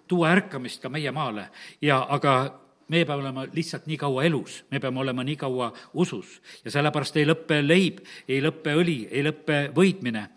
tuua 0.07 0.31
ärkamist 0.31 0.81
ka 0.81 0.89
meie 0.89 1.11
maale. 1.11 1.49
Ja 1.81 2.05
aga 2.09 2.59
meie 2.89 3.05
peame 3.05 3.21
olema 3.21 3.45
lihtsalt 3.53 3.87
nii 3.87 3.97
kaua 3.97 4.23
elus, 4.23 4.63
me 4.71 4.79
peame 4.79 4.99
olema 4.99 5.23
nii 5.23 5.35
kaua 5.35 5.71
usus. 5.93 6.41
Ja 6.65 6.71
sellepärast 6.71 7.17
ei 7.17 7.25
lõppe 7.25 7.61
leib, 7.65 7.99
ei 8.27 8.41
lõppe 8.41 8.73
õli, 8.77 8.99
ei 9.11 9.23
lõppe 9.23 9.59
võitmine, 9.75 10.29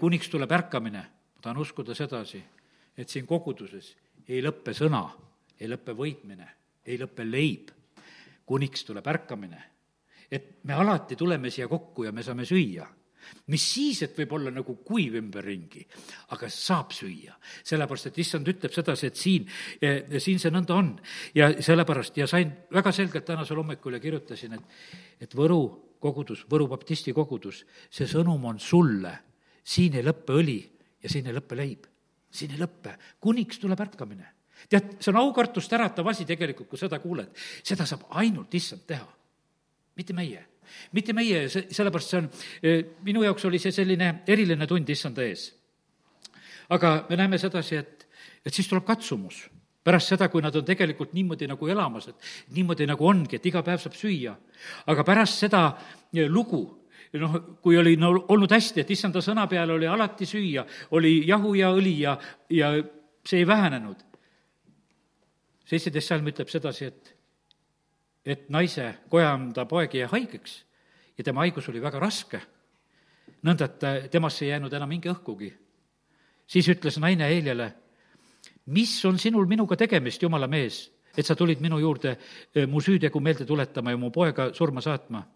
kuniks 0.00 0.28
tuleb 0.28 0.52
ärkamine. 0.52 1.06
ma 1.36 1.40
tahan 1.42 1.58
uskuda 1.58 1.94
sedasi, 1.94 2.42
et 2.96 3.08
siin 3.08 3.26
koguduses 3.26 3.94
ei 4.28 4.42
lõppe 4.42 4.74
sõna, 4.74 5.04
ei 5.60 5.68
lõppe 5.68 5.94
võitmine, 5.96 6.48
ei 6.86 6.98
lõppe 6.98 7.24
leib, 7.30 7.70
kuniks 8.46 8.84
tuleb 8.84 9.06
ärkamine. 9.06 9.62
et 10.30 10.64
me 10.64 10.74
alati 10.74 11.16
tuleme 11.16 11.50
siia 11.50 11.68
kokku 11.68 12.04
ja 12.04 12.12
me 12.12 12.22
saame 12.22 12.44
süüa 12.44 12.86
mis 13.50 13.64
siis, 13.74 14.02
et 14.06 14.18
võib 14.18 14.34
olla 14.38 14.52
nagu 14.54 14.76
kuiv 14.86 15.16
ümberringi, 15.20 15.84
aga 16.34 16.48
saab 16.52 16.92
süüa. 16.94 17.34
sellepärast, 17.64 18.10
et 18.10 18.18
issand 18.22 18.48
ütleb 18.48 18.74
sedasi, 18.74 19.06
et 19.10 19.16
siin, 19.16 19.48
siin 20.18 20.38
see 20.42 20.52
nõnda 20.52 20.76
on. 20.76 20.94
ja 21.34 21.50
sellepärast, 21.62 22.16
ja 22.16 22.26
sain 22.30 22.52
väga 22.72 22.92
selgelt 22.92 23.26
tänasel 23.26 23.58
hommikul 23.62 23.98
ja 23.98 24.00
kirjutasin, 24.00 24.56
et, 24.58 24.78
et 25.20 25.34
Võru 25.34 25.96
kogudus, 26.00 26.46
Võru 26.50 26.68
baptisti 26.70 27.14
kogudus, 27.16 27.64
see 27.90 28.06
sõnum 28.10 28.44
on 28.44 28.60
sulle. 28.60 29.18
siin 29.64 29.94
ei 29.94 30.06
lõppe 30.06 30.38
õli 30.38 30.60
ja 31.02 31.08
siin 31.08 31.26
ei 31.26 31.36
lõppe 31.36 31.56
leib. 31.56 31.86
siin 32.30 32.50
ei 32.52 32.60
lõppe, 32.60 32.96
kuniks 33.20 33.58
tuleb 33.58 33.80
ärkamine. 33.80 34.35
Tead, 34.68 34.96
see 35.00 35.12
on 35.12 35.20
aukartust 35.22 35.72
äratav 35.72 36.08
asi 36.10 36.26
tegelikult, 36.28 36.68
kui 36.68 36.80
seda 36.80 36.98
kuuled. 37.02 37.32
seda 37.62 37.86
saab 37.86 38.06
ainult 38.22 38.54
issand 38.54 38.86
teha, 38.86 39.08
mitte 39.96 40.16
meie 40.16 40.44
mitte 40.92 41.14
meie, 41.16 41.44
sellepärast 41.48 42.10
see 42.10 42.18
on, 42.18 42.30
eh, 42.62 42.80
minu 43.06 43.22
jaoks 43.24 43.44
oli 43.48 43.60
see 43.62 43.74
selline 43.74 44.22
eriline 44.26 44.66
tund 44.66 44.88
issanda 44.90 45.22
ees. 45.22 45.52
aga 46.68 47.06
me 47.08 47.16
näeme 47.16 47.38
sedasi, 47.38 47.76
et, 47.76 48.08
et 48.44 48.54
siis 48.54 48.68
tuleb 48.68 48.84
katsumus 48.84 49.44
pärast 49.86 50.10
seda, 50.10 50.26
kui 50.28 50.42
nad 50.42 50.56
on 50.58 50.64
tegelikult 50.66 51.12
niimoodi 51.14 51.46
nagu 51.46 51.68
elamas, 51.70 52.08
et 52.10 52.56
niimoodi 52.56 52.88
nagu 52.90 53.06
ongi, 53.06 53.38
et 53.38 53.46
iga 53.46 53.62
päev 53.62 53.78
saab 53.78 53.94
süüa. 53.94 54.34
aga 54.86 55.04
pärast 55.06 55.44
seda 55.44 55.62
eh, 56.12 56.26
lugu, 56.26 56.64
noh, 57.20 57.38
kui 57.62 57.78
oli 57.78 57.94
no 58.00 58.12
olnud 58.34 58.50
hästi, 58.50 58.82
et 58.82 58.90
issanda 58.90 59.22
sõna 59.22 59.46
peal 59.50 59.76
oli 59.76 59.86
alati 59.86 60.26
süüa, 60.26 60.66
oli 60.98 61.20
jahu 61.28 61.54
ja 61.54 61.70
õli 61.74 61.94
ja, 62.00 62.18
ja 62.50 62.74
see 63.26 63.44
ei 63.44 63.46
vähenenud. 63.46 64.02
Seitseteist 65.66 66.08
salm 66.08 66.26
ütleb 66.30 66.50
sedasi, 66.50 66.90
et 66.90 67.12
et 68.26 68.48
naise 68.50 68.88
kojanda 69.10 69.64
poeg 69.70 69.94
jäi 69.94 70.08
haigeks 70.10 70.56
ja 71.18 71.24
tema 71.24 71.44
haigus 71.44 71.68
oli 71.70 71.80
väga 71.82 72.00
raske, 72.02 72.40
nõnda 73.46 73.68
et 73.68 74.10
temasse 74.10 74.44
ei 74.44 74.50
jäänud 74.50 74.72
enam 74.74 74.90
hinge 74.90 75.12
õhkugi. 75.12 75.52
siis 76.46 76.68
ütles 76.68 76.98
naine 76.98 77.28
Heljale, 77.28 77.72
mis 78.66 79.04
on 79.04 79.18
sinul 79.18 79.46
minuga 79.46 79.76
tegemist, 79.76 80.22
jumala 80.22 80.46
mees, 80.46 80.90
et 81.16 81.26
sa 81.26 81.34
tulid 81.34 81.60
minu 81.60 81.78
juurde 81.78 82.16
eh, 82.54 82.66
mu 82.66 82.80
süütegu 82.80 83.20
meelde 83.20 83.44
tuletama 83.46 83.90
ja 83.90 83.96
mu 83.96 84.10
poega 84.10 84.52
surma 84.54 84.80
saatma? 84.80 85.26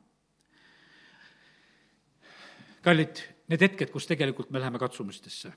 kallid, 2.82 3.18
need 3.48 3.60
hetked, 3.60 3.90
kus 3.90 4.06
tegelikult 4.06 4.50
me 4.50 4.60
läheme 4.60 4.78
katsumustesse, 4.78 5.52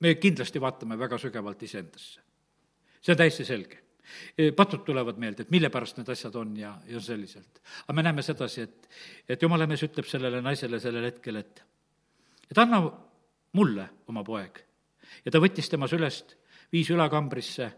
me 0.00 0.14
kindlasti 0.14 0.60
vaatame 0.60 0.98
väga 0.98 1.18
sügavalt 1.18 1.62
iseendasse. 1.62 2.20
see 3.00 3.12
on 3.12 3.18
täiesti 3.18 3.44
selge 3.44 3.78
patud 4.56 4.84
tulevad 4.84 5.18
meelde, 5.18 5.42
et 5.42 5.50
mille 5.50 5.70
pärast 5.70 5.98
need 5.98 6.08
asjad 6.10 6.34
on 6.34 6.56
ja, 6.56 6.74
ja 6.88 7.00
selliselt. 7.00 7.60
aga 7.86 7.96
me 7.96 8.02
näeme 8.02 8.22
sedasi, 8.22 8.62
et, 8.62 8.88
et 9.28 9.42
jumala 9.42 9.66
mees 9.66 9.82
ütleb 9.86 10.06
sellele 10.08 10.42
naisele 10.42 10.80
sellel 10.80 11.06
hetkel, 11.10 11.40
et, 11.40 11.62
et 12.50 12.58
anna 12.58 12.82
mulle 13.52 13.88
oma 14.08 14.24
poeg. 14.24 14.62
ja 15.24 15.30
ta 15.30 15.42
võttis 15.42 15.70
tema 15.70 15.88
sülest, 15.88 16.36
viis 16.72 16.90
ülakambrisse, 16.90 17.70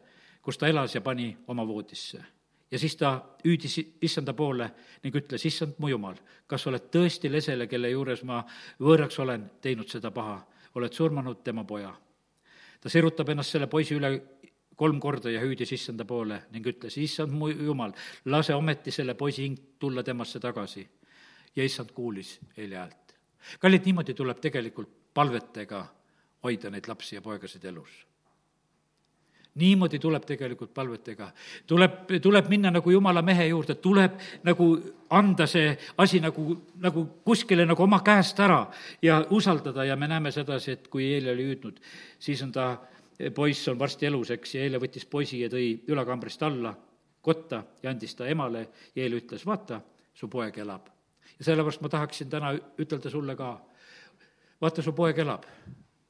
kus 0.42 0.58
ta 0.58 0.68
elas 0.68 0.94
ja 0.94 1.00
pani 1.00 1.30
oma 1.46 1.66
voodisse. 1.66 2.22
ja 2.70 2.78
siis 2.78 2.96
ta 2.96 3.14
hüüdis 3.44 3.78
issanda 4.02 4.32
poole 4.32 4.70
ning 5.02 5.16
ütles, 5.16 5.44
issand 5.46 5.76
mu 5.78 5.88
jumal, 5.88 6.16
kas 6.46 6.66
oled 6.66 6.88
tõesti 6.92 7.30
lesele, 7.32 7.66
kelle 7.66 7.90
juures 7.90 8.24
ma 8.24 8.44
võõraks 8.80 9.20
olen, 9.20 9.50
teinud 9.60 9.88
seda 9.88 10.10
paha, 10.10 10.40
oled 10.74 10.92
surmanud 10.92 11.44
tema 11.44 11.64
poja? 11.64 11.92
Ta 12.82 12.90
sirutab 12.90 13.30
ennast 13.30 13.54
selle 13.54 13.68
poisi 13.70 13.94
üle 13.94 14.10
kolm 14.76 14.98
korda 15.00 15.30
ja 15.30 15.40
hüüdis 15.40 15.72
issanda 15.76 16.04
poole 16.08 16.42
ning 16.50 16.66
ütles, 16.66 16.96
issand 16.98 17.32
mu 17.32 17.50
jumal, 17.52 17.94
lase 18.26 18.54
ometi 18.54 18.90
selle 18.90 19.14
poisi 19.14 19.46
hing 19.46 19.58
tulla 19.78 20.02
temasse 20.02 20.40
tagasi. 20.40 20.88
ja 21.56 21.64
issand 21.64 21.92
kuulis 21.92 22.38
Heli 22.56 22.74
häält. 22.74 23.14
kallid, 23.60 23.84
niimoodi 23.84 24.14
tuleb 24.14 24.40
tegelikult 24.40 24.90
palvetega 25.14 25.86
hoida 26.42 26.70
neid 26.70 26.88
lapsi 26.88 27.14
ja 27.14 27.22
poegasid 27.22 27.64
elus 27.64 28.11
niimoodi 29.54 29.98
tuleb 29.98 30.24
tegelikult 30.24 30.74
palvetega. 30.74 31.30
tuleb, 31.66 31.92
tuleb 32.22 32.48
minna 32.48 32.70
nagu 32.70 32.90
jumala 32.90 33.22
mehe 33.22 33.46
juurde, 33.46 33.74
tuleb 33.74 34.12
nagu 34.42 34.68
anda 35.10 35.46
see 35.46 35.76
asi 35.98 36.20
nagu, 36.20 36.56
nagu 36.80 37.04
kuskile 37.24 37.66
nagu 37.66 37.82
oma 37.82 38.00
käest 38.00 38.40
ära 38.40 38.66
ja 39.02 39.24
usaldada 39.30 39.84
ja 39.84 39.96
me 39.96 40.08
näeme 40.08 40.30
sedasi, 40.32 40.72
et 40.72 40.88
kui 40.88 41.12
Eeli 41.14 41.30
oli 41.30 41.44
hüüdnud, 41.50 41.80
siis 42.18 42.42
on 42.42 42.52
ta 42.52 42.78
poiss 43.34 43.68
on 43.68 43.78
varsti 43.78 44.06
elus, 44.06 44.30
eks, 44.30 44.54
ja 44.54 44.62
eile 44.64 44.80
võttis 44.80 45.04
poisi 45.06 45.42
ja 45.42 45.50
tõi 45.52 45.82
ülakambrist 45.88 46.42
alla 46.42 46.72
kotta 47.22 47.62
ja 47.82 47.90
andis 47.90 48.16
ta 48.18 48.26
emale 48.26 48.66
ja 48.94 49.04
eile 49.04 49.20
ütles, 49.20 49.44
vaata, 49.46 49.80
su 50.14 50.28
poeg 50.28 50.58
elab. 50.58 50.88
ja 51.38 51.44
sellepärast 51.44 51.80
ma 51.80 51.88
tahaksin 51.88 52.30
täna 52.30 52.54
ütelda 52.78 53.10
sulle 53.10 53.36
ka, 53.36 53.52
vaata, 54.60 54.82
su 54.82 54.92
poeg 54.92 55.18
elab 55.18 55.44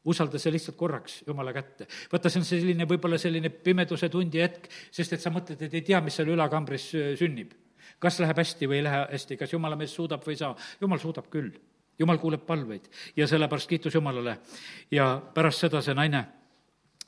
usalda 0.05 0.38
see 0.38 0.53
lihtsalt 0.53 0.76
korraks 0.76 1.22
Jumala 1.26 1.53
kätte. 1.53 1.86
vaata, 2.12 2.30
see 2.30 2.40
on 2.40 2.46
selline 2.46 2.86
võib-olla 2.88 3.18
selline 3.18 3.50
pimeduse 3.50 4.09
tundi 4.09 4.42
hetk, 4.42 4.68
sest 4.90 5.12
et 5.12 5.20
sa 5.20 5.30
mõtled, 5.30 5.61
et 5.62 5.74
ei 5.74 5.82
tea, 5.82 6.00
mis 6.00 6.16
seal 6.16 6.32
ülakambris 6.34 6.88
äh, 6.94 7.12
sünnib. 7.18 7.53
kas 8.03 8.18
läheb 8.18 8.38
hästi 8.38 8.66
või 8.66 8.80
ei 8.80 8.86
lähe 8.88 9.05
hästi, 9.12 9.36
kas 9.36 9.53
jumala 9.53 9.76
mees 9.76 9.94
suudab 9.94 10.24
või 10.26 10.34
ei 10.34 10.42
saa, 10.42 10.57
jumal 10.80 10.98
suudab 10.98 11.28
küll 11.30 11.53
jumal 11.98 12.18
kuuleb 12.18 12.46
palveid 12.46 12.88
ja 13.16 13.26
sellepärast 13.26 13.68
kiitus 13.68 13.94
Jumalale. 13.94 14.38
ja 14.90 15.22
pärast 15.34 15.66
seda 15.66 15.82
see 15.82 15.94
naine 15.94 16.24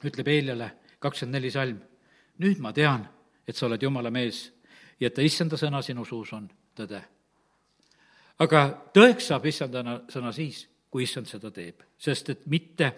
ütleb 0.04 0.28
Eeljale, 0.28 0.70
kakskümmend 1.00 1.38
neli 1.38 1.50
salm, 1.50 1.78
nüüd 2.38 2.60
ma 2.60 2.72
tean, 2.76 3.06
et 3.48 3.56
sa 3.56 3.66
oled 3.66 3.82
Jumala 3.82 4.10
mees 4.10 4.44
ja 5.00 5.08
et 5.08 5.14
ta 5.16 5.24
issanda 5.24 5.56
sõna 5.60 5.82
sinu 5.82 6.04
suus 6.04 6.32
on 6.32 6.48
tõde. 6.76 7.00
aga 8.38 8.64
tõeks 8.94 9.30
saab 9.32 9.46
issanda 9.46 10.00
sõna 10.08 10.32
siis, 10.32 10.68
kui 10.94 11.08
issand 11.08 11.26
seda 11.26 11.50
teeb, 11.50 11.82
sest 11.98 12.28
et 12.30 12.44
mitte 12.52 12.92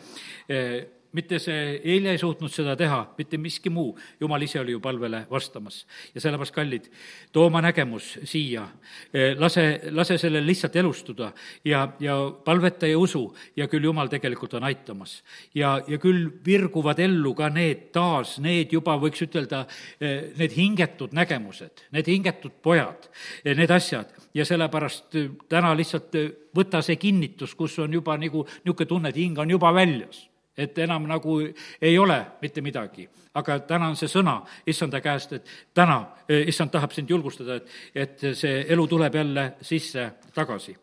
eh, 0.52 0.82
mitte 1.16 1.38
see 1.40 1.78
eile 1.94 2.12
ei 2.12 2.20
suutnud 2.20 2.52
seda 2.52 2.74
teha, 2.76 2.98
mitte 3.16 3.38
miski 3.40 3.70
muu, 3.72 3.94
jumal 4.20 4.42
ise 4.44 4.60
oli 4.60 4.74
ju 4.74 4.80
palvele 4.84 5.22
vastamas. 5.30 5.84
ja 6.14 6.20
sellepärast, 6.20 6.54
kallid, 6.54 6.90
too 7.32 7.46
oma 7.48 7.62
nägemus 7.64 8.18
siia, 8.24 8.66
e, 9.12 9.32
lase, 9.38 9.64
lase 9.96 10.18
sellel 10.20 10.46
lihtsalt 10.46 10.76
elustuda 10.76 11.30
ja, 11.64 11.86
ja 12.00 12.18
palveta 12.44 12.86
ja 12.86 12.98
usu. 12.98 13.24
Ja 13.56 13.68
küll 13.72 13.84
jumal 13.84 14.10
tegelikult 14.12 14.54
on 14.58 14.66
aitamas. 14.68 15.22
ja, 15.54 15.80
ja 15.88 15.98
küll 16.02 16.28
virguvad 16.44 17.00
ellu 17.00 17.34
ka 17.34 17.48
need 17.52 17.90
taas, 17.96 18.36
need 18.42 18.72
juba 18.76 18.98
võiks 19.00 19.24
ütelda, 19.24 19.64
e, 20.00 20.32
need 20.36 20.52
hingetud 20.56 21.16
nägemused, 21.16 21.86
need 21.96 22.12
hingetud 22.12 22.60
pojad, 22.62 23.08
e, 23.44 23.54
need 23.54 23.72
asjad. 23.72 24.12
Ja 24.34 24.44
sellepärast 24.44 25.16
täna 25.48 25.72
lihtsalt 25.76 26.12
võta 26.56 26.82
see 26.84 27.00
kinnitus, 27.00 27.54
kus 27.56 27.78
on 27.80 27.92
juba 27.96 28.16
nagu 28.20 28.44
niisugune 28.44 28.88
tunne, 28.88 29.12
et 29.12 29.20
hing 29.20 29.38
on 29.40 29.50
juba 29.50 29.72
väljas 29.72 30.26
et 30.56 30.78
enam 30.78 31.06
nagu 31.08 31.38
ei 31.80 31.98
ole 31.98 32.18
mitte 32.42 32.60
midagi. 32.60 33.08
aga 33.34 33.58
täna 33.68 33.88
on 33.88 33.96
see 33.96 34.08
sõna 34.08 34.38
issanda 34.66 35.00
käest, 35.00 35.32
et 35.32 35.48
täna 35.74 35.98
eh, 36.28 36.48
issand 36.48 36.70
tahab 36.72 36.92
sind 36.92 37.10
julgustada, 37.10 37.56
et, 37.56 37.68
et 37.94 38.24
see 38.34 38.64
elu 38.68 38.86
tuleb 38.86 39.14
jälle 39.14 39.52
sisse 39.60 40.10
tagasi. 40.34 40.76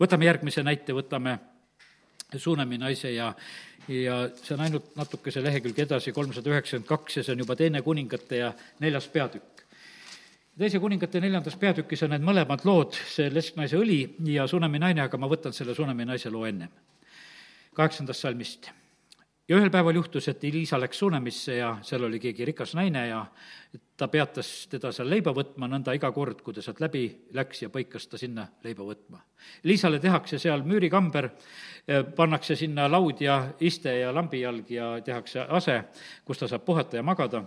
võtame 0.00 0.24
järgmise 0.24 0.62
näite, 0.62 0.92
võtame 0.92 1.38
Suunemi 2.36 2.76
naise 2.76 3.08
ja, 3.10 3.32
ja 3.88 4.16
see 4.36 4.52
on 4.54 4.60
ainult 4.60 4.90
natukese 4.96 5.40
lehekülge 5.40 5.86
edasi, 5.86 6.12
kolmsada 6.12 6.50
üheksakümmend 6.50 6.88
kaks 6.88 7.16
ja 7.16 7.22
see 7.22 7.32
on 7.32 7.38
juba 7.38 7.56
teine 7.56 7.80
kuningate 7.82 8.42
ja 8.42 8.52
neljas 8.80 9.08
peatükk 9.08 9.58
teise 10.58 10.80
kuningate 10.82 11.20
neljandas 11.22 11.56
peatükis 11.56 12.02
on 12.02 12.12
need 12.12 12.24
mõlemad 12.26 12.64
lood, 12.66 12.96
see 13.08 13.30
lesknaise 13.30 13.78
õli 13.78 14.00
ja 14.34 14.46
Sunemi 14.50 14.80
naine, 14.82 15.04
aga 15.04 15.20
ma 15.20 15.30
võtan 15.30 15.54
selle 15.54 15.74
Sunemi 15.74 16.04
naise 16.08 16.30
loo 16.34 16.44
ennem. 16.46 16.68
kaheksandast 17.78 18.20
salmist 18.20 18.70
ja 19.48 19.56
ühel 19.56 19.70
päeval 19.72 19.96
juhtus, 19.96 20.28
et 20.28 20.42
Liisa 20.42 20.78
läks 20.80 20.98
Sunemisse 20.98 21.56
ja 21.56 21.72
seal 21.82 22.04
oli 22.04 22.20
keegi 22.20 22.44
rikas 22.44 22.74
naine 22.76 23.06
ja 23.08 23.22
ta 23.96 24.08
peatas 24.08 24.68
teda 24.70 24.92
seal 24.92 25.08
leiba 25.10 25.32
võtma, 25.34 25.68
nõnda 25.70 25.94
iga 25.96 26.10
kord, 26.12 26.42
kui 26.44 26.54
ta 26.54 26.62
sealt 26.62 26.82
läbi 26.84 27.04
läks 27.34 27.64
ja 27.64 27.70
põikas 27.72 28.06
ta 28.08 28.20
sinna 28.20 28.46
leiba 28.64 28.84
võtma. 28.86 29.22
Liisale 29.64 30.00
tehakse 30.00 30.38
seal 30.38 30.62
müürikamber, 30.68 31.30
pannakse 32.16 32.56
sinna 32.60 32.86
laud 32.90 33.24
ja 33.24 33.40
iste 33.64 33.98
ja 34.02 34.12
lambijalg 34.14 34.70
ja 34.70 34.92
tehakse 35.04 35.48
ase, 35.48 35.80
kus 36.24 36.38
ta 36.38 36.50
saab 36.50 36.66
puhata 36.68 37.00
ja 37.00 37.02
magada 37.02 37.42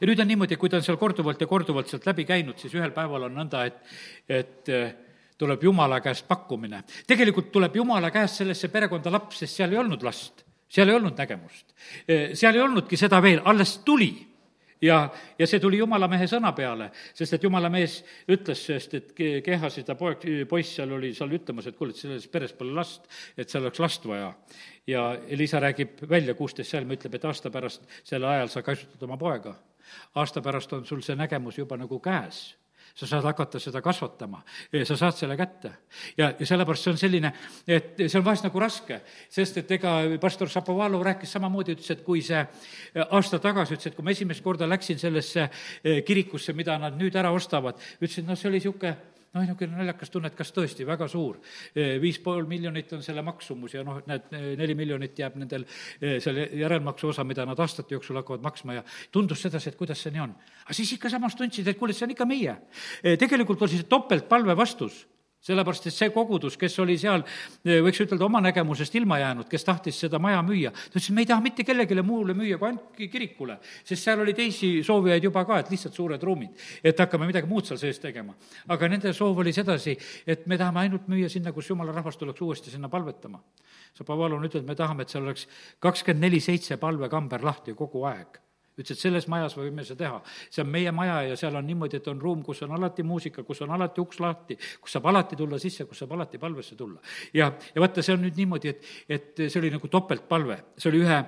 ja 0.00 0.08
nüüd 0.08 0.20
on 0.20 0.30
niimoodi, 0.34 0.58
kui 0.58 0.70
ta 0.70 0.80
on 0.80 0.84
seal 0.84 0.98
korduvalt 0.98 1.40
ja 1.40 1.46
korduvalt 1.46 1.88
sealt 1.88 2.06
läbi 2.10 2.26
käinud, 2.26 2.58
siis 2.58 2.74
ühel 2.74 2.90
päeval 2.94 3.28
on 3.28 3.36
nõnda, 3.38 3.66
et, 3.70 3.82
et 4.28 5.38
tuleb 5.38 5.62
Jumala 5.62 6.00
käest 6.02 6.26
pakkumine. 6.28 6.82
tegelikult 7.06 7.52
tuleb 7.54 7.76
Jumala 7.76 8.10
käest 8.10 8.42
sellesse 8.42 8.68
perekonda 8.68 9.12
laps, 9.12 9.44
sest 9.44 9.60
seal 9.60 9.72
ei 9.72 9.78
olnud 9.78 10.02
last 10.02 10.42
seal 10.72 10.88
ei 10.88 10.96
olnud 10.96 11.18
nägemust. 11.18 11.74
seal 12.08 12.56
ei 12.56 12.64
olnudki 12.64 12.96
seda 12.96 13.20
veel, 13.22 13.42
alles 13.44 13.78
tuli 13.84 14.12
ja, 14.82 15.10
ja 15.38 15.46
see 15.46 15.60
tuli 15.62 15.78
jumala 15.80 16.08
mehe 16.10 16.26
sõna 16.30 16.52
peale, 16.56 16.88
sest 17.16 17.36
et 17.36 17.44
jumala 17.46 17.70
mees 17.72 18.00
ütles, 18.32 18.64
sest 18.66 18.96
et 18.98 19.12
Kehasi, 19.44 19.84
ta 19.86 19.96
poeg, 19.98 20.24
poiss 20.48 20.76
seal 20.78 20.94
oli 20.96 21.12
seal 21.16 21.34
ütlemas, 21.38 21.68
et 21.68 21.78
kuule, 21.78 21.94
et 21.94 22.02
selles 22.02 22.26
peres 22.32 22.54
pole 22.58 22.74
last, 22.76 23.06
et 23.36 23.50
seal 23.50 23.66
oleks 23.66 23.82
last 23.82 24.08
vaja. 24.08 24.32
ja 24.86 25.04
Elisa 25.28 25.60
räägib 25.60 26.02
välja, 26.10 26.34
kuusteist 26.34 26.74
salm 26.74 26.90
ütleb, 26.96 27.14
et 27.14 27.28
aasta 27.28 27.50
pärast, 27.50 27.86
sel 28.04 28.24
ajal 28.24 28.50
sa 28.50 28.62
kasutad 28.62 29.02
oma 29.06 29.16
poega. 29.16 29.54
aasta 30.14 30.42
pärast 30.42 30.72
on 30.72 30.86
sul 30.86 31.02
see 31.02 31.16
nägemus 31.16 31.58
juba 31.58 31.76
nagu 31.76 32.00
käes 32.00 32.56
sa 32.94 33.06
saad 33.08 33.24
hakata 33.24 33.60
seda 33.62 33.80
kasvatama, 33.84 34.42
sa 34.84 34.96
saad 34.96 35.16
selle 35.16 35.36
kätte. 35.36 35.72
ja, 36.16 36.32
ja 36.38 36.46
sellepärast 36.46 36.84
see 36.86 36.92
on 36.92 37.00
selline, 37.00 37.32
et 37.66 38.02
see 38.06 38.18
on 38.18 38.24
vahest 38.26 38.46
nagu 38.46 38.60
raske, 38.60 39.00
sest 39.32 39.62
et 39.62 39.70
ega 39.78 39.94
pastor 40.20 40.50
Šapovalov 40.52 41.04
rääkis 41.06 41.32
samamoodi, 41.32 41.76
ütles, 41.76 41.90
et 41.94 42.04
kui 42.04 42.22
see 42.24 42.42
aasta 43.08 43.40
tagasi, 43.42 43.78
ütles, 43.78 43.92
et 43.92 43.96
kui 43.96 44.04
ma 44.04 44.14
esimest 44.14 44.44
korda 44.44 44.68
läksin 44.68 45.00
sellesse 45.00 45.48
eh, 45.48 46.02
kirikusse, 46.06 46.52
mida 46.56 46.78
nad 46.78 46.98
nüüd 46.98 47.16
ära 47.16 47.32
ostavad, 47.32 47.80
ütles, 48.00 48.20
et 48.20 48.28
noh, 48.28 48.38
see 48.38 48.50
oli 48.50 48.60
niisugune 48.62 49.11
noh, 49.32 49.42
niisugune 49.42 49.76
naljakas 49.76 50.12
tunne, 50.12 50.30
et 50.30 50.36
kas 50.36 50.52
tõesti 50.54 50.86
väga 50.86 51.08
suur. 51.08 51.38
viis 51.74 52.18
pool 52.22 52.46
miljonit 52.48 52.92
on 52.92 53.02
selle 53.02 53.22
maksumus 53.24 53.74
ja 53.74 53.84
noh, 53.86 54.02
näed, 54.06 54.28
neli 54.60 54.76
miljonit 54.78 55.18
jääb 55.18 55.38
nendel 55.40 55.64
selle 56.00 56.48
järelmaksu 56.60 57.12
osa, 57.12 57.24
mida 57.24 57.46
nad 57.48 57.58
aastate 57.58 57.96
jooksul 57.96 58.20
hakkavad 58.20 58.44
maksma 58.44 58.80
ja 58.80 58.84
tundus 59.12 59.42
sedasi, 59.42 59.72
et 59.72 59.78
kuidas 59.78 60.02
see 60.02 60.12
nii 60.12 60.24
on. 60.26 60.36
aga 60.64 60.76
siis 60.76 60.92
ikka 60.98 61.10
samas 61.12 61.36
tundsid, 61.38 61.68
et 61.68 61.78
kuule, 61.78 61.96
see 61.96 62.06
on 62.06 62.16
ikka 62.16 62.28
meie. 62.28 62.56
tegelikult 63.02 63.62
oli 63.62 63.80
see 63.80 63.88
topeltpalve 63.88 64.56
vastus 64.56 65.06
sellepärast, 65.42 65.88
et 65.90 65.94
see 65.94 66.10
kogudus, 66.14 66.56
kes 66.58 66.76
oli 66.82 66.94
seal, 67.00 67.24
võiks 67.64 68.00
ütelda, 68.04 68.26
oma 68.28 68.40
nägemusest 68.44 68.94
ilma 69.00 69.18
jäänud, 69.18 69.48
kes 69.50 69.66
tahtis 69.66 69.98
seda 70.04 70.20
maja 70.22 70.42
müüa, 70.46 70.70
ta 70.70 71.00
ütles, 71.00 71.08
me 71.14 71.24
ei 71.24 71.30
taha 71.30 71.42
mitte 71.42 71.66
kellelegi 71.66 72.04
muule 72.06 72.36
müüa 72.38 72.58
kui 72.60 72.70
ainult 72.70 73.00
kirikule. 73.10 73.58
sest 73.84 74.04
seal 74.04 74.22
oli 74.22 74.34
teisi 74.38 74.70
soovijaid 74.86 75.26
juba 75.26 75.44
ka, 75.48 75.58
et 75.62 75.72
lihtsalt 75.74 75.98
suured 75.98 76.22
ruumid, 76.22 76.54
et 76.84 76.98
hakkame 76.98 77.26
midagi 77.26 77.50
muud 77.50 77.66
seal 77.66 77.80
sees 77.80 77.98
tegema. 77.98 78.34
aga 78.68 78.88
nende 78.88 79.12
soov 79.12 79.42
oli 79.42 79.52
sedasi, 79.52 79.96
et 80.26 80.46
me 80.46 80.58
tahame 80.58 80.86
ainult 80.86 81.10
müüa 81.10 81.28
sinna, 81.28 81.52
kus 81.52 81.70
jumala 81.70 81.92
rahvas 81.92 82.16
tuleks 82.16 82.40
uuesti 82.40 82.70
sinna 82.70 82.88
palvetama. 82.88 83.42
Zapovalon 83.98 84.46
ütleb, 84.46 84.62
et 84.62 84.68
me 84.68 84.78
tahame, 84.78 85.02
et 85.02 85.10
seal 85.10 85.26
oleks 85.26 85.48
kakskümmend 85.80 86.22
neli 86.22 86.40
seitse 86.40 86.76
palvekamber 86.76 87.42
lahti 87.42 87.74
kogu 87.74 88.06
aeg 88.06 88.38
ütles, 88.78 88.96
et 88.96 89.02
selles 89.02 89.28
majas 89.28 89.56
võime 89.58 89.84
seda 89.84 90.04
teha. 90.04 90.22
see 90.50 90.62
on 90.64 90.70
meie 90.72 90.92
maja 90.92 91.20
ja 91.28 91.36
seal 91.36 91.56
on 91.56 91.66
niimoodi, 91.66 92.00
et 92.00 92.08
on 92.08 92.20
ruum, 92.20 92.42
kus 92.46 92.62
on 92.66 92.72
alati 92.78 93.02
muusika, 93.02 93.44
kus 93.44 93.62
on 93.66 93.70
alati 93.76 94.00
uks 94.00 94.20
lahti, 94.20 94.56
kus 94.80 94.96
saab 94.96 95.10
alati 95.12 95.36
tulla 95.36 95.58
sisse, 95.58 95.84
kus 95.84 96.02
saab 96.02 96.16
alati 96.16 96.38
palvesse 96.38 96.76
tulla. 96.76 97.00
ja, 97.34 97.52
ja 97.74 97.84
vaata, 97.84 98.02
see 98.02 98.16
on 98.16 98.24
nüüd 98.24 98.40
niimoodi, 98.40 98.72
et, 98.72 98.90
et 99.08 99.46
see 99.46 99.60
oli 99.60 99.72
nagu 99.74 99.88
topeltpalve, 99.88 100.58
see 100.78 100.92
oli 100.92 101.04
ühe 101.04 101.22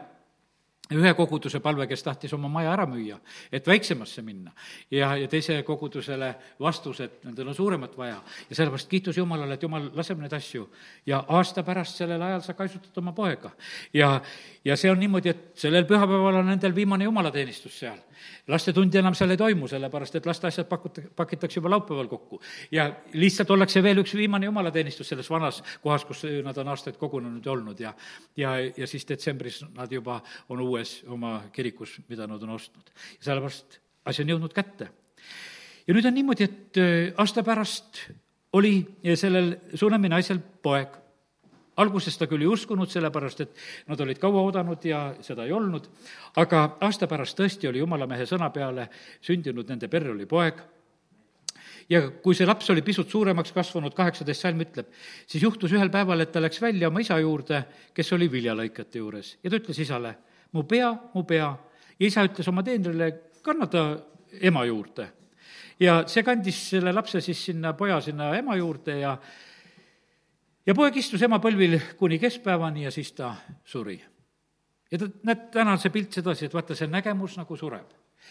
ühe 0.93 1.15
koguduse 1.17 1.61
palve, 1.65 1.87
kes 1.89 2.03
tahtis 2.05 2.33
oma 2.37 2.49
maja 2.53 2.75
ära 2.75 2.85
müüa, 2.89 3.17
et 3.53 3.65
väiksemasse 3.67 4.23
minna. 4.23 4.53
ja, 4.91 5.15
ja 5.17 5.29
teise 5.29 5.63
kogudusele 5.65 6.35
vastus, 6.61 7.01
et 7.01 7.25
nendel 7.25 7.49
on 7.49 7.55
suuremat 7.55 7.97
vaja. 7.97 8.21
ja 8.51 8.57
sellepärast 8.57 8.89
kiitus 8.89 9.17
Jumalale, 9.17 9.55
et 9.55 9.63
Jumal 9.63 9.89
laseb 9.95 10.21
neid 10.21 10.33
asju. 10.33 10.69
ja 11.07 11.25
aasta 11.29 11.63
pärast 11.63 11.97
sellel 11.97 12.23
ajal 12.23 12.43
sa 12.45 12.55
kaisutad 12.55 12.99
oma 13.01 13.13
poega. 13.13 13.51
ja, 13.95 14.21
ja 14.65 14.77
see 14.77 14.91
on 14.91 15.01
niimoodi, 15.01 15.29
et 15.29 15.47
sellel 15.55 15.87
pühapäeval 15.89 16.43
on 16.43 16.53
nendel 16.53 16.75
viimane 16.75 17.05
jumalateenistus 17.05 17.79
seal. 17.79 17.99
lastetundi 18.49 18.99
enam 18.99 19.15
seal 19.15 19.31
ei 19.31 19.41
toimu, 19.41 19.69
sellepärast 19.69 20.21
et 20.21 20.27
laste 20.27 20.47
asjad 20.47 20.69
pakuta-, 20.69 21.09
pakitakse 21.17 21.59
juba 21.61 21.71
laupäeval 21.71 22.13
kokku. 22.13 22.43
ja 22.71 22.91
lihtsalt 23.13 23.51
ollakse 23.51 23.83
veel 23.83 24.05
üks 24.05 24.15
viimane 24.21 24.53
jumalateenistus 24.53 25.09
selles 25.09 25.31
vanas 25.31 25.63
kohas, 25.81 26.05
kus 26.05 26.27
nad 26.45 26.59
on 26.61 26.69
aastaid 26.69 27.01
kogunenud 27.01 27.47
ja 27.47 27.53
olnud 27.53 27.81
ja 27.81 27.95
ja, 28.37 28.59
ja 28.77 28.87
siis 28.87 29.09
detsembris 29.09 29.65
nad 29.73 29.93
juba 29.93 30.21
on 30.49 30.61
uued 30.61 30.74
uues 30.75 30.99
oma 31.07 31.39
kirikus, 31.55 32.01
mida 32.11 32.27
nad 32.27 32.43
on 32.43 32.57
ostnud. 32.57 32.91
sellepärast 33.23 33.79
asi 34.11 34.23
on 34.23 34.35
jõudnud 34.35 34.53
kätte. 34.55 34.91
ja 35.87 35.95
nüüd 35.95 36.07
on 36.07 36.15
niimoodi, 36.15 36.45
et 36.45 36.83
äh, 36.83 37.15
aasta 37.17 37.45
pärast 37.47 38.03
oli 38.55 38.83
sellel 39.15 39.57
Sunemi 39.75 40.09
naisel 40.09 40.39
poeg. 40.39 41.01
alguses 41.77 42.19
ta 42.19 42.27
küll 42.31 42.43
ei 42.43 42.51
uskunud, 42.51 42.91
sellepärast 42.91 43.41
et 43.41 43.57
nad 43.91 44.01
olid 44.01 44.19
kaua 44.19 44.43
oodanud 44.47 44.85
ja 44.85 45.15
seda 45.21 45.45
ei 45.45 45.53
olnud, 45.53 45.89
aga 46.37 46.79
aasta 46.81 47.07
pärast 47.11 47.39
tõesti 47.39 47.69
oli 47.69 47.83
jumala 47.83 48.07
mehe 48.07 48.27
sõna 48.27 48.51
peale 48.51 48.89
sündinud, 49.21 49.69
nende 49.69 49.89
perre 49.89 50.15
oli 50.15 50.27
poeg 50.27 50.63
ja 51.91 52.01
kui 52.23 52.35
see 52.35 52.47
laps 52.47 52.71
oli 52.73 52.83
pisut 52.83 53.11
suuremaks 53.11 53.53
kasvanud, 53.53 53.95
kaheksateist 53.95 54.47
salm 54.47 54.63
ütleb, 54.65 54.91
siis 55.27 55.43
juhtus 55.43 55.75
ühel 55.75 55.91
päeval, 55.93 56.25
et 56.25 56.33
ta 56.33 56.43
läks 56.43 56.63
välja 56.63 56.89
oma 56.89 57.03
isa 57.05 57.19
juurde, 57.21 57.65
kes 57.95 58.13
oli 58.17 58.31
viljalõikajate 58.33 59.03
juures 59.03 59.35
ja 59.43 59.51
ta 59.51 59.61
ütles 59.61 59.83
isale, 59.85 60.15
mu 60.55 60.63
pea, 60.63 60.95
mu 61.15 61.25
pea. 61.27 61.51
ja 61.99 62.07
isa 62.07 62.25
ütles 62.27 62.49
oma 62.51 62.63
teenrile, 62.67 63.11
kanna 63.43 63.67
ta 63.71 63.85
ema 64.41 64.65
juurde. 64.65 65.09
ja 65.81 66.05
see 66.07 66.23
kandis 66.23 66.61
selle 66.71 66.93
lapse 66.95 67.21
siis 67.21 67.45
sinna, 67.51 67.75
poja 67.75 68.01
sinna 68.01 68.31
ema 68.39 68.57
juurde 68.57 68.99
ja 69.01 69.17
ja 70.67 70.75
poeg 70.75 70.97
istus 70.97 71.23
ema 71.23 71.41
põlvil 71.43 71.79
kuni 71.99 72.19
keskpäevani 72.23 72.87
ja 72.87 72.91
siis 72.95 73.13
ta 73.13 73.35
suri. 73.65 73.99
ja 74.91 74.99
ta, 74.99 75.11
näed, 75.23 75.51
täna 75.53 75.75
on 75.75 75.83
see 75.83 75.91
pilt 75.91 76.13
sedasi, 76.13 76.47
et 76.47 76.55
vaata, 76.55 76.79
see 76.79 76.91
nägemus 76.91 77.37
nagu 77.41 77.57
sureb. 77.57 77.91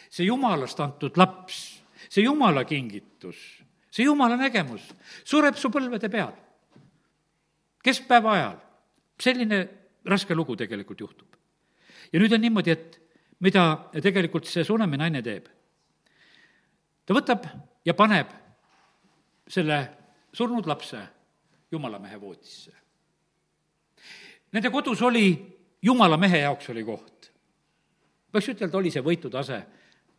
see 0.09 0.25
jumalast 0.25 0.79
antud 0.79 1.19
laps, 1.19 1.83
see 2.09 2.23
jumala 2.23 2.63
kingitus, 2.63 3.43
see 3.91 4.07
jumala 4.07 4.39
nägemus 4.39 4.87
sureb 5.23 5.59
su 5.59 5.69
põlvede 5.69 6.09
peal. 6.09 6.33
keskpäeva 7.83 8.33
ajal. 8.39 8.57
selline 9.19 9.63
raske 10.05 10.35
lugu 10.35 10.55
tegelikult 10.55 10.99
juhtub 10.99 11.32
ja 12.13 12.21
nüüd 12.21 12.33
on 12.35 12.41
niimoodi, 12.41 12.71
et 12.71 12.99
mida 13.43 13.89
tegelikult 14.01 14.47
see 14.49 14.63
Sunemi 14.67 14.99
naine 15.01 15.21
teeb? 15.25 15.49
ta 17.03 17.15
võtab 17.17 17.47
ja 17.83 17.95
paneb 17.97 18.29
selle 19.49 19.79
surnud 20.33 20.67
lapse 20.69 21.01
jumala 21.73 21.99
mehe 21.99 22.19
voodisse. 22.21 22.71
Nende 24.53 24.69
kodus 24.71 25.01
oli, 25.01 25.33
jumala 25.81 26.17
mehe 26.21 26.43
jaoks 26.45 26.69
oli 26.69 26.83
koht. 26.85 27.31
võiks 28.33 28.49
ütelda, 28.53 28.77
oli 28.77 28.91
see 28.93 29.03
võitu 29.03 29.29
tase, 29.29 29.59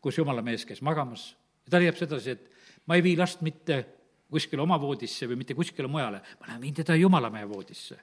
kus 0.02 0.18
jumala 0.18 0.42
mees 0.42 0.66
käis 0.66 0.82
magamas. 0.82 1.34
ta 1.70 1.78
leiab 1.80 1.96
sedasi, 1.96 2.30
et 2.30 2.50
ma 2.86 2.98
ei 2.98 3.02
vii 3.02 3.16
last 3.16 3.40
mitte 3.40 3.84
kuskile 4.30 4.62
oma 4.62 4.78
voodisse 4.80 5.28
või 5.30 5.38
mitte 5.42 5.54
kuskile 5.54 5.88
mujale, 5.88 6.20
ma 6.40 6.48
lähen 6.48 6.62
viin 6.62 6.74
teda 6.74 6.96
jumalamehe 6.98 7.48
voodisse. 7.48 8.00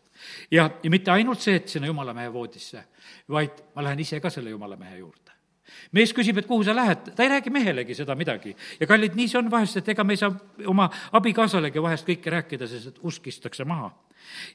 ja, 0.52 0.70
ja 0.84 0.90
mitte 0.90 1.12
ainult 1.12 1.42
see, 1.42 1.56
et 1.56 1.68
sinna 1.68 1.88
jumalamehe 1.88 2.34
voodisse, 2.34 2.86
vaid 3.30 3.64
ma 3.76 3.84
lähen 3.84 4.00
ise 4.00 4.20
ka 4.20 4.30
selle 4.30 4.50
jumalamehe 4.50 4.98
juurde 4.98 5.32
mees 5.96 6.14
küsib, 6.16 6.40
et 6.40 6.48
kuhu 6.48 6.64
sa 6.66 6.76
lähed, 6.76 7.12
ta 7.16 7.24
ei 7.24 7.32
räägi 7.32 7.52
mehelegi 7.54 7.96
seda 7.96 8.16
midagi. 8.16 8.56
ja 8.80 8.88
kallid, 8.88 9.16
nii 9.16 9.28
see 9.28 9.40
on 9.40 9.52
vahest, 9.52 9.78
et 9.78 9.90
ega 9.94 10.04
me 10.04 10.14
ei 10.14 10.22
saa 10.22 10.32
oma 10.68 10.90
abikaasalegi 11.20 11.84
vahest 11.84 12.08
kõike 12.08 12.34
rääkida, 12.34 12.68
sest 12.68 12.92
et 12.92 13.00
usk 13.08 13.28
istakse 13.28 13.66
maha. 13.66 13.92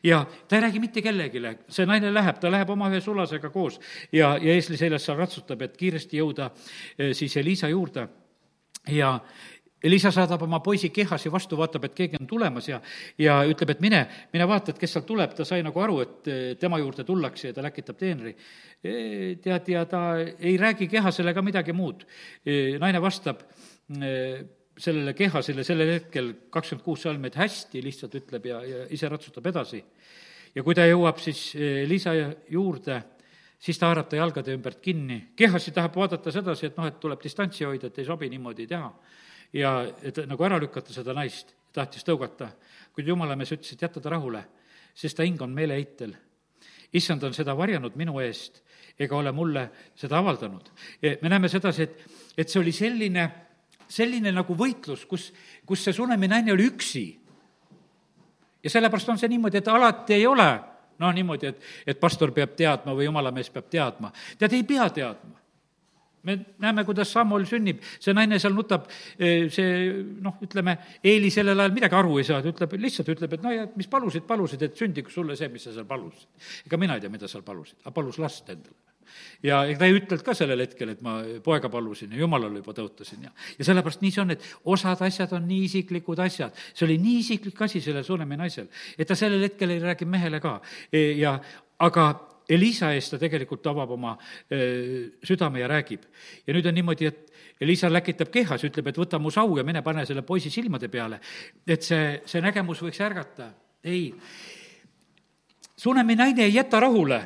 ja 0.05 0.25
ta 0.49 0.57
ei 0.57 0.67
räägi 0.67 0.81
mitte 0.81 1.03
kellelegi, 1.03 1.43
see 1.69 1.87
naine 1.87 2.12
läheb, 2.14 2.39
ta 2.41 2.51
läheb 2.53 2.71
oma 2.71 2.91
ühe 2.93 3.01
sulasega 3.01 3.51
koos 3.51 3.81
ja, 4.12 4.37
ja 4.37 4.55
eesli 4.55 4.77
seljas 4.77 5.09
seal 5.09 5.19
ratsutab, 5.19 5.62
et 5.62 5.77
kiiresti 5.77 6.23
jõuda 6.23 6.51
eh, 6.99 7.12
siis 7.14 7.37
Elisa 7.37 7.69
juurde 7.69 8.09
ja, 8.93 9.19
Elisa 9.85 10.11
saadab 10.11 10.41
oma 10.47 10.62
poisi 10.64 10.89
kehasi 10.89 11.29
vastu, 11.33 11.57
vaatab, 11.59 11.85
et 11.85 11.95
keegi 11.97 12.16
on 12.16 12.27
tulemas 12.29 12.68
ja, 12.70 12.79
ja 13.20 13.37
ütleb, 13.45 13.74
et 13.74 13.81
mine, 13.85 14.01
mine 14.33 14.47
vaata, 14.49 14.72
et 14.72 14.79
kes 14.81 14.95
sealt 14.97 15.05
tuleb, 15.09 15.35
ta 15.37 15.45
sai 15.45 15.61
nagu 15.64 15.83
aru, 15.83 15.99
et 16.01 16.31
tema 16.61 16.79
juurde 16.81 17.05
tullakse 17.05 17.51
ja 17.51 17.57
ta 17.57 17.64
läkitab 17.66 17.99
teenri. 18.01 18.33
E, 18.81 18.95
tead, 19.45 19.68
ja 19.74 19.85
ta 19.89 20.03
ei 20.16 20.55
räägi 20.61 20.89
kehasele 20.89 21.35
ka 21.37 21.45
midagi 21.45 21.74
muud. 21.77 22.07
E, 22.41 22.79
naine 22.81 23.03
vastab 23.05 23.43
e, 24.01 24.14
sellele 24.81 25.12
kehasele 25.16 25.64
sellel 25.64 25.93
hetkel 25.99 26.33
kakskümmend 26.53 26.85
kuus 26.87 27.05
salmi, 27.05 27.29
et 27.29 27.37
hästi, 27.43 27.85
lihtsalt 27.85 28.16
ütleb 28.22 28.49
ja, 28.49 28.62
ja 28.64 28.87
ise 28.97 29.12
ratsutab 29.12 29.51
edasi. 29.53 29.83
ja 30.57 30.64
kui 30.64 30.74
ta 30.74 30.89
jõuab 30.89 31.20
siis 31.20 31.51
Liisa 31.85 32.16
juurde, 32.49 32.97
siis 33.61 33.77
ta 33.77 33.93
haarab 33.93 34.09
ta 34.09 34.16
jalgade 34.16 34.57
ümbert 34.57 34.81
kinni. 34.81 35.20
kehasi 35.37 35.77
tahab 35.77 36.01
vaadata 36.01 36.33
sedasi, 36.33 36.70
et 36.70 36.81
noh, 36.81 36.89
et 36.89 36.99
tuleb 37.01 37.20
distantsi 37.20 37.68
hoida, 37.68 37.93
et 37.93 37.99
ei 37.99 38.09
sobi 38.09 38.33
niimoodi 38.33 38.66
teha 38.72 38.91
ja 39.53 39.78
et 40.03 40.18
nagu 40.26 40.44
ära 40.44 40.59
lükata 40.61 40.94
seda 40.94 41.14
naist, 41.16 41.55
tahtis 41.72 42.05
tõugata, 42.07 42.51
kuid 42.94 43.09
jumala 43.09 43.36
mees 43.36 43.53
ütles, 43.53 43.72
et 43.72 43.82
jäta 43.82 44.01
ta 44.01 44.12
rahule, 44.12 44.42
sest 44.97 45.16
ta 45.16 45.26
hing 45.26 45.40
on 45.42 45.55
meeleheitel. 45.55 46.14
issand 46.92 47.22
on 47.24 47.34
seda 47.34 47.57
varjanud 47.57 47.97
minu 47.97 48.20
eest 48.20 48.62
ega 48.99 49.16
ole 49.16 49.32
mulle 49.32 49.68
seda 49.94 50.18
avaldanud. 50.18 50.70
me 51.22 51.28
näeme 51.28 51.49
sedasi, 51.49 51.82
et, 51.82 52.05
et 52.38 52.49
see 52.49 52.61
oli 52.61 52.72
selline, 52.72 53.30
selline 53.88 54.32
nagu 54.32 54.55
võitlus, 54.55 55.05
kus, 55.07 55.32
kus 55.66 55.84
see 55.84 55.92
Sunemi 55.92 56.28
naine 56.28 56.53
oli 56.53 56.66
üksi. 56.66 57.07
ja 58.62 58.70
sellepärast 58.70 59.09
on 59.09 59.18
see 59.18 59.28
niimoodi, 59.28 59.59
et 59.59 59.68
alati 59.68 60.14
ei 60.14 60.26
ole 60.26 60.49
noh, 60.99 61.12
niimoodi, 61.12 61.47
et, 61.47 61.61
et 61.86 62.01
pastor 62.01 62.32
peab 62.32 62.57
teadma 62.57 62.94
või 62.94 63.05
jumala 63.05 63.30
mees 63.30 63.51
peab 63.51 63.68
teadma. 63.70 64.12
tead, 64.38 64.53
ei 64.53 64.64
pea 64.64 64.88
teadma 64.90 65.45
me 66.27 66.39
näeme, 66.62 66.85
kuidas 66.89 67.12
Samuel 67.14 67.47
sünnib, 67.49 67.83
see 68.03 68.14
naine 68.16 68.41
seal 68.43 68.57
nutab, 68.57 68.89
eh, 69.18 69.47
see 69.53 69.93
noh, 70.24 70.41
ütleme, 70.45 70.77
Eeli 71.05 71.31
sellel 71.35 71.64
ajal 71.64 71.77
midagi 71.77 71.99
aru 71.99 72.18
ei 72.20 72.27
saa, 72.29 72.43
ta 72.43 72.53
ütleb, 72.53 72.77
lihtsalt 72.83 73.14
ütleb, 73.14 73.39
et 73.39 73.47
no 73.47 73.55
ja 73.55 73.68
mis 73.77 73.91
palusid, 73.91 74.27
palusid, 74.29 74.66
et 74.66 74.77
sündiks 74.79 75.14
sulle 75.16 75.39
see, 75.39 75.51
mis 75.53 75.64
sa 75.68 75.74
seal 75.77 75.89
palusid. 75.89 76.29
ega 76.66 76.81
mina 76.81 76.99
ei 76.99 77.05
tea, 77.05 77.12
mida 77.12 77.31
seal 77.31 77.47
palusid, 77.47 77.81
aga 77.85 77.95
palus 77.97 78.20
last 78.22 78.51
endale 78.53 78.87
ja 79.45 79.62
ega 79.68 79.81
ta 79.81 79.89
ei 79.89 79.97
ütelnud 79.97 80.24
ka 80.27 80.35
sellel 80.37 80.62
hetkel, 80.64 80.93
et 80.93 81.03
ma 81.05 81.18
poega 81.45 81.70
palusin 81.72 82.12
ja 82.14 82.20
jumalale 82.20 82.61
juba 82.62 82.74
tõotasin 82.77 83.27
ja, 83.29 83.33
ja 83.59 83.68
sellepärast 83.68 84.03
nii 84.05 84.14
see 84.14 84.22
on, 84.24 84.35
et 84.35 84.47
osad 84.74 85.03
asjad 85.07 85.35
on 85.37 85.47
nii 85.49 85.66
isiklikud 85.68 86.22
asjad. 86.24 86.57
see 86.72 86.87
oli 86.89 86.99
nii 87.03 87.18
isiklik 87.22 87.62
asi 87.68 87.83
sellel 87.85 88.07
Sunemi 88.07 88.39
naisel, 88.41 88.68
et 88.97 89.09
ta 89.09 89.18
sellel 89.18 89.45
hetkel 89.47 89.74
ei 89.74 89.83
räägi 89.83 90.09
mehele 90.09 90.41
ka 90.43 90.59
e, 90.91 91.12
ja 91.20 91.37
aga 91.79 92.09
Elisa 92.49 92.92
eest 92.94 93.14
ta 93.14 93.18
tegelikult 93.18 93.66
avab 93.66 93.90
oma 93.97 94.12
südame 95.26 95.61
ja 95.61 95.68
räägib. 95.68 96.05
ja 96.47 96.55
nüüd 96.55 96.66
on 96.66 96.74
niimoodi, 96.74 97.07
et 97.07 97.32
Elisa 97.61 97.90
läkitab 97.90 98.30
kehas, 98.30 98.64
ütleb, 98.64 98.86
et 98.86 98.99
võta 98.99 99.18
mu 99.18 99.30
sau 99.30 99.57
ja 99.57 99.64
mine 99.64 99.82
pane 99.82 100.05
selle 100.07 100.22
poisi 100.22 100.51
silmade 100.51 100.88
peale, 100.88 101.20
et 101.66 101.82
see, 101.82 102.20
see 102.26 102.42
nägemus 102.44 102.82
võiks 102.82 103.01
ärgata. 103.01 103.51
ei, 103.84 104.14
Sunemi 105.76 106.14
naine 106.16 106.44
ei 106.44 106.55
jäta 106.55 106.80
rahule, 106.80 107.18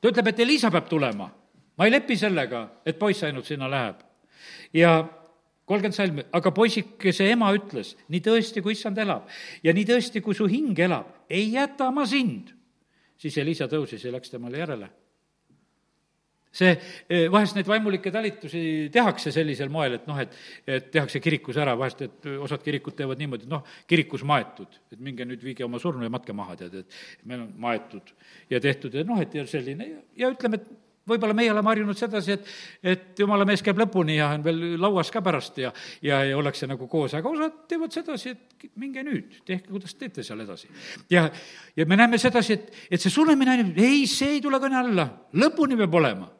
ta 0.00 0.10
ütleb, 0.10 0.26
et 0.28 0.40
Elisa 0.40 0.70
peab 0.70 0.88
tulema. 0.88 1.30
ma 1.76 1.84
ei 1.84 1.92
lepi 1.92 2.16
sellega, 2.16 2.80
et 2.84 2.98
poiss 2.98 3.22
ainult 3.22 3.46
sinna 3.46 3.70
läheb. 3.70 4.02
ja 4.72 5.06
kolmkümmend 5.66 5.94
salmi, 5.94 6.26
aga 6.32 6.50
poisikese 6.50 7.30
ema 7.30 7.52
ütles, 7.54 7.96
nii 8.08 8.20
tõesti, 8.20 8.62
kui 8.62 8.72
issand 8.72 8.98
elab 8.98 9.28
ja 9.62 9.72
nii 9.72 9.84
tõesti, 9.84 10.22
kui 10.22 10.34
su 10.34 10.46
hing 10.46 10.78
elab, 10.78 11.06
ei 11.30 11.52
jäta 11.52 11.90
ma 11.90 12.06
sind 12.06 12.55
siis 13.20 13.36
Elisa 13.42 13.68
tõusis 13.70 14.04
ja 14.04 14.12
läks 14.14 14.32
temale 14.32 14.62
järele. 14.62 14.88
see, 16.56 16.70
eh, 17.12 17.26
vahest 17.28 17.52
neid 17.52 17.66
vaimulikke 17.68 18.08
talitusi 18.08 18.88
tehakse 18.92 19.28
sellisel 19.28 19.68
moel, 19.68 19.98
et 19.98 20.06
noh, 20.08 20.16
et, 20.22 20.32
et 20.64 20.86
tehakse 20.94 21.20
kirikus 21.20 21.58
ära, 21.60 21.74
vahest, 21.76 22.00
et 22.06 22.28
osad 22.40 22.62
kirikud 22.64 22.96
teevad 22.96 23.20
niimoodi, 23.20 23.44
et 23.44 23.52
noh, 23.52 23.66
kirikus 23.84 24.24
maetud, 24.24 24.78
et 24.88 24.96
minge 25.04 25.26
nüüd 25.28 25.44
viige 25.44 25.66
oma 25.66 25.76
surnu 25.82 26.06
ja 26.06 26.14
matke 26.14 26.32
maha, 26.32 26.56
tead, 26.56 26.78
et 26.80 26.96
meil 27.28 27.42
on 27.44 27.52
maetud 27.60 28.14
ja 28.48 28.60
tehtud 28.64 28.96
ja 28.96 29.04
noh, 29.04 29.20
et 29.20 29.36
ja 29.36 29.44
selline 29.44 29.90
ja 30.16 30.32
ütleme, 30.32 30.56
et 30.56 30.85
võib-olla 31.08 31.36
meie 31.36 31.52
oleme 31.52 31.70
harjunud 31.72 31.98
sedasi, 31.98 32.36
et, 32.36 32.52
et 32.82 33.22
jumala 33.22 33.46
mees 33.48 33.62
käib 33.64 33.78
lõpuni 33.80 34.18
ja 34.18 34.30
on 34.34 34.44
veel 34.46 34.62
lauas 34.80 35.10
ka 35.14 35.22
pärast 35.24 35.60
ja, 35.62 35.72
ja, 36.04 36.22
ja 36.26 36.38
ollakse 36.38 36.68
nagu 36.70 36.88
koos, 36.90 37.14
aga 37.16 37.30
osad 37.30 37.60
teevad 37.70 37.94
sedasi, 37.94 38.34
et 38.34 38.70
minge 38.80 39.04
nüüd, 39.06 39.40
tehke, 39.46 39.70
kuidas 39.70 39.94
teete 39.98 40.24
seal 40.26 40.42
edasi. 40.44 40.70
ja, 41.12 41.28
ja 41.76 41.86
me 41.86 41.98
näeme 41.98 42.18
sedasi, 42.22 42.58
et, 42.58 42.72
et 42.90 43.02
see 43.02 43.12
sunemine, 43.12 43.58
ei, 43.76 44.06
see 44.10 44.36
ei 44.36 44.42
tule 44.44 44.60
kõne 44.62 44.82
alla, 44.82 45.10
lõpuni 45.38 45.78
peab 45.78 46.00
olema 46.02 46.30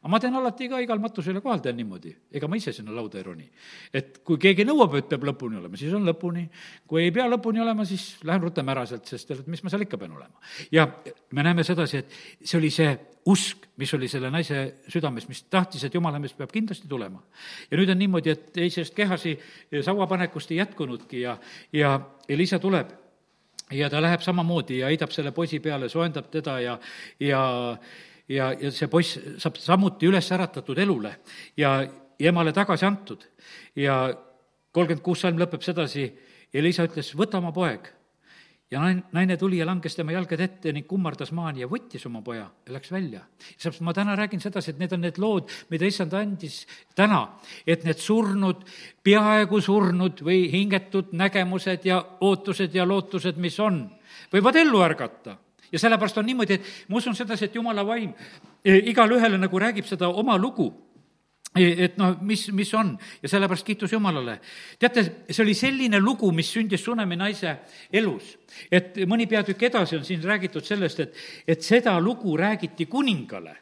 aga 0.00 0.08
ma 0.08 0.18
teen 0.20 0.34
alati 0.34 0.68
ka 0.68 0.80
igal 0.80 1.00
matusele 1.00 1.42
kohal, 1.44 1.60
teen 1.60 1.76
niimoodi, 1.76 2.12
ega 2.32 2.48
ma 2.48 2.56
ise 2.56 2.72
sinna 2.72 2.94
lauda 2.96 3.18
ei 3.20 3.24
roni. 3.24 3.46
et 3.92 4.22
kui 4.24 4.38
keegi 4.40 4.64
nõuab, 4.64 4.96
et 4.96 5.08
peab 5.10 5.26
lõpuni 5.28 5.60
olema, 5.60 5.76
siis 5.76 5.92
on 5.92 6.06
lõpuni, 6.08 6.46
kui 6.88 7.02
ei 7.04 7.12
pea 7.12 7.26
lõpuni 7.28 7.60
olema, 7.60 7.84
siis 7.84 8.16
lähen 8.24 8.40
rutem 8.40 8.68
ära 8.72 8.86
sealt, 8.88 9.04
sest 9.06 9.30
et 9.36 9.46
mis 9.46 9.62
ma 9.62 9.72
seal 9.72 9.84
ikka 9.84 10.00
pean 10.00 10.16
olema. 10.16 10.40
ja 10.72 10.88
me 11.36 11.44
näeme 11.44 11.64
sedasi, 11.64 12.00
et 12.00 12.16
see 12.40 12.56
oli 12.58 12.72
see 12.72 12.94
usk, 13.28 13.68
mis 13.76 13.92
oli 13.94 14.08
selle 14.08 14.30
naise 14.32 14.62
südames, 14.88 15.28
mis 15.28 15.44
tahtis, 15.52 15.84
et 15.84 15.94
jumala 15.94 16.18
mees 16.18 16.32
peab 16.32 16.52
kindlasti 16.52 16.88
tulema. 16.88 17.20
ja 17.70 17.76
nüüd 17.76 17.92
on 17.92 18.00
niimoodi, 18.00 18.32
et 18.32 18.48
teisest 18.56 18.96
kehasi 18.96 19.36
sauapanekust 19.84 20.50
ei 20.54 20.62
jätkunudki 20.62 21.26
ja, 21.26 21.36
ja 21.76 21.98
Elisa 22.28 22.58
tuleb 22.58 22.96
ja 23.70 23.90
ta 23.90 24.00
läheb 24.02 24.22
samamoodi 24.24 24.80
ja 24.80 24.88
heidab 24.90 25.12
selle 25.14 25.32
poisi 25.32 25.60
peale, 25.60 25.88
soojendab 25.88 26.30
teda 26.32 26.60
ja, 26.60 26.78
ja 27.20 27.42
ja, 28.30 28.50
ja 28.54 28.72
see 28.74 28.88
poiss 28.90 29.18
saab 29.42 29.58
samuti 29.60 30.08
üles 30.10 30.30
äratatud 30.34 30.78
elule 30.78 31.16
ja, 31.58 31.78
emale 32.20 32.52
tagasi 32.52 32.86
antud. 32.86 33.24
ja 33.76 34.02
kolmkümmend 34.72 35.04
kuus 35.04 35.24
salm 35.24 35.40
lõpeb 35.40 35.64
sedasi, 35.66 36.10
Elisa 36.54 36.86
ütles, 36.86 37.12
võta 37.18 37.38
oma 37.38 37.52
poeg. 37.54 37.88
ja 38.70 38.84
naine 38.86 39.34
tuli 39.36 39.58
ja 39.58 39.66
langes 39.66 39.96
tema 39.98 40.12
jalgade 40.14 40.44
ette 40.46 40.72
ning 40.72 40.86
kummardas 40.86 41.32
maani 41.34 41.64
ja 41.64 41.66
võttis 41.66 42.04
oma 42.06 42.22
poja 42.22 42.44
ja 42.66 42.74
läks 42.74 42.92
välja. 42.92 43.24
seepärast 43.56 43.82
ma 43.86 43.94
täna 43.94 44.16
räägin 44.16 44.40
sedasi, 44.40 44.70
et 44.70 44.78
need 44.78 44.92
on 44.92 45.00
need 45.00 45.18
lood, 45.18 45.50
mida 45.70 45.86
issand 45.86 46.14
andis 46.14 46.66
täna, 46.94 47.24
et 47.66 47.84
need 47.84 47.98
surnud, 47.98 48.62
peaaegu 49.02 49.60
surnud 49.60 50.22
või 50.22 50.44
hingetud 50.52 51.10
nägemused 51.12 51.86
ja 51.86 52.02
ootused 52.20 52.74
ja 52.74 52.86
lootused, 52.86 53.38
mis 53.42 53.58
on, 53.58 53.88
võivad 54.30 54.62
ellu 54.62 54.82
ärgata 54.86 55.38
ja 55.72 55.78
sellepärast 55.78 56.18
on 56.18 56.26
niimoodi, 56.26 56.58
et 56.58 56.70
ma 56.88 56.96
usun 57.00 57.16
sedasi, 57.16 57.48
et 57.48 57.54
jumala 57.54 57.84
vaim 57.86 58.12
e, 58.64 58.76
igale 58.90 59.18
ühele 59.18 59.38
nagu 59.38 59.58
räägib 59.58 59.88
seda 59.88 60.08
oma 60.08 60.38
lugu. 60.38 60.70
E, 61.54 61.64
et 61.86 61.96
noh, 61.98 62.14
mis, 62.22 62.44
mis 62.54 62.70
on. 62.78 62.92
Ja 63.22 63.28
sellepärast 63.28 63.66
kiitus 63.66 63.92
Jumalale. 63.92 64.38
teate, 64.78 65.04
see 65.30 65.42
oli 65.42 65.54
selline 65.54 65.98
lugu, 66.00 66.30
mis 66.32 66.52
sündis 66.52 66.84
Sunemi 66.84 67.16
naise 67.18 67.56
elus, 67.92 68.36
et 68.70 69.02
mõni 69.06 69.26
peatükk 69.26 69.66
edasi 69.70 69.98
on 69.98 70.04
siin 70.04 70.22
räägitud 70.22 70.64
sellest, 70.64 71.00
et, 71.00 71.18
et 71.46 71.62
seda 71.62 71.98
lugu 72.00 72.36
räägiti 72.36 72.86
kuningale 72.86 73.56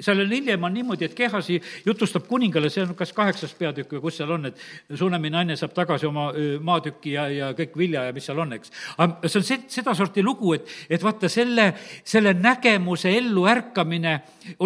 seal 0.00 0.20
on 0.20 0.30
hiljem 0.30 0.64
on 0.64 0.74
niimoodi, 0.74 1.06
et 1.06 1.14
Kehasi 1.14 1.60
jutustab 1.86 2.26
kuningale, 2.26 2.66
see 2.72 2.82
on 2.82 2.96
kas 2.98 3.12
kaheksas 3.14 3.52
peatükk 3.54 3.92
või 3.94 4.00
kus 4.02 4.16
seal 4.18 4.32
on, 4.34 4.48
et 4.48 4.58
Sunemi 4.98 5.30
naine 5.30 5.54
saab 5.58 5.74
tagasi 5.76 6.08
oma 6.08 6.26
maatüki 6.66 7.12
ja, 7.14 7.28
ja 7.30 7.50
kõik 7.54 7.76
vilja 7.78 8.02
ja 8.08 8.14
mis 8.14 8.26
seal 8.26 8.40
on, 8.42 8.56
eks. 8.56 8.72
aga 8.98 9.28
see 9.30 9.38
on 9.38 9.46
see, 9.46 9.58
sedasorti 9.76 10.24
lugu, 10.26 10.56
et, 10.56 10.72
et 10.90 11.02
vaata, 11.02 11.30
selle, 11.30 11.68
selle 12.02 12.32
nägemuse 12.34 13.12
elluärkamine 13.14 14.14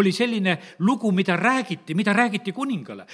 oli 0.00 0.12
selline 0.16 0.56
lugu, 0.88 1.12
mida 1.12 1.36
räägiti, 1.36 1.94
mida 1.94 2.14
räägiti 2.16 2.54
kuningale. 2.56 3.04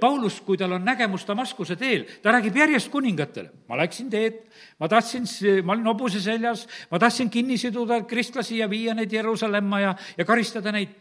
Paulus, 0.00 0.40
kui 0.44 0.58
tal 0.58 0.74
on 0.74 0.84
nägemus 0.84 1.26
Damaskuse 1.28 1.76
teel, 1.78 2.02
ta 2.22 2.34
räägib 2.34 2.58
järjest 2.58 2.90
kuningatele. 2.90 3.50
ma 3.70 3.78
läksin 3.78 4.10
teed, 4.10 4.42
ma 4.80 4.88
tahtsin, 4.88 5.28
ma 5.64 5.72
olin 5.76 5.86
hobuse 5.86 6.20
seljas, 6.20 6.66
ma 6.90 6.98
tahtsin 6.98 7.30
kinni 7.30 7.58
siduda 7.58 8.02
kristlasi 8.02 8.58
ja 8.58 8.66
viia 8.70 8.94
neid 8.94 9.12
Jeruusalemma 9.12 9.80
ja, 9.80 9.94
ja 10.18 10.24
karistada 10.26 10.72
neid 10.74 10.98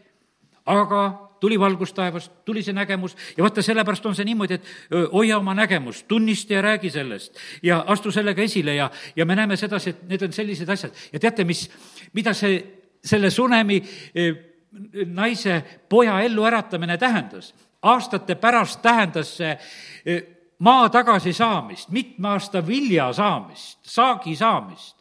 aga 0.66 1.30
tuli 1.40 1.60
valgus 1.60 1.94
taevast, 1.94 2.32
tuli 2.46 2.64
see 2.64 2.74
nägemus 2.74 3.16
ja 3.38 3.44
vaata, 3.44 3.62
sellepärast 3.64 4.06
on 4.06 4.16
see 4.16 4.28
niimoodi, 4.28 4.60
et 4.60 4.68
hoia 5.14 5.38
oma 5.38 5.54
nägemust, 5.56 6.08
tunnista 6.08 6.54
ja 6.54 6.62
räägi 6.62 6.92
sellest 6.92 7.38
ja 7.64 7.84
astu 7.88 8.12
sellega 8.12 8.42
esile 8.42 8.76
ja, 8.76 8.90
ja 9.16 9.26
me 9.26 9.36
näeme 9.36 9.58
sedasi, 9.58 9.90
et 9.90 10.04
need 10.10 10.28
on 10.28 10.34
sellised 10.34 10.70
asjad. 10.70 10.92
ja 11.14 11.20
teate, 11.20 11.44
mis, 11.44 11.70
mida 12.14 12.34
see, 12.34 12.60
selle 13.06 13.32
Sunemi 13.32 13.80
naise 15.06 15.62
poja 15.90 16.20
elluäratamine 16.22 16.98
tähendas? 16.98 17.54
aastate 17.82 18.36
pärast 18.36 18.82
tähendas 18.82 19.38
see 19.38 19.56
maa 20.60 20.90
tagasisaamist, 20.90 21.90
mitme 21.90 22.28
aasta 22.36 22.60
vilja 22.68 23.14
saamist, 23.14 23.80
saagi 23.82 24.36
saamist. 24.36 24.98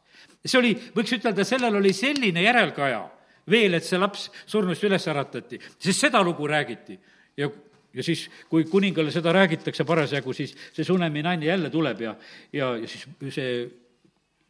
see 0.46 0.58
oli, 0.58 0.74
võiks 0.94 1.12
ütelda, 1.18 1.44
sellel 1.44 1.76
oli 1.76 1.92
selline 1.92 2.42
järelkaja 2.42 3.02
veel, 3.50 3.78
et 3.78 3.86
see 3.86 3.98
laps 4.00 4.28
surnust 4.46 4.84
üles 4.86 5.08
äratati, 5.10 5.60
sest 5.78 6.06
seda 6.06 6.22
lugu 6.24 6.46
räägiti. 6.48 6.98
ja, 7.36 7.50
ja 7.94 8.04
siis, 8.04 8.28
kui 8.48 8.64
kuningale 8.68 9.12
seda 9.14 9.32
räägitakse 9.32 9.84
parasjagu, 9.84 10.32
siis 10.32 10.54
see 10.72 10.84
Sunemi 10.84 11.22
naine 11.22 11.46
jälle 11.46 11.70
tuleb 11.70 12.00
ja, 12.00 12.16
ja, 12.52 12.76
ja 12.76 12.88
siis 12.88 13.06
see 13.34 13.52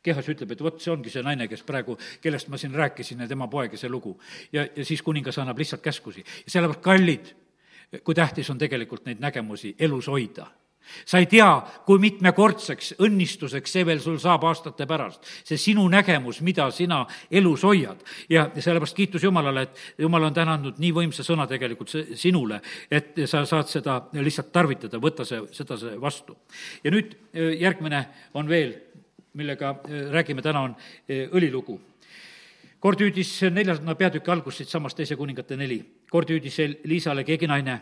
kehas 0.02 0.28
ütleb, 0.30 0.52
et 0.54 0.62
vot 0.62 0.80
see 0.80 0.92
ongi 0.92 1.10
see 1.12 1.24
naine, 1.26 1.48
kes 1.50 1.64
praegu, 1.66 1.98
kellest 2.22 2.48
ma 2.48 2.58
siin 2.60 2.74
rääkisin 2.74 3.24
ja 3.24 3.28
tema 3.28 3.48
poeg 3.50 3.74
ja 3.74 3.80
see 3.80 3.90
lugu. 3.90 4.16
ja, 4.52 4.66
ja 4.76 4.84
siis 4.84 5.02
kuningas 5.02 5.38
annab 5.38 5.58
lihtsalt 5.58 5.82
käskusi. 5.82 6.24
ja 6.46 6.50
sellepärast, 6.50 6.84
kallid, 6.84 7.34
kui 8.04 8.14
tähtis 8.14 8.50
on 8.50 8.58
tegelikult 8.58 9.06
neid 9.06 9.20
nägemusi 9.20 9.74
elus 9.78 10.08
hoida 10.12 10.46
sa 11.04 11.18
ei 11.18 11.26
tea, 11.30 11.48
kui 11.86 12.00
mitmekordseks 12.02 12.94
õnnistuseks 13.04 13.74
see 13.76 13.86
veel 13.86 14.00
sul 14.02 14.18
saab 14.22 14.44
aastate 14.48 14.86
pärast. 14.86 15.24
see 15.44 15.58
sinu 15.58 15.86
nägemus, 15.88 16.40
mida 16.40 16.70
sina 16.70 17.04
elus 17.30 17.64
hoiad. 17.64 18.02
ja, 18.28 18.50
sellepärast 18.58 18.96
kiitus 18.96 19.24
Jumalale, 19.24 19.62
et 19.62 19.76
Jumal 19.98 20.28
on 20.28 20.34
täna 20.34 20.54
andnud 20.58 20.78
nii 20.78 20.92
võimsa 20.92 21.24
sõna 21.24 21.46
tegelikult 21.46 21.92
sinule, 22.14 22.60
et 22.90 23.14
sa 23.26 23.44
saad 23.46 23.68
seda 23.68 24.00
lihtsalt 24.12 24.52
tarvitada, 24.52 24.98
võtta 24.98 25.24
see, 25.24 25.42
seda 25.52 25.76
see 25.76 26.00
vastu. 26.00 26.36
ja 26.84 26.90
nüüd 26.90 27.14
e, 27.32 27.52
järgmine 27.62 28.04
on 28.34 28.48
veel, 28.48 28.74
millega 29.34 29.78
e, 29.88 30.08
räägime 30.12 30.42
täna, 30.42 30.66
on 30.68 30.76
e, 31.08 31.26
õlilugu 31.26 31.80
kord 32.80 33.00
hüüdis 33.02 33.30
neljanda 33.50 33.94
peatüki 33.98 34.30
algust 34.30 34.62
siitsamast 34.62 34.96
Teise 34.96 35.16
kuningate 35.16 35.56
neli. 35.56 35.82
kord 36.10 36.30
hüüdis 36.30 36.58
Liisale 36.84 37.24
keegi 37.24 37.46
naine 37.46 37.80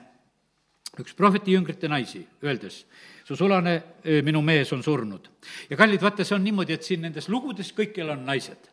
üks 1.02 1.14
prohveti 1.16 1.54
jüngrite 1.54 1.88
naisi, 1.88 2.22
öeldes, 2.44 2.82
su 3.26 3.36
sulane, 3.36 3.76
minu 4.24 4.42
mees 4.42 4.72
on 4.72 4.82
surnud. 4.82 5.28
ja 5.70 5.76
kallid, 5.76 6.02
vaata, 6.02 6.24
see 6.24 6.36
on 6.36 6.44
niimoodi, 6.44 6.76
et 6.76 6.82
siin 6.86 7.02
nendes 7.06 7.28
lugudes 7.28 7.72
kõikjal 7.76 8.14
on 8.14 8.26
naised, 8.26 8.70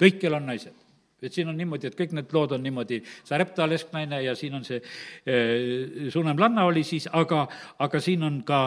kõikjal 0.00 0.38
on 0.40 0.48
naised. 0.50 0.76
Et 1.20 1.32
siin 1.32 1.50
on 1.52 1.56
niimoodi, 1.56 1.90
et 1.90 1.96
kõik 1.96 2.14
need 2.16 2.30
lood 2.32 2.54
on 2.56 2.62
niimoodi, 2.64 3.02
Sarepta 3.28 3.66
lesknaine 3.68 4.22
ja 4.24 4.32
siin 4.34 4.54
on 4.56 4.62
see 4.64 4.78
Sunem-Lanna 6.10 6.64
oli 6.64 6.80
siis, 6.84 7.10
aga, 7.12 7.42
aga 7.78 8.00
siin 8.00 8.24
on 8.24 8.38
ka 8.48 8.60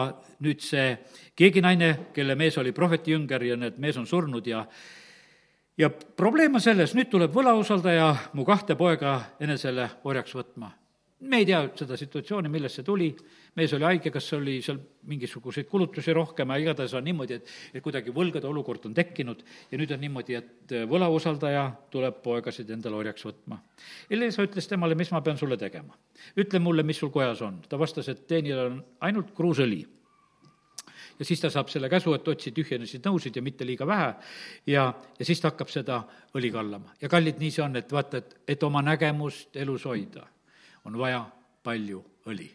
nüüd 0.46 0.62
see 0.62 0.92
keegi 1.34 1.64
naine, 1.64 1.90
kelle 2.14 2.38
mees 2.38 2.58
oli 2.62 2.70
prohveti 2.72 3.10
jünger 3.10 3.42
ja 3.42 3.58
need 3.58 3.80
mees 3.82 3.98
on 3.98 4.06
surnud 4.06 4.46
ja 4.46 4.62
ja 5.78 5.90
probleem 5.90 6.54
on 6.54 6.62
selles, 6.62 6.94
nüüd 6.94 7.10
tuleb 7.10 7.34
võlausaldaja 7.34 8.12
mu 8.38 8.46
kahte 8.46 8.78
poega 8.78 9.18
enesele 9.42 9.90
orjaks 10.06 10.38
võtma 10.38 10.70
me 11.20 11.38
ei 11.40 11.46
tea 11.46 11.60
seda 11.78 11.96
situatsiooni, 11.96 12.50
millest 12.52 12.80
see 12.80 12.86
tuli, 12.86 13.08
mees 13.56 13.72
oli 13.76 13.86
haige, 13.86 14.10
kas 14.12 14.26
oli 14.36 14.56
seal 14.64 14.80
mingisuguseid 15.08 15.68
kulutusi 15.70 16.12
rohkem, 16.16 16.50
aga 16.50 16.62
igatahes 16.62 16.94
on 16.98 17.06
niimoodi, 17.06 17.38
et, 17.38 17.52
et 17.74 17.84
kuidagi 17.84 18.12
võlgade 18.14 18.48
olukord 18.50 18.88
on 18.88 18.96
tekkinud 18.96 19.44
ja 19.70 19.80
nüüd 19.80 19.94
on 19.94 20.02
niimoodi, 20.04 20.36
et 20.40 20.76
võlausaldaja 20.90 21.64
tuleb 21.94 22.20
poegasid 22.24 22.70
endale 22.74 22.98
orjaks 22.98 23.26
võtma. 23.28 23.60
Elisa 24.10 24.44
ütles 24.44 24.68
temale, 24.70 24.98
mis 24.98 25.12
ma 25.14 25.22
pean 25.24 25.40
sulle 25.40 25.58
tegema. 25.60 25.96
ütle 26.36 26.58
mulle, 26.58 26.82
mis 26.82 26.98
sul 26.98 27.12
kojas 27.14 27.42
on. 27.42 27.62
ta 27.68 27.78
vastas, 27.78 28.08
et 28.08 28.26
teenijal 28.26 28.66
on 28.66 28.80
ainult 29.00 29.34
kruusõli 29.36 29.84
ja 31.18 31.24
siis 31.24 31.40
ta 31.40 31.50
saab 31.50 31.70
selle 31.70 31.88
käsu, 31.88 32.12
et 32.14 32.28
otsi 32.28 32.50
tühjenesid 32.50 33.06
nõusid 33.06 33.36
ja 33.36 33.42
mitte 33.42 33.66
liiga 33.66 33.86
vähe 33.86 34.12
ja, 34.66 34.92
ja 35.18 35.24
siis 35.24 35.40
ta 35.40 35.52
hakkab 35.52 35.70
seda 35.70 36.02
õli 36.34 36.50
kallama. 36.52 36.94
ja 37.00 37.08
kallid, 37.08 37.38
nii 37.38 37.54
see 37.54 37.64
on, 37.64 37.76
et 37.78 37.92
vaata, 37.92 38.18
et, 38.18 38.38
et 38.48 38.62
oma 38.62 38.82
nägemust 38.82 39.56
elus 39.56 39.86
hoida 39.86 40.26
on 40.84 40.98
vaja 40.98 41.24
palju 41.62 42.02
õli. 42.26 42.50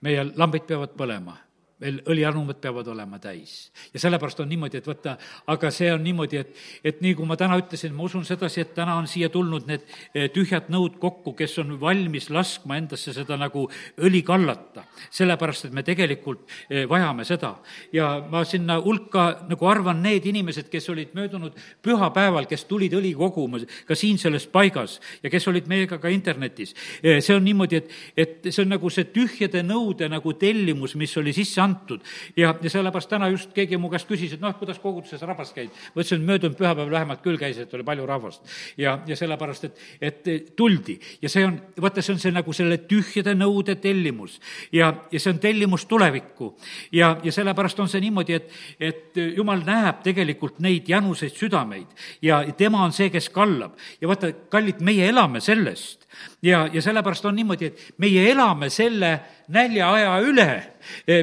meie 0.00 0.24
lambid 0.24 0.66
peavad 0.66 0.94
põlema 0.96 1.36
meil 1.80 2.00
õliarmud 2.12 2.60
peavad 2.60 2.88
olema 2.92 3.18
täis. 3.18 3.70
ja 3.94 4.00
sellepärast 4.00 4.40
on 4.40 4.48
niimoodi, 4.48 4.78
et 4.80 4.86
vaata, 4.86 5.16
aga 5.50 5.70
see 5.72 5.88
on 5.92 6.02
niimoodi, 6.04 6.40
et, 6.40 6.56
et 6.84 7.00
nii 7.00 7.14
kui 7.16 7.28
ma 7.28 7.36
täna 7.40 7.56
ütlesin, 7.60 7.94
ma 7.96 8.04
usun 8.04 8.24
sedasi, 8.28 8.60
et 8.64 8.74
täna 8.76 8.96
on 9.00 9.08
siia 9.08 9.30
tulnud 9.32 9.68
need 9.68 9.86
eh, 10.14 10.28
tühjad 10.32 10.68
nõud 10.72 10.98
kokku, 11.00 11.32
kes 11.38 11.56
on 11.62 11.72
valmis 11.80 12.28
laskma 12.30 12.76
endasse 12.80 13.14
seda 13.16 13.38
nagu 13.40 13.66
õli 14.00 14.22
kallata. 14.26 14.84
sellepärast, 15.10 15.68
et 15.68 15.76
me 15.76 15.84
tegelikult 15.86 16.44
eh, 16.68 16.84
vajame 16.88 17.24
seda. 17.24 17.54
ja 17.92 18.10
ma 18.30 18.44
sinna 18.44 18.80
hulka 18.80 19.46
nagu 19.48 19.66
arvan 19.66 20.02
need 20.02 20.26
inimesed, 20.26 20.68
kes 20.70 20.88
olid 20.92 21.14
möödunud 21.16 21.56
pühapäeval, 21.82 22.46
kes 22.50 22.64
tulid 22.68 22.94
õli 22.96 23.14
koguma 23.16 23.58
ka 23.86 23.96
siin 23.96 24.18
selles 24.18 24.46
paigas 24.46 25.00
ja 25.22 25.30
kes 25.30 25.48
olid 25.48 25.66
meiega 25.68 25.98
ka 25.98 26.12
internetis. 26.12 26.74
Eh, 27.02 27.20
see 27.24 27.34
on 27.36 27.44
niimoodi, 27.44 27.80
et, 27.80 27.90
et 28.16 28.52
see 28.52 28.64
on 28.64 28.74
nagu 28.76 28.90
see 28.92 29.08
tühjade 29.08 29.64
nõude 29.64 30.08
nagu 30.12 30.36
tellimus, 30.36 30.94
mis 31.00 31.16
oli 31.16 31.32
sisse 31.32 31.60
antud 31.60 31.69
antud. 31.70 32.00
ja, 32.36 32.54
ja 32.62 32.70
sellepärast 32.70 33.10
täna 33.10 33.28
just 33.30 33.54
keegi 33.54 33.78
mu 33.80 33.90
käest 33.92 34.08
küsis, 34.08 34.34
et 34.34 34.42
noh, 34.42 34.54
kuidas 34.58 34.78
koguduses 34.82 35.22
rahvas 35.26 35.52
käib. 35.56 35.70
ma 35.94 36.02
ütlesin, 36.02 36.20
et 36.20 36.26
möödunud 36.26 36.58
pühapäeval 36.58 36.90
vähemalt 36.90 37.22
küll 37.24 37.38
käis, 37.40 37.58
et 37.58 37.74
oli 37.74 37.86
palju 37.86 38.06
rahvast. 38.06 38.42
ja, 38.78 38.98
ja 39.06 39.16
sellepärast, 39.16 39.68
et, 39.68 39.84
et 40.00 40.56
tuldi 40.56 40.98
ja 41.22 41.28
see 41.32 41.46
on, 41.46 41.58
vaata, 41.80 42.02
see 42.02 42.14
on 42.16 42.22
see 42.22 42.34
nagu 42.34 42.54
selle 42.56 42.80
tühjade 42.90 43.34
nõude 43.38 43.76
tellimus. 43.82 44.40
ja, 44.72 44.92
ja 45.12 45.20
see 45.20 45.32
on 45.34 45.40
tellimus 45.42 45.86
tulevikku. 45.90 46.52
ja, 46.92 47.16
ja 47.22 47.32
sellepärast 47.32 47.80
on 47.80 47.88
see 47.88 48.02
niimoodi, 48.04 48.38
et, 48.40 48.52
et 48.80 49.22
jumal 49.36 49.64
näeb 49.66 50.04
tegelikult 50.06 50.60
neid 50.60 50.88
jänuseid 50.88 51.36
südameid 51.36 51.96
ja 52.22 52.42
tema 52.56 52.84
on 52.84 52.92
see, 52.96 53.10
kes 53.10 53.30
kallab. 53.34 53.78
ja 54.00 54.10
vaata, 54.10 54.32
kallid, 54.52 54.82
meie 54.84 55.08
elame 55.10 55.40
sellest 55.44 56.08
ja, 56.42 56.68
ja 56.72 56.82
sellepärast 56.82 57.24
on 57.24 57.36
niimoodi, 57.36 57.70
et 57.70 57.94
meie 57.98 58.24
elame 58.30 58.70
selle 58.70 59.12
näljaaja 59.50 60.14
üle. 60.24 60.50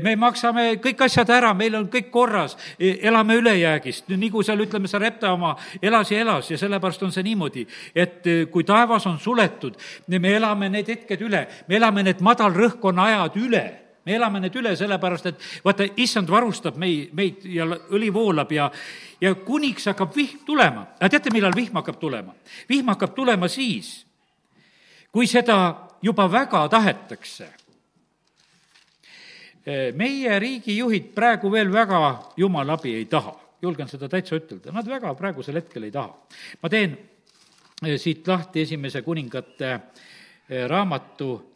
me 0.04 0.16
maksame 0.16 0.76
kõik 0.84 1.02
asjad 1.06 1.30
ära, 1.34 1.54
meil 1.58 1.76
on 1.76 1.88
kõik 1.92 2.12
korras, 2.12 2.58
elame 2.80 3.36
ülejäägist, 3.40 4.10
nii 4.12 4.30
kui 4.32 4.46
seal, 4.46 4.62
ütleme, 4.64 4.88
sa 4.88 5.00
Repta 5.02 5.32
oma 5.34 5.56
elas 5.82 6.12
ja 6.12 6.20
elas 6.22 6.52
ja 6.52 6.58
sellepärast 6.58 7.04
on 7.04 7.12
see 7.12 7.26
niimoodi, 7.26 7.66
et 7.96 8.28
kui 8.52 8.64
taevas 8.64 9.08
on 9.08 9.18
suletud, 9.20 9.80
me 10.08 10.36
elame 10.36 10.70
need 10.70 10.94
hetked 10.94 11.26
üle, 11.26 11.48
me 11.68 11.80
elame 11.80 12.04
need 12.04 12.24
madalrõhkkonna 12.24 13.10
ajad 13.12 13.42
üle 13.42 13.66
me 14.08 14.16
elame 14.16 14.40
need 14.40 14.56
üle 14.56 14.72
sellepärast, 14.80 15.26
et 15.28 15.48
vaata, 15.66 15.84
issand 16.00 16.30
varustab 16.32 16.78
mei-, 16.80 17.10
meid 17.18 17.44
ja 17.52 17.66
õli 17.68 18.08
voolab 18.16 18.54
ja, 18.56 18.70
ja 19.20 19.34
kuniks 19.36 19.90
hakkab 19.92 20.16
vihm 20.16 20.46
tulema. 20.48 20.86
aga 20.96 21.10
teate, 21.12 21.34
millal 21.36 21.56
vihm 21.56 21.76
hakkab 21.76 22.00
tulema? 22.00 22.32
vihm 22.70 22.88
hakkab 22.94 23.16
tulema 23.18 23.52
siis, 23.52 24.06
kui 25.12 25.28
seda 25.28 25.58
juba 26.02 26.30
väga 26.32 26.68
tahetakse. 26.72 27.50
Meie 29.96 30.40
riigijuhid 30.40 31.12
praegu 31.16 31.52
veel 31.52 31.72
väga 31.74 32.00
jumala 32.40 32.78
abi 32.78 32.94
ei 32.96 33.06
taha, 33.12 33.34
julgen 33.62 33.90
seda 33.92 34.08
täitsa 34.08 34.38
ütelda, 34.40 34.72
nad 34.72 34.88
väga 34.88 35.12
praegusel 35.20 35.60
hetkel 35.60 35.84
ei 35.84 35.92
taha. 35.92 36.14
ma 36.62 36.70
teen 36.70 36.98
eh, 37.84 37.98
siit 38.00 38.28
lahti 38.28 38.64
esimese 38.64 39.02
kuningate 39.02 39.74
eh, 39.74 40.68
raamatu 40.68 41.54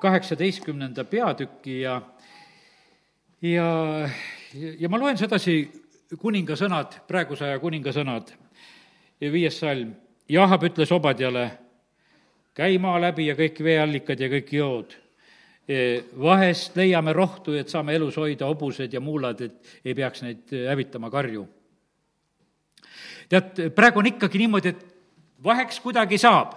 kaheksateistkümnenda 0.00 1.04
peatüki 1.04 1.80
ja 1.80 2.00
ja, 3.42 3.66
ja 4.78 4.88
ma 4.88 4.98
loen 4.98 5.18
sedasi 5.18 5.56
kuninga 6.20 6.56
sõnad, 6.58 7.00
praeguse 7.08 7.46
aja 7.48 7.58
kuninga 7.62 7.92
sõnad, 7.94 8.32
viies 9.20 9.58
salm. 9.58 9.94
Jahab 10.32 10.64
ütles 10.64 10.92
Obadjale, 10.94 11.46
käi 12.56 12.78
maa 12.80 13.00
läbi 13.02 13.26
ja 13.26 13.36
kõik 13.36 13.58
veeallikad 13.64 14.20
ja 14.20 14.28
kõik 14.32 14.52
jood. 14.54 14.94
E, 15.68 16.04
vahest 16.18 16.74
leiame 16.76 17.12
rohtu, 17.14 17.54
et 17.54 17.70
saame 17.70 17.94
elus 17.94 18.16
hoida 18.18 18.48
hobused 18.50 18.92
ja 18.92 19.00
muulad, 19.00 19.40
et 19.46 19.76
ei 19.86 19.94
peaks 19.94 20.24
neid 20.24 20.50
hävitama 20.50 21.10
karju. 21.10 21.46
tead, 23.30 23.60
praegu 23.74 24.02
on 24.02 24.10
ikkagi 24.10 24.42
niimoodi, 24.42 24.72
et 24.74 24.82
vaheks 25.44 25.78
kuidagi 25.80 26.18
saab. 26.18 26.56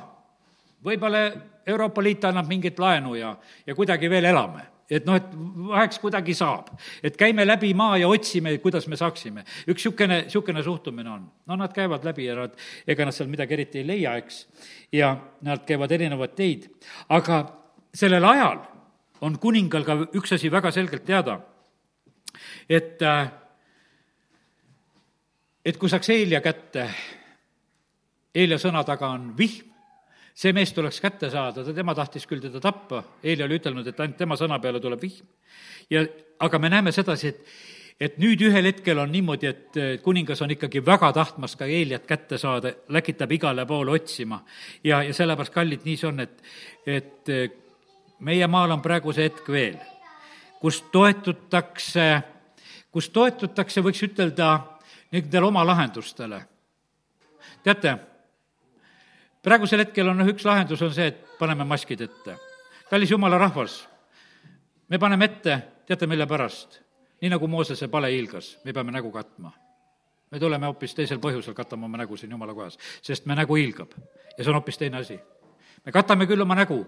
võib-olla 0.86 1.32
Euroopa 1.66 2.02
Liit 2.04 2.26
annab 2.26 2.50
mingit 2.50 2.80
laenu 2.80 3.16
ja, 3.16 3.36
ja 3.66 3.76
kuidagi 3.76 4.10
veel 4.10 4.26
elame 4.26 4.66
et 4.90 5.06
noh, 5.06 5.18
et 5.18 5.32
vaheks 5.70 5.98
kuidagi 6.02 6.34
saab. 6.38 6.70
et 7.04 7.16
käime 7.18 7.46
läbi 7.46 7.74
maa 7.74 7.98
ja 7.98 8.08
otsime, 8.08 8.58
kuidas 8.58 8.88
me 8.88 8.98
saaksime. 8.98 9.44
üks 9.68 9.82
niisugune, 9.82 10.22
niisugune 10.28 10.64
suhtumine 10.64 11.10
on. 11.10 11.26
no 11.46 11.56
nad 11.56 11.74
käivad 11.74 12.06
läbi 12.06 12.26
ja 12.26 12.36
nad, 12.36 12.54
ega 12.88 13.06
nad 13.06 13.14
seal 13.14 13.30
midagi 13.30 13.54
eriti 13.54 13.82
ei 13.82 13.88
leia, 13.88 14.16
eks, 14.22 14.46
ja 14.92 15.16
nad 15.42 15.66
käivad 15.66 15.92
erinevaid 15.92 16.36
teid. 16.38 16.70
aga 17.10 17.46
sellel 17.94 18.26
ajal 18.26 18.62
on 19.22 19.38
kuningal 19.40 19.86
ka 19.88 19.98
üks 20.18 20.36
asi 20.36 20.52
väga 20.52 20.72
selgelt 20.72 21.06
teada, 21.06 21.40
et 22.70 23.02
äh, 23.02 23.30
et 25.66 25.78
kui 25.82 25.90
saaks 25.90 26.10
Eelia 26.14 26.42
kätte, 26.46 26.90
Eelia 28.36 28.60
sõna 28.62 28.84
taga 28.86 29.10
on 29.16 29.32
vihm, 29.38 29.72
see 30.36 30.52
mees 30.54 30.74
tuleks 30.76 31.00
kätte 31.02 31.30
saada, 31.32 31.64
ta, 31.64 31.74
tema 31.74 31.96
tahtis 31.96 32.28
küll 32.28 32.44
teda 32.44 32.60
tappa, 32.62 33.02
Eeli 33.24 33.46
oli 33.46 33.62
ütelnud, 33.62 33.88
et 33.88 34.00
ainult 34.04 34.20
tema 34.20 34.38
sõna 34.40 34.60
peale 34.62 34.82
tuleb 34.84 35.02
vihm. 35.02 35.32
ja, 35.90 36.04
aga 36.40 36.60
me 36.60 36.70
näeme 36.70 36.92
sedasi, 36.96 37.34
et 37.34 37.56
et 37.96 38.18
nüüd 38.20 38.42
ühel 38.44 38.68
hetkel 38.68 39.00
on 39.00 39.08
niimoodi, 39.08 39.48
et 39.48 39.78
kuningas 40.04 40.42
on 40.44 40.52
ikkagi 40.52 40.82
väga 40.84 41.14
tahtmas 41.16 41.54
ka 41.56 41.64
Eeliat 41.64 42.04
kätte 42.04 42.36
saada, 42.38 42.74
läkitab 42.92 43.32
igale 43.32 43.64
poole 43.66 43.94
otsima. 43.96 44.42
ja, 44.84 45.02
ja 45.04 45.14
sellepärast, 45.14 45.54
kallid, 45.54 45.86
nii 45.88 45.96
see 45.98 46.10
on, 46.10 46.20
et, 46.20 46.42
et 46.86 47.32
meie 48.20 48.48
maal 48.48 48.72
on 48.72 48.82
praegu 48.82 49.14
see 49.14 49.28
hetk 49.28 49.48
veel, 49.52 49.78
kus 50.62 50.82
toetutakse, 50.92 52.08
kus 52.92 53.10
toetutakse, 53.10 53.84
võiks 53.84 54.04
ütelda, 54.08 54.52
nendele 55.12 55.46
oma 55.46 55.66
lahendustele. 55.66 56.42
teate, 57.64 57.98
praegusel 59.44 59.84
hetkel 59.84 60.10
on 60.10 60.18
noh, 60.18 60.32
üks 60.32 60.46
lahendus 60.46 60.82
on 60.82 60.94
see, 60.94 61.08
et 61.08 61.38
paneme 61.40 61.64
maskid 61.64 62.02
ette. 62.02 62.38
kallis 62.90 63.12
jumala 63.12 63.38
rahvas, 63.38 63.88
me 64.90 65.00
paneme 65.00 65.26
ette, 65.26 65.62
teate, 65.86 66.08
mille 66.08 66.28
pärast? 66.28 66.82
nii 67.22 67.32
nagu 67.32 67.48
Moosese 67.48 67.88
pale 67.88 68.12
hiilgas, 68.12 68.58
me 68.64 68.74
peame 68.74 68.92
nägu 68.92 69.12
katma. 69.12 69.52
me 70.32 70.40
tuleme 70.40 70.66
hoopis 70.66 70.96
teisel 70.96 71.20
põhjusel 71.20 71.54
katama 71.54 71.86
oma 71.86 71.98
nägu 71.98 72.18
siin 72.18 72.32
jumala 72.32 72.54
kohas, 72.54 72.78
sest 73.02 73.26
me 73.26 73.36
nägu 73.36 73.56
hiilgab 73.56 73.92
ja 74.38 74.44
see 74.44 74.50
on 74.52 74.60
hoopis 74.60 74.78
teine 74.78 74.98
asi. 74.98 75.20
me 75.86 75.92
katame 75.92 76.26
küll 76.26 76.42
oma 76.42 76.56
nägu, 76.56 76.86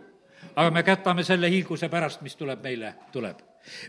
aga 0.56 0.72
me 0.72 0.84
katame 0.84 1.24
selle 1.24 1.50
hiilguse 1.50 1.90
pärast, 1.90 2.22
mis 2.26 2.36
tuleb 2.36 2.64
meile, 2.64 2.94
tuleb. 3.12 3.44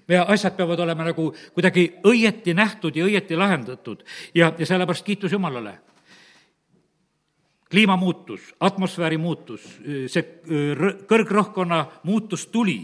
meie 0.08 0.24
asjad 0.34 0.56
peavad 0.56 0.80
olema 0.82 1.04
nagu 1.06 1.28
kuidagi 1.54 1.84
õieti 2.04 2.54
nähtud 2.54 2.96
ja 2.96 3.04
õieti 3.06 3.36
lahendatud. 3.38 4.02
Ja, 4.34 4.52
ja 4.58 4.66
sellepärast 4.66 5.06
kiitus 5.06 5.32
Jumalale. 5.32 5.78
Kliimamuutus, 7.70 8.54
atmosfääri 8.60 9.18
muutus, 9.20 9.60
see 10.08 10.22
kõrgrõhkkonna 11.08 11.84
muutus 12.02 12.46
tuli, 12.46 12.80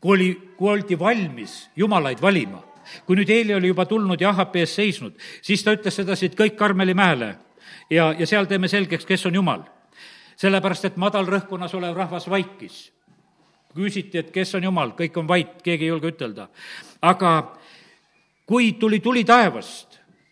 kui 0.00 0.14
oli, 0.14 0.28
kui 0.56 0.70
oldi 0.72 0.98
valmis 0.98 1.68
jumalaid 1.76 2.22
valima. 2.22 2.64
Kui 3.06 3.18
nüüd 3.18 3.28
Eeli 3.30 3.54
oli 3.54 3.68
juba 3.68 3.84
tulnud 3.86 4.20
ja 4.20 4.30
Ahapi 4.32 4.64
ees 4.64 4.74
seisnud, 4.78 5.12
siis 5.44 5.62
ta 5.64 5.74
ütles 5.76 6.00
sedasi, 6.00 6.30
et 6.30 6.38
kõik 6.38 6.56
Karmeli 6.56 6.94
mäele. 6.96 7.34
Ja, 7.90 8.14
ja 8.18 8.26
seal 8.26 8.48
teeme 8.48 8.68
selgeks, 8.68 9.04
kes 9.06 9.26
on 9.28 9.36
Jumal. 9.36 9.66
Sellepärast, 10.38 10.88
et 10.88 11.00
madalrõhkkonnas 11.00 11.74
olev 11.78 11.96
rahvas 11.96 12.28
vaikis. 12.30 12.92
küsiti, 13.78 14.18
et 14.18 14.30
kes 14.34 14.54
on 14.54 14.64
Jumal, 14.64 14.90
kõik 14.98 15.16
on 15.20 15.28
vait, 15.28 15.62
keegi 15.62 15.84
ei 15.84 15.88
julge 15.88 16.08
ütelda. 16.08 16.48
aga 17.02 17.58
kui 18.46 18.72
tuli 18.72 19.00
tuli 19.00 19.24
taevast, 19.24 19.87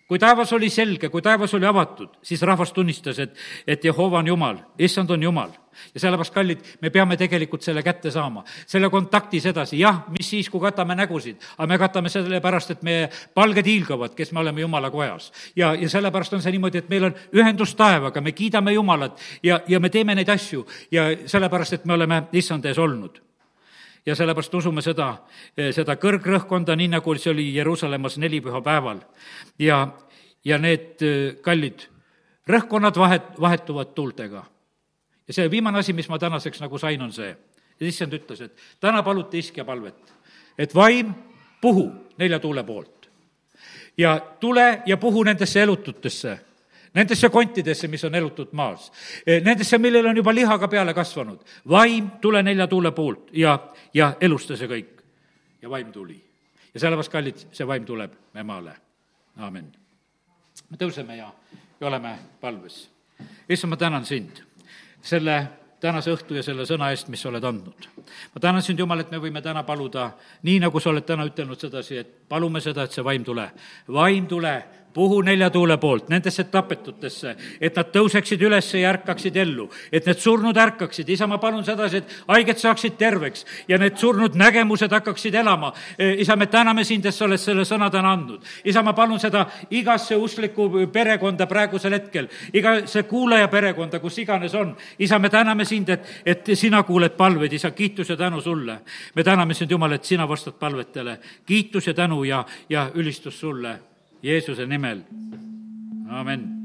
kui 0.09 0.19
taevas 0.19 0.53
oli 0.53 0.71
selge, 0.71 1.09
kui 1.11 1.23
taevas 1.23 1.55
oli 1.55 1.67
avatud, 1.67 2.19
siis 2.23 2.43
rahvas 2.47 2.73
tunnistas, 2.73 3.19
et, 3.19 3.39
et 3.67 3.85
Jehova 3.85 4.21
on 4.23 4.27
Jumal, 4.27 4.59
issand 4.79 5.11
on 5.11 5.23
Jumal. 5.23 5.51
ja 5.95 6.01
sellepärast, 6.01 6.33
kallid, 6.33 6.61
me 6.81 6.91
peame 6.91 7.19
tegelikult 7.21 7.63
selle 7.63 7.83
kätte 7.85 8.11
saama, 8.11 8.45
selle 8.67 8.89
kontaktis 8.89 9.45
edasi, 9.51 9.77
jah, 9.83 10.07
mis 10.15 10.31
siis, 10.31 10.49
kui 10.51 10.61
katame 10.63 10.97
nägusid, 10.97 11.43
aga 11.59 11.67
me 11.69 11.79
katame 11.79 12.09
sellepärast, 12.09 12.71
et 12.71 12.87
meie 12.87 13.11
palged 13.35 13.67
hiilgavad, 13.67 14.15
kes 14.17 14.33
me 14.33 14.41
oleme 14.41 14.65
Jumala 14.65 14.91
kojas. 14.91 15.33
ja, 15.57 15.75
ja 15.75 15.89
sellepärast 15.89 16.33
on 16.33 16.43
see 16.43 16.55
niimoodi, 16.57 16.79
et 16.79 16.89
meil 16.89 17.11
on 17.11 17.21
ühendus 17.35 17.75
taevaga, 17.77 18.21
me 18.21 18.33
kiidame 18.33 18.73
Jumalat 18.73 19.21
ja, 19.43 19.61
ja 19.69 19.81
me 19.81 19.91
teeme 19.91 20.15
neid 20.15 20.33
asju 20.33 20.67
ja 20.91 21.11
sellepärast, 21.27 21.73
et 21.73 21.85
me 21.85 21.99
oleme 21.99 22.23
issand 22.33 22.65
ees 22.65 22.79
olnud 22.79 23.26
ja 24.07 24.15
sellepärast 24.15 24.55
usume 24.55 24.83
seda, 24.83 25.17
eh, 25.57 25.73
seda 25.75 25.97
kõrgrõhkkonda, 25.97 26.77
nii 26.77 26.89
nagu 26.95 27.15
see 27.19 27.33
oli 27.33 27.47
Jeruusalemmas 27.55 28.19
nelipühapäeval. 28.19 29.01
ja, 29.59 29.89
ja 30.45 30.59
need 30.59 31.03
eh, 31.03 31.37
kallid 31.43 31.89
rõhkkonnad 32.47 32.97
vahet, 32.97 33.41
vahetuvad 33.41 33.95
tuultega. 33.95 34.45
ja 35.29 35.35
see 35.35 35.51
viimane 35.51 35.79
asi, 35.79 35.93
mis 35.93 36.09
ma 36.09 36.19
tänaseks 36.19 36.61
nagu 36.61 36.79
sain, 36.79 37.03
on 37.03 37.13
see, 37.13 37.37
issand 37.81 38.13
ütles, 38.13 38.41
et 38.41 38.57
täna 38.81 39.03
paluti 39.03 39.39
iskja 39.39 39.65
palvet, 39.65 40.15
et 40.59 40.75
vaim 40.75 41.15
puhu 41.61 41.91
nelja 42.19 42.39
tuule 42.39 42.65
poolt 42.65 43.11
ja 43.99 44.21
tule 44.41 44.83
ja 44.87 44.97
puhu 44.97 45.23
nendesse 45.25 45.63
elututesse 45.63 46.39
nendesse 46.97 47.29
kontidesse, 47.33 47.89
mis 47.93 48.05
on 48.09 48.15
elutud 48.15 48.55
maas, 48.57 48.89
e, 49.27 49.41
nendesse, 49.45 49.79
millel 49.79 50.09
on 50.11 50.17
juba 50.17 50.35
lihaga 50.35 50.69
peale 50.69 50.95
kasvanud. 50.95 51.45
vaim, 51.69 52.11
tule 52.21 52.43
nelja 52.43 52.67
tuule 52.67 52.93
poolt 52.93 53.31
ja, 53.33 53.59
ja 53.95 54.15
elusta 54.21 54.57
see 54.57 54.71
kõik. 54.71 55.05
ja 55.63 55.71
vaim 55.71 55.93
tuli. 55.93 56.19
ja 56.75 56.81
sellepärast, 56.81 57.13
kallid, 57.13 57.47
see 57.53 57.67
vaim 57.67 57.85
tuleb 57.85 58.17
me 58.35 58.43
maale. 58.43 58.77
aamen. 59.37 59.71
me 60.71 60.81
tõuseme 60.81 61.21
ja, 61.21 61.31
ja 61.81 61.87
oleme 61.87 62.19
palves. 62.41 62.89
issand, 63.49 63.71
ma 63.71 63.77
tänan 63.77 64.05
sind 64.05 64.43
selle 65.07 65.47
tänase 65.81 66.13
õhtu 66.15 66.37
ja 66.37 66.43
selle 66.43 66.65
sõna 66.67 66.89
eest, 66.93 67.11
mis 67.13 67.21
sa 67.23 67.29
oled 67.31 67.45
andnud. 67.45 67.89
ma 68.35 68.41
tänan 68.41 68.63
sind, 68.63 68.79
Jumal, 68.79 69.05
et 69.05 69.11
me 69.11 69.21
võime 69.23 69.43
täna 69.43 69.63
paluda, 69.63 70.11
nii 70.43 70.61
nagu 70.65 70.81
sa 70.81 70.91
oled 70.91 71.05
täna 71.07 71.27
ütelnud 71.29 71.61
sedasi, 71.61 71.99
et 72.01 72.15
palume 72.29 72.61
seda, 72.65 72.87
et 72.87 72.93
see 72.93 73.05
vaim 73.05 73.25
tule. 73.25 73.51
vaim 73.93 74.27
tule 74.27 74.55
puhu 74.97 75.21
nelja 75.21 75.51
tuule 75.51 75.77
poolt 75.77 76.09
nendesse 76.09 76.47
tapetutesse, 76.49 77.35
et 77.61 77.77
nad 77.77 77.91
tõuseksid 77.93 78.41
üles 78.49 78.69
ja 78.79 78.89
ärkaksid 78.95 79.37
ellu, 79.43 79.67
et 79.93 80.07
need 80.09 80.21
surnud 80.23 80.57
ärkaksid, 80.57 81.09
isa, 81.13 81.27
ma 81.29 81.37
palun 81.43 81.65
sedasi, 81.67 82.01
et 82.01 82.15
haiged 82.31 82.63
saaksid 82.63 82.97
terveks 82.97 83.45
ja 83.69 83.77
need 83.83 83.99
surnud 84.01 84.39
nägemused 84.41 84.93
hakkaksid 84.97 85.35
elama. 85.37 85.73
E, 85.99 86.15
isa, 86.25 86.37
me 86.41 86.49
täname 86.49 86.85
sind, 86.89 87.05
et 87.05 87.15
sa 87.15 87.27
oled 87.27 87.41
selle 87.41 87.67
sõna 87.69 87.91
täna 87.93 88.15
andnud. 88.17 88.47
isa, 88.65 88.83
ma 88.83 88.95
palun 88.97 89.21
seda 89.21 89.45
igasse 89.71 90.17
usklikku 90.17 90.71
perekonda 90.93 91.47
praegusel 91.51 91.99
hetkel, 91.99 92.31
igasse 92.57 93.03
kuulaja 93.11 93.51
perekonda, 93.53 94.01
kus 94.01 94.17
iganes 94.25 94.55
on. 94.55 94.73
isa, 94.99 95.19
me 95.19 95.29
täname 95.29 95.67
sind, 95.69 95.93
et, 95.93 96.09
et 96.25 96.49
sina 96.55 96.83
kuuled 96.89 97.19
palveid, 97.21 97.53
isa, 97.53 97.71
kiitus 97.71 98.15
ja 98.15 98.17
tänu 98.17 98.41
sulle. 98.41 98.79
me 99.15 99.25
täname 99.25 99.55
sind, 99.55 99.71
Jumal, 99.71 99.93
et 99.93 100.05
sina 100.05 100.29
vastad 100.29 100.57
palvetele. 100.57 101.19
kiitus 101.47 101.87
ja 101.87 101.95
tänu 101.95 102.25
ja, 102.25 102.45
ja 102.71 102.89
ülistus 102.95 103.41
sulle 103.41 103.77
Jeesuse 104.27 104.67
nimel, 104.67 105.05
amin 106.11 106.56